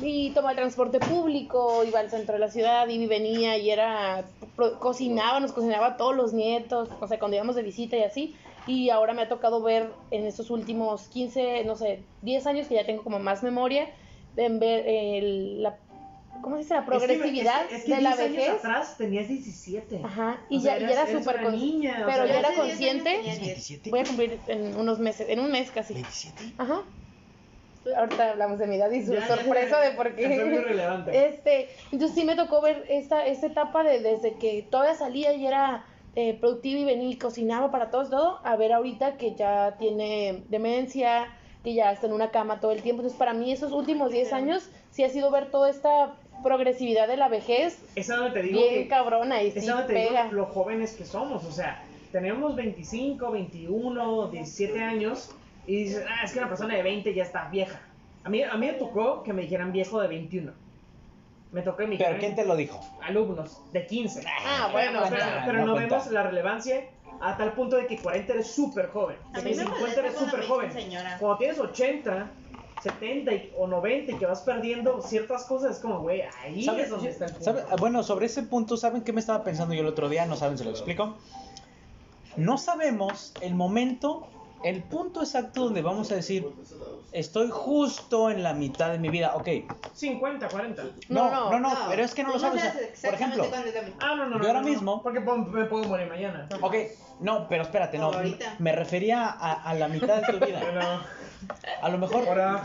[0.02, 4.24] y tomaba el transporte público, iba al centro de la ciudad y venía y era,
[4.54, 8.02] pro- cocinaba, nos cocinaba a todos los nietos, o sea, cuando íbamos de visita y
[8.02, 8.36] así.
[8.66, 12.74] Y ahora me ha tocado ver en estos últimos 15, no sé, 10 años que
[12.74, 13.88] ya tengo como más memoria,
[14.36, 15.78] en ver el- la,
[16.42, 16.74] ¿cómo se dice?
[16.74, 18.50] La progresividad es que, es que de la 10 años vejez.
[18.54, 20.00] atrás tenías 17.
[20.04, 22.38] Ajá, y O sea, ya, era súper una consci- niña, o pero sea, ya yo
[22.38, 22.68] era hace 10 años
[23.02, 23.10] consciente.
[23.10, 23.40] tenía 10.
[23.40, 25.94] 27, Voy a cumplir en unos meses, en un mes casi.
[25.94, 26.54] 27.
[26.58, 26.82] Ajá.
[27.96, 29.90] Ahorita hablamos de mi edad y su Ya, ya, sorpresa ya.
[29.90, 30.26] de por qué.
[30.34, 31.26] Eso es muy relevante.
[31.28, 35.46] Este, entonces sí me tocó ver esta, esta etapa de desde que todavía salía y
[35.46, 39.76] era eh, productiva y venía y cocinaba para todos todo, a ver ahorita que ya
[39.78, 41.26] tiene demencia,
[41.62, 43.02] que ya está en una cama todo el tiempo.
[43.02, 47.18] Entonces para mí esos últimos 10 años sí ha sido ver toda esta progresividad de
[47.18, 50.00] la vejez Es a donde te digo bien que, cabrona y es sí donde te
[50.00, 51.44] digo lo jóvenes que somos.
[51.44, 51.82] O sea,
[52.12, 55.34] tenemos 25, 21, 17 años
[55.66, 57.80] y dices, ah, es que una persona de 20 ya está vieja.
[58.24, 60.52] A mí, a mí me tocó que me dijeran viejo de 21.
[61.52, 62.80] Me tocó que me ¿Pero quién te lo dijo?
[63.02, 64.22] alumnos de 15.
[64.46, 65.42] Ah, bueno, pero, bueno.
[65.46, 66.84] pero no vemos la relevancia
[67.20, 69.16] a tal punto de que 40 eres súper joven.
[69.32, 70.72] Me 50 molesta eres súper joven.
[70.72, 71.16] señora.
[71.18, 72.30] Cuando tienes 80,
[72.82, 76.82] 70 y- o 90 y que vas perdiendo ciertas cosas, es como, güey, ahí ¿Sabe-
[76.82, 77.44] es donde está el punto.
[77.44, 80.24] sabe- bueno, sobre ese punto, ¿saben qué me estaba pensando yo el otro día?
[80.24, 81.16] No saben, se lo explico.
[82.36, 84.26] No sabemos el momento,
[84.64, 86.46] el punto exacto donde vamos a decir,
[87.12, 89.34] estoy justo en la mitad de mi vida.
[89.34, 89.48] Ok,
[89.94, 90.82] 50, 40.
[90.82, 92.62] no, No, no, no, no, pero es que no lo sabes.
[92.64, 94.42] o sabes sea, Por ejemplo, exactamente cuándo es la- Ah, no, no, no.
[94.42, 96.48] Yo ahora mismo- Porque po- me puedo morir mañana.
[96.60, 96.74] ok,
[97.20, 98.54] no, pero espérate, no, Ahorita.
[98.58, 100.60] me refería a, a la mitad de tu vida.
[100.70, 101.00] Bueno,
[101.82, 102.62] A lo mejor, ahora,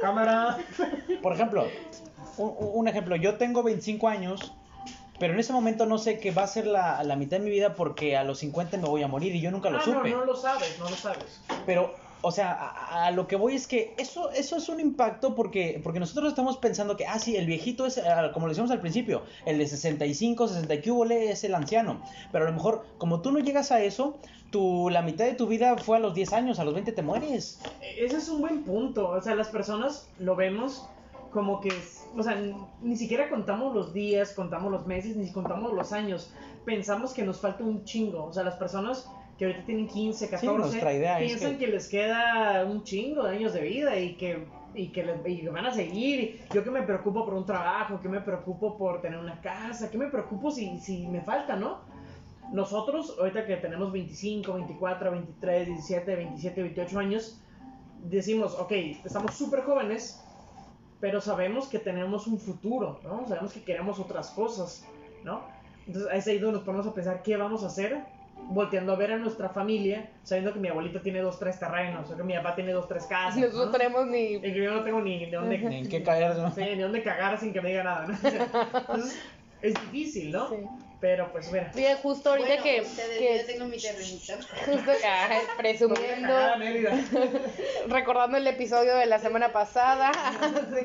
[0.00, 0.58] cámara.
[1.20, 1.66] por ejemplo,
[2.36, 4.54] un, un ejemplo, yo tengo 25 años,
[5.18, 7.50] pero en ese momento no sé que va a ser la, la mitad de mi
[7.50, 9.94] vida porque a los 50 me voy a morir y yo nunca lo Ah, no,
[9.94, 10.10] supe.
[10.10, 11.40] no lo sabes, no lo sabes.
[11.66, 15.34] Pero, o sea, a, a lo que voy es que eso, eso es un impacto
[15.34, 18.00] porque, porque nosotros estamos pensando que, ah, sí, el viejito es,
[18.32, 22.00] como lo decíamos al principio, el de 65, 60 y que es el anciano.
[22.32, 24.16] Pero a lo mejor, como tú no llegas a eso,
[24.50, 27.02] tu, la mitad de tu vida fue a los 10 años, a los 20 te
[27.02, 27.60] mueres.
[27.98, 29.08] Ese es un buen punto.
[29.10, 30.88] O sea, las personas lo vemos
[31.32, 31.70] como que,
[32.16, 32.40] o sea,
[32.80, 36.32] ni siquiera contamos los días, contamos los meses, ni contamos los años.
[36.64, 38.24] Pensamos que nos falta un chingo.
[38.24, 41.72] O sea, las personas que ahorita tienen 15, 14, nuestra idea es piensan que- que...
[41.72, 45.66] les queda un chingo de años de vida y que, y que, les- y van
[45.66, 46.40] a seguir.
[46.52, 49.98] Yo que me preocupo por un trabajo, que me preocupo por tener una casa, que
[49.98, 51.78] me preocupo si, si me falta, ¿no?
[52.52, 57.40] Nosotros, ahorita que tenemos 25, 24, 23, 17, 27, 28 años,
[58.02, 58.72] decimos, ok,
[59.04, 60.24] estamos súper jóvenes,
[61.00, 63.26] pero sabemos que tenemos un futuro, ¿no?
[63.28, 64.84] Sabemos que queremos otras cosas,
[65.24, 65.42] ¿no?
[65.86, 67.98] Entonces es ahí donde nos ponemos a pensar qué vamos a hacer,
[68.50, 72.16] volteando a ver a nuestra familia, sabiendo que mi abuelita tiene dos, tres terrenos, o
[72.16, 73.72] que mi papá tiene dos, tres casas, Nosotros ¿no?
[73.72, 74.34] tenemos ni...
[74.34, 76.50] Y que yo no tengo ni de dónde, Ni en qué caer, ¿no?
[76.52, 78.18] sí, ni dónde cagar sin que me diga nada, ¿no?
[78.78, 79.18] Entonces,
[79.62, 80.48] es difícil, ¿no?
[80.50, 80.56] Sí.
[81.00, 81.70] Pero pues mira.
[81.76, 82.80] Oye, justo ahorita Bueno, que...
[82.80, 84.32] ustedes, que yo tengo mi terrenito.
[84.66, 86.34] justo, ay, presumiendo...
[86.58, 86.90] Mérida.
[87.88, 90.10] recordando el episodio de la semana pasada.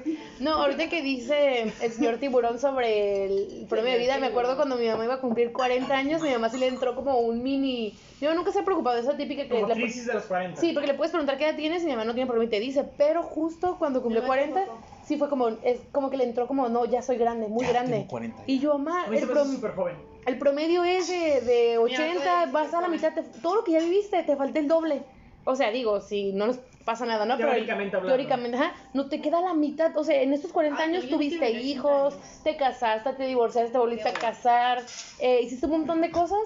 [0.05, 0.17] Sí.
[0.39, 4.75] No, ahorita que dice el señor Tiburón sobre el promedio de vida, me acuerdo cuando
[4.77, 7.97] mi mamá iba a cumplir 40 años, mi mamá sí le entró como un mini...
[8.21, 9.49] Mi mamá nunca se ha preocupado de esa típica que...
[9.49, 10.59] Como le- crisis de los 40.
[10.61, 12.51] Sí, porque le puedes preguntar qué edad tienes y mi mamá no tiene problema y
[12.51, 14.87] te dice, pero justo cuando cumplió Mi mamá 40, tampoco.
[15.05, 17.71] Sí fue como, es como que le entró como, no, ya soy grande, muy Ya
[17.73, 17.97] grande.
[17.97, 19.95] tengo 40 Y yo, mamá, el, prom- súper joven.
[20.25, 23.73] el promedio es de, de 80, puede vas a la mitad, te- todo lo que
[23.73, 25.03] ya viviste, te falta el doble.
[25.45, 27.35] O sea, digo, si no nos pasa nada, ¿no?
[27.35, 28.15] Pero Teóricamente hablando.
[28.15, 29.95] Teóricamente, ajá, no te queda la mitad.
[29.97, 32.41] O sea, en estos 40 Ah, años tuviste tengo 80 hijos, años.
[32.43, 34.81] te casaste, te divorciaste, te volviste a casar,
[35.19, 36.39] eh, hiciste un montón de cosas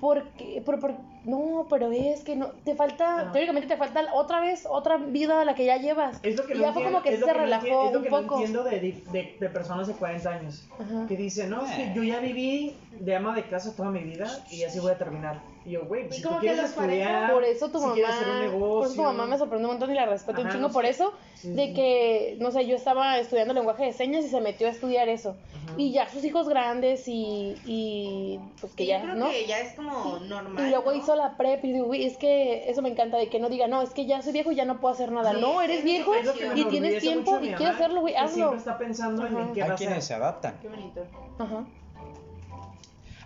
[0.00, 3.32] porque, por, por- no, pero es que no, te falta, Ajá.
[3.32, 6.18] teóricamente te falta otra vez otra vida a la que ya llevas.
[6.22, 7.66] Es lo que y no ya fue como que es lo se que no relajó
[7.66, 8.34] enti- es lo un que no poco.
[8.36, 10.64] entiendo de, de, de personas de 40 años.
[10.78, 11.06] Ajá.
[11.06, 14.26] Que dicen, no, es que yo ya viví de ama de casa toda mi vida
[14.50, 15.40] y así voy a terminar.
[15.66, 18.14] Y yo, güey, pues, Y si tú quieres estudiar, Por eso tu si mamá, quieres
[18.14, 18.86] hacer un por negocio.
[18.86, 21.12] eso tu mamá me sorprendió un montón y la respeto un chingo no por eso,
[21.34, 21.74] Sí, de sí.
[21.74, 25.36] que, no sé, yo estaba estudiando lenguaje de señas y se metió a estudiar eso.
[25.64, 25.74] Ajá.
[25.76, 29.28] Y ya sus hijos grandes y, y pues que Sí, ya, yo creo ¿no?
[29.30, 30.66] que ya es como normal.
[30.66, 30.96] Y luego ¿no?
[31.10, 33.66] Hizo la prep y digo, güey, es que eso me encanta de que no diga,
[33.66, 35.32] no, es que ya soy viejo y ya no puedo hacer nada.
[35.32, 36.12] Sí, no, eres es viejo
[36.54, 38.34] y tienes tiempo y quieres hacerlo, güey, hazlo.
[38.34, 39.52] Siempre está pensando en Ajá.
[39.52, 40.58] qué va Hay a quienes se adaptan.
[40.60, 41.04] Qué bonito.
[41.38, 41.64] Ajá.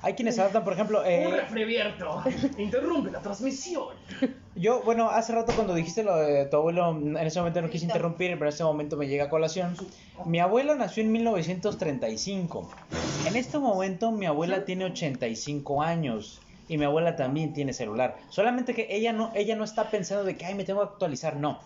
[0.03, 2.23] Hay quienes se adaptan, por ejemplo, Un eh, refri abierto.
[2.59, 3.95] Interrumpe la transmisión.
[4.55, 7.87] yo, bueno, hace rato cuando dijiste lo de tu abuelo, en ese momento no quise
[7.87, 9.75] interrumpir, pero en este momento me llega a colación.
[10.27, 12.69] Mi abuelo nació en 1935.
[13.27, 16.43] En este momento mi abuela tiene 85 años.
[16.69, 18.17] Y mi abuela también tiene celular.
[18.29, 21.37] Solamente que ella no, ella no está pensando de que, ay, me tengo que actualizar.
[21.37, 21.59] No.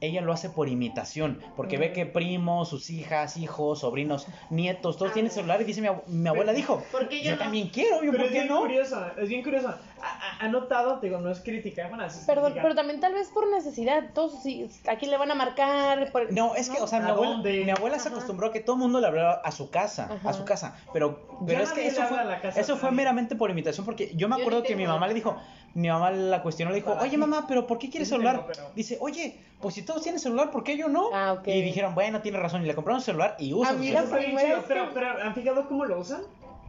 [0.00, 1.40] Ella lo hace por imitación.
[1.56, 5.60] Porque ve que primos, sus hijas, hijos, sobrinos, nietos, todos tienen celular.
[5.60, 7.38] Y dice mi, mi abuela dijo, ¿Por qué yo no?
[7.38, 8.02] también quiero.
[8.02, 8.60] Yo, Pero ¿por es qué bien no?
[8.60, 9.74] curioso, es bien curioso.
[10.06, 12.62] Ha, ha- notado, te digo, no es crítica, bueno, así es Perdón, crítica.
[12.62, 14.10] pero también tal vez por necesidad.
[14.14, 16.12] Todos, sí, ¿a quién le van a marcar?
[16.12, 17.64] Por- No, es que, o sea, mi ¿A abuela, dónde?
[17.64, 20.28] mi abuela se acostumbró a que todo el mundo le hablaba a su casa, Ajá.
[20.30, 22.76] a su casa, pero, Ya pero es que eso fue, habla a la casa eso
[22.76, 25.36] fue meramente por imitación, porque yo me acuerdo que mi mamá le dijo,
[25.74, 28.36] mi mamá la cuestionó, le dijo, Para oye mamá, pero ¿por qué quieres sí celular?
[28.36, 31.08] tengo, pero- Dice, oye, pues si todos tienen celular, ¿por qué yo no?
[31.14, 31.48] Ah, ok.
[31.48, 33.88] Y dijeron, bueno, tiene razón, y le compraron un celular y usa A su mí
[33.88, 34.04] Eso la celular.
[34.04, 36.20] está bien primera chido, vez pero, pero ¿han fijado cómo lo usan?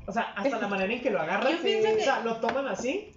[0.07, 1.51] O sea, hasta la manera en que lo agarran.
[1.51, 3.11] Yo pienso O que- sea, lo toman así.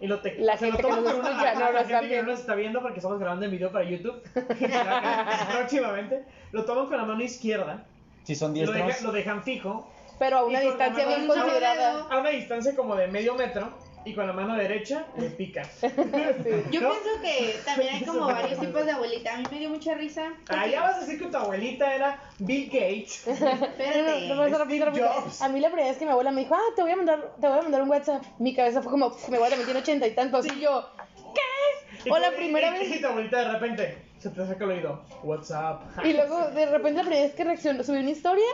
[0.00, 0.36] Y lo te...
[0.38, 2.28] La o sea, lo gente que nos con una- escucha no la gente que no
[2.30, 4.22] nos está viendo porque estamos grabando en video para YouTube.
[5.52, 6.24] Próximamente.
[6.52, 7.84] Lo toman con la mano izquierda.
[8.24, 9.90] Si son Lo, deja- lo dejan fijo.
[10.18, 12.06] Pero a una distancia bien considerada.
[12.10, 13.68] A una distancia como de medio metro.
[14.06, 15.62] Y con la mano derecha le pica.
[15.82, 16.90] Yo ¿No?
[16.92, 19.34] pienso que también hay como varios tipos de abuelita.
[19.34, 20.32] A mí me dio mucha risa.
[20.48, 23.26] Ah, ya vas a decir que tu abuelita era Bill Gates.
[23.26, 24.28] Espérate.
[24.28, 25.08] No, no, no, no, Steve rápido, rápido.
[25.08, 25.42] Jobs.
[25.42, 27.34] A mí la primera vez que mi abuela me dijo, ah, te voy a mandar,
[27.40, 28.22] te voy a mandar un WhatsApp.
[28.38, 30.46] Mi cabeza fue como, "Pf, mi abuela me tiene ochenta y tantos.
[30.46, 30.88] Y yo,
[31.34, 32.10] ¿qué?
[32.10, 32.96] O la Y- primera y- vez.
[32.96, 35.02] Y tu abuelita de repente se te saca el oído.
[35.24, 35.82] WhatsApp.
[36.04, 38.46] Y luego de repente la primera vez que reaccionó, subí una historia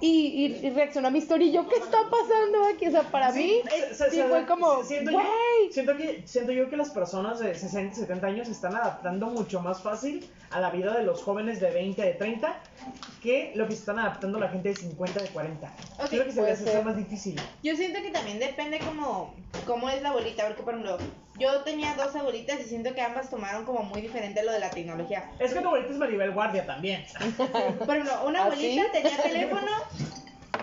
[0.00, 0.06] y,
[0.60, 2.86] y, y reaccionó a mi historia y yo, ¿qué está pasando aquí?
[2.86, 5.72] O sea, para mí se- se- sí se- fue como, siento yo, güey.
[5.72, 9.60] siento que siento yo que las personas de 60, 70 años se están adaptando mucho
[9.60, 12.60] más fácil a la vida de los jóvenes de 20, de 30
[13.22, 15.66] que lo que se están adaptando la gente de 50, de 40.
[15.98, 17.40] Ok, Creo que se les hace más difícil.
[17.62, 19.34] Yo siento que también depende como
[19.66, 20.96] cómo es la abuelita, porque por ejemplo,
[21.38, 24.70] yo tenía dos abuelitas y siento que ambas tomaron como muy diferente lo de la
[24.70, 25.30] tecnología.
[25.38, 27.04] Es que tu abuelita es Maribel Guardia también.
[27.86, 28.88] Por ejemplo, una ¿Ah, abuelita sí?
[28.92, 29.70] tenía teléfono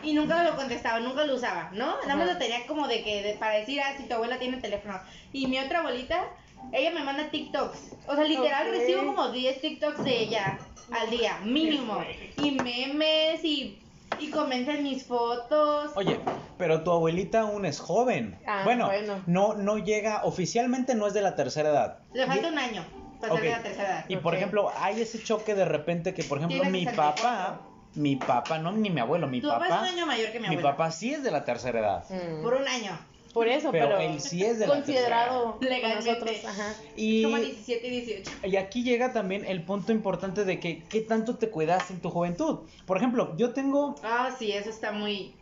[0.03, 1.95] y nunca lo contestaba, nunca lo usaba, ¿no?
[2.01, 4.57] Nada más lo tenía como de que de- para decir, ah, si tu abuela tiene
[4.57, 4.99] teléfono.
[5.33, 6.25] Y mi otra abuelita,
[6.73, 7.79] ella me manda TikToks.
[8.07, 10.59] O sea, literal recibo como 10 TikToks de ella
[10.91, 12.03] al día, mínimo.
[12.41, 13.79] Y memes y,
[14.19, 15.91] y comentan mis fotos.
[15.95, 16.19] Oye,
[16.57, 18.37] pero tu abuelita aún es joven.
[18.47, 19.21] Ah, bueno, bueno.
[19.27, 21.99] no no llega oficialmente no es de la tercera edad.
[22.13, 22.83] Le falta un año
[23.19, 23.43] para ser Ok.
[23.43, 24.05] de la tercera edad.
[24.07, 27.23] Y por ejemplo, hay ese choque de repente que, por ejemplo, mi 64.
[27.23, 27.61] papá,
[27.95, 30.39] mi papá, no ni mi abuelo, mi Tu papá papá, es un año mayor que
[30.39, 30.71] mi mi abuela.
[30.71, 32.03] papá sí es de la tercera edad.
[32.09, 32.41] Mm.
[32.43, 32.97] Por un año.
[33.35, 36.09] Por eso, Pero pero, él sí es de la considerado por Legalmente.
[36.09, 36.45] nosotros.
[36.45, 36.73] Ajá.
[36.95, 38.31] Y, Como 17 y 18.
[38.45, 42.09] y aquí llega también el punto importante de que qué tanto te cuidaste en tu
[42.09, 42.59] juventud.
[42.85, 45.35] Por ejemplo, yo tengo Ah, sí, eso está muy.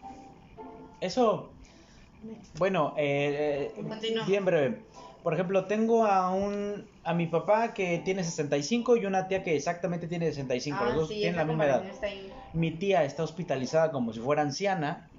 [1.02, 1.52] eso,
[2.58, 4.80] bueno, eh, eh, bien breve.
[5.22, 9.56] Por ejemplo, tengo a un a mi papá que tiene 65 y una tía que
[9.56, 10.78] exactamente tiene 65.
[10.82, 11.84] ah, los dos sí, tienen la misma edad.
[12.54, 15.12] Mi tía está hospitalizada como si fuera anciana.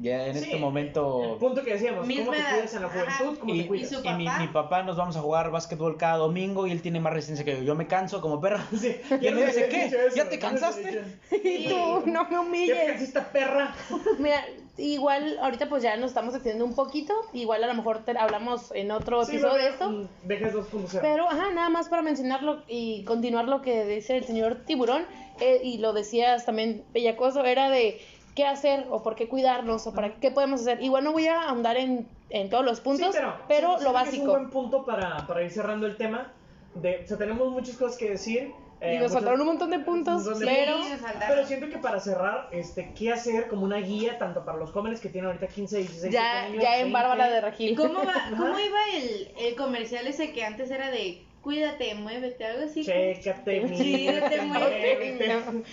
[0.00, 1.36] Ya en Sí, este El momento.
[1.38, 3.38] punto que decíamos, ¿cómo te cuidas en la juventud?
[3.38, 3.92] ¿Cómo Y, te cuidas?
[3.92, 4.38] y mi, papá?
[4.40, 7.56] mi papá nos vamos a jugar básquetbol cada domingo y él tiene más resistencia que
[7.58, 7.62] yo.
[7.62, 8.58] Yo me canso como perro.
[8.80, 9.84] Sí, Y él me dice, ¿qué?
[9.86, 11.02] eso, ¿Ya te cansaste?
[11.44, 12.78] Y tú, no me ¿Ya te humilles.
[12.86, 13.74] cansiste, perra?
[14.18, 14.42] Mira,
[14.78, 17.12] igual ahorita pues ya nos estamos extendiendo un poquito.
[17.34, 19.90] Igual a lo mejor te- hablamos en otro Sí, episodio de esto.
[19.90, 20.98] mm, Dejes 2.0.
[21.02, 25.04] Pero, ajá, nada más para mencionarlo y continuar lo que dice el señor Tiburón,
[25.40, 28.00] eh, y lo decías también, Bellacoso, era de
[28.34, 30.82] qué hacer o por qué cuidarnos o para qué podemos hacer.
[30.82, 34.02] Igual no voy a ahondar en, en todos los puntos, Sí, pero, siento- lo siento
[34.04, 34.30] que Es un básico.
[34.32, 36.32] buen punto para, para ir cerrando el tema.
[36.74, 38.52] De, o sea, tenemos muchas cosas que decir.
[38.80, 40.82] eh, Y nos muchas- faltaron un montón de puntos, un montón de pero...
[40.84, 41.28] Sí, faltaron.
[41.36, 45.00] Pero siento que para cerrar, este, ¿qué hacer como una guía tanto para los jóvenes
[45.00, 46.62] que tienen ahorita 15, 16 Ya, años?
[46.62, 46.92] ya en 20?
[46.92, 47.76] Bárbara de Regil.
[47.76, 52.64] ¿Cómo, va, ¿Cómo iba el, el comercial ese que antes era de cuídate, muévete, algo
[52.66, 52.84] así?
[52.84, 54.98] Chécate, Sí, mírate, te mueves.
[54.98, 55.64] muévete.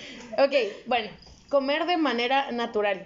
[0.44, 1.10] Ok, bueno,
[1.50, 3.06] comer de manera natural.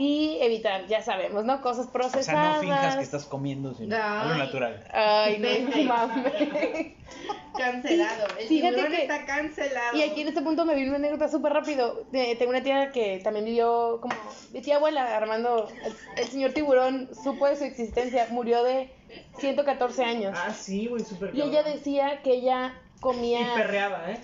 [0.00, 1.60] y evitar, ya sabemos, ¿no?
[1.60, 2.24] Cosas O procesadas.
[2.24, 4.84] sea, no finjas que estás comiendo, sino algo natural.
[4.92, 6.94] Ay, no mames.
[7.56, 8.26] Cancelado.
[8.38, 9.96] El Fíjate tiburón que- está cancelado.
[9.98, 12.04] Y aquí en este punto me vino una anécdota súper rápido.
[12.12, 14.14] De- tengo una tía que también vivió como
[14.52, 15.68] mi tía abuela, Armando.
[15.84, 18.28] El, el señor tiburón supo de su existencia.
[18.30, 18.90] Murió de
[19.38, 20.38] 114 años.
[20.40, 23.54] Ah, sí, güey, súper Y ella decía que ella Y comía.
[23.54, 24.20] perreaba, ¿eh?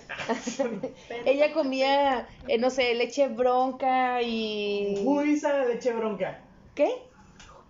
[1.25, 5.01] Ella comía, eh, no sé, leche bronca y.
[5.05, 6.41] Uy, esa leche bronca.
[6.73, 6.89] ¿Qué?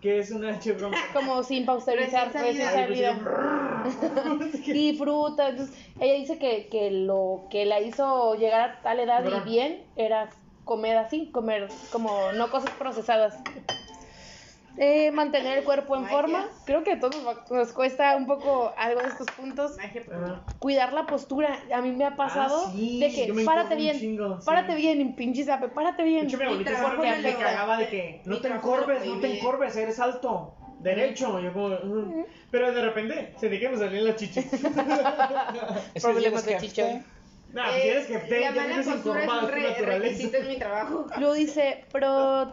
[0.01, 0.97] ¿Qué es una leche bronca?
[1.13, 3.15] Como sin pausterizar, Recién salida.
[3.15, 4.49] salida.
[4.73, 5.49] y fruta.
[5.49, 9.83] Entonces, ella dice que, que lo que la hizo llegar a tal edad y bien
[9.95, 10.29] era
[10.63, 13.37] comer así, comer como no cosas procesadas.
[14.77, 16.17] Eh, mantener el cuerpo en Magia.
[16.17, 16.49] forma.
[16.65, 17.15] Creo que a todos
[17.49, 19.77] nos- cuesta un poco algo de estos puntos.
[19.77, 20.03] Magia.
[20.59, 21.59] Cuidar la postura.
[21.73, 24.45] A mí me ha pasado Ah, sí, de que yo párate bien, chingo, sí.
[24.45, 26.27] párate bien, pinche zape, párate bien.
[26.27, 31.39] siempre me cagaba de que no te encorves, no te encorves, eres alto, derecho.
[31.39, 31.51] Yo
[32.51, 34.45] pero de repente se te quieren salir las chichis.
[36.01, 37.01] Problemas de que-
[37.55, 41.05] No, pues tienes que te la mala postura es un re- requisito en mi trabajo.
[41.17, 42.51] Luego dice, pero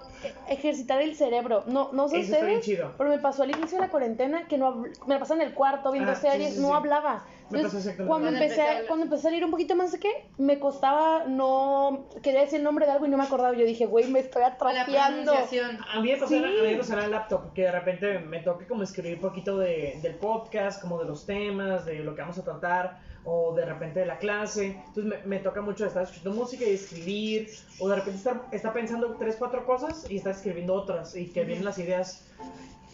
[0.48, 1.64] ejercitar el cerebro.
[1.66, 2.92] No, no sé Eso ustedes, chido.
[2.96, 5.48] pero me pasó al inicio de la cuarentena que no habl- me la pasaba en
[5.48, 6.74] el cuarto viendo Ah, sí, series, sí, no sí.
[6.74, 7.24] hablaba.
[7.50, 9.76] Me Entonces, pasó exactamente cuando empecé, Cuando empecé a cuando empecé a salir un poquito
[9.76, 13.24] más de qué, me costaba no quería decir el nombre de algo y no me
[13.24, 13.54] acordaba.
[13.56, 15.32] Yo dije, güey, me estoy atrofiando.
[15.32, 15.78] pronunciación.
[15.92, 16.36] A mí me Sí.
[16.36, 19.98] a mí en el laptop, que de repente me toca como escribir un poquito de,
[20.00, 24.01] del podcast, como de los temas, de lo que vamos a tratar, o de repente
[24.01, 24.77] de la clase.
[24.86, 28.73] Entonces me, me toca mucho estar escuchando música y escribir, o de repente estar, estar
[28.73, 32.28] pensando tres, cuatro cosas y estar escribiendo otras, y que vienen las ideas.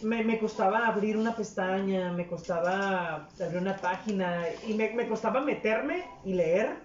[0.01, 5.41] Me, me costaba abrir una pestaña, me costaba abrir una página, y me, me costaba
[5.41, 6.77] meterme y leer,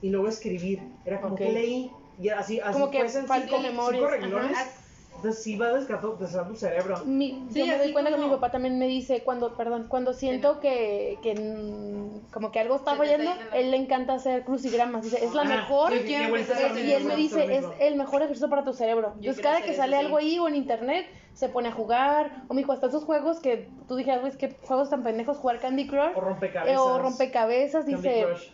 [0.00, 0.80] y luego escribir.
[1.04, 1.40] Era como Ok.
[1.40, 4.08] que leí, y así, así Como que fuesen falta cinco,
[5.16, 7.04] Entonces sí va a desgastar desgastar tu cerebro.
[7.06, 10.12] Mi- Sí, yo me doy cuenta que mi papá también me dice cuando, perdón, cuando
[10.12, 13.76] siento que, que mm, como que algo está Se te está fallando, la- él le
[13.78, 16.84] encanta hacer crucigramas, dice, es la Ah, mejor, yo Yo quiero quiero empezar a hacer
[16.84, 19.08] y él me dice, es el mejor ejercicio para tu cerebro.
[19.14, 20.04] Yo Entonces cada que eso, sale sí.
[20.04, 23.40] algo ahí o en internet, se pone a jugar, o mi hijo, hasta esos juegos
[23.40, 26.74] que tú dijeras, güey, es que juegos tan pendejos, jugar Candy Crush, O rompecabezas.
[26.74, 28.48] eh, o rompecabezas, Candy dice, Crush.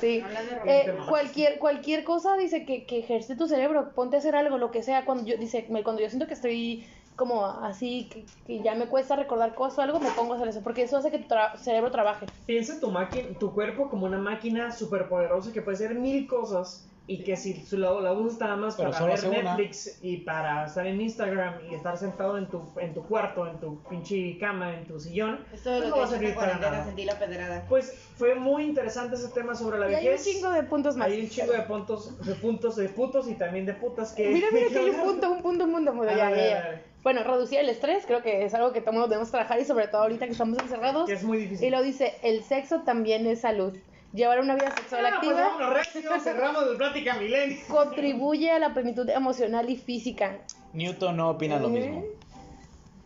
[0.00, 0.22] Sí,
[0.66, 4.70] eh, cualquier cualquier cosa dice que, que ejerce tu cerebro, ponte a hacer algo, lo
[4.70, 6.86] que sea, cuando yo dice, me- cuando yo siento que estoy
[7.16, 10.48] como así, que, que ya me cuesta recordar cosas o algo, me pongo a hacer
[10.48, 12.26] eso, porque eso hace que tu tra- cerebro trabaje.
[12.46, 16.90] Piensa tu, máquina, tu cuerpo como una máquina súper poderosa que puede hacer mil cosas
[17.08, 19.42] y que si su lado la usas nada más Pero para ver una.
[19.42, 23.58] Netflix y para estar en Instagram y estar sentado en tu, en tu cuarto, en
[23.60, 26.34] tu pinche cama, en tu sillón, Esto es pues lo no que va a servir
[26.34, 26.84] para cuarentena, nada.
[26.86, 27.64] sentí la pedrada.
[27.68, 30.24] Pues fue muy interesante ese tema sobre la Y hay un vejez.
[30.26, 31.06] chingo de puntos más.
[31.08, 34.28] Hay un chingo de puntos, de puntos de putos y también de putas que...
[34.28, 35.92] Mira, mira que hay un punto, un punto, un punto.
[35.94, 36.82] Bueno, Ah, ya, ya, ya.
[37.04, 39.86] Bueno, reducir el estrés creo que es algo que todo mundo debemos trabajar y sobre
[39.86, 41.06] todo ahorita que estamos encerrados.
[41.06, 41.68] Que es muy difícil.
[41.68, 43.76] Y lo dice, el sexo también es salud.
[44.16, 47.58] Llevar una vida sexual Ah, pues activa recio, cerramos de plática milenio.
[47.68, 50.38] contribuye a la plenitud emocional y física.
[50.72, 52.02] Newton no opina lo mismo.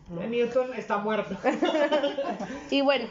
[0.09, 1.35] Newton está muerto.
[2.69, 3.07] Y bueno,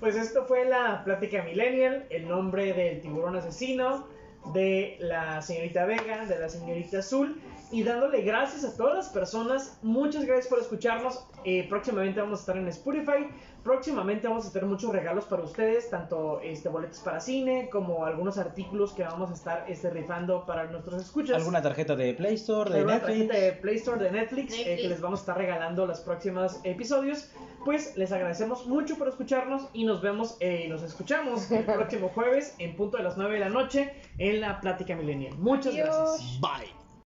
[0.00, 4.06] Pues esto fue la plática millennial, el nombre del tiburón asesino,
[4.52, 7.40] de la señorita Vega, de la señorita Azul,
[7.74, 9.80] y dándole gracias a todas las personas.
[9.82, 11.26] Muchas gracias por escucharnos.
[11.42, 13.26] Eh, próximamente vamos a estar en Spotify.
[13.64, 18.38] Próximamente vamos a tener muchos regalos para ustedes, tanto este boletos para cine como algunos
[18.38, 21.38] artículos que vamos a estar este, rifando para nuestros escuchas.
[21.38, 23.28] ¿Alguna tarjeta de Play Store, de Alguna Netflix?
[23.28, 26.60] tarjeta de Play Store de Netflix, eh, que les vamos a estar regalando los próximos
[26.62, 27.32] episodios.
[27.64, 32.10] Pues les agradecemos mucho por escucharnos y nos vemos eh, y nos escuchamos el próximo
[32.10, 35.36] jueves en punto de las 9 de la noche en la Plática Milenial.
[35.38, 35.86] Muchas Adiós.
[35.86, 36.40] gracias.
[36.40, 36.73] Bye.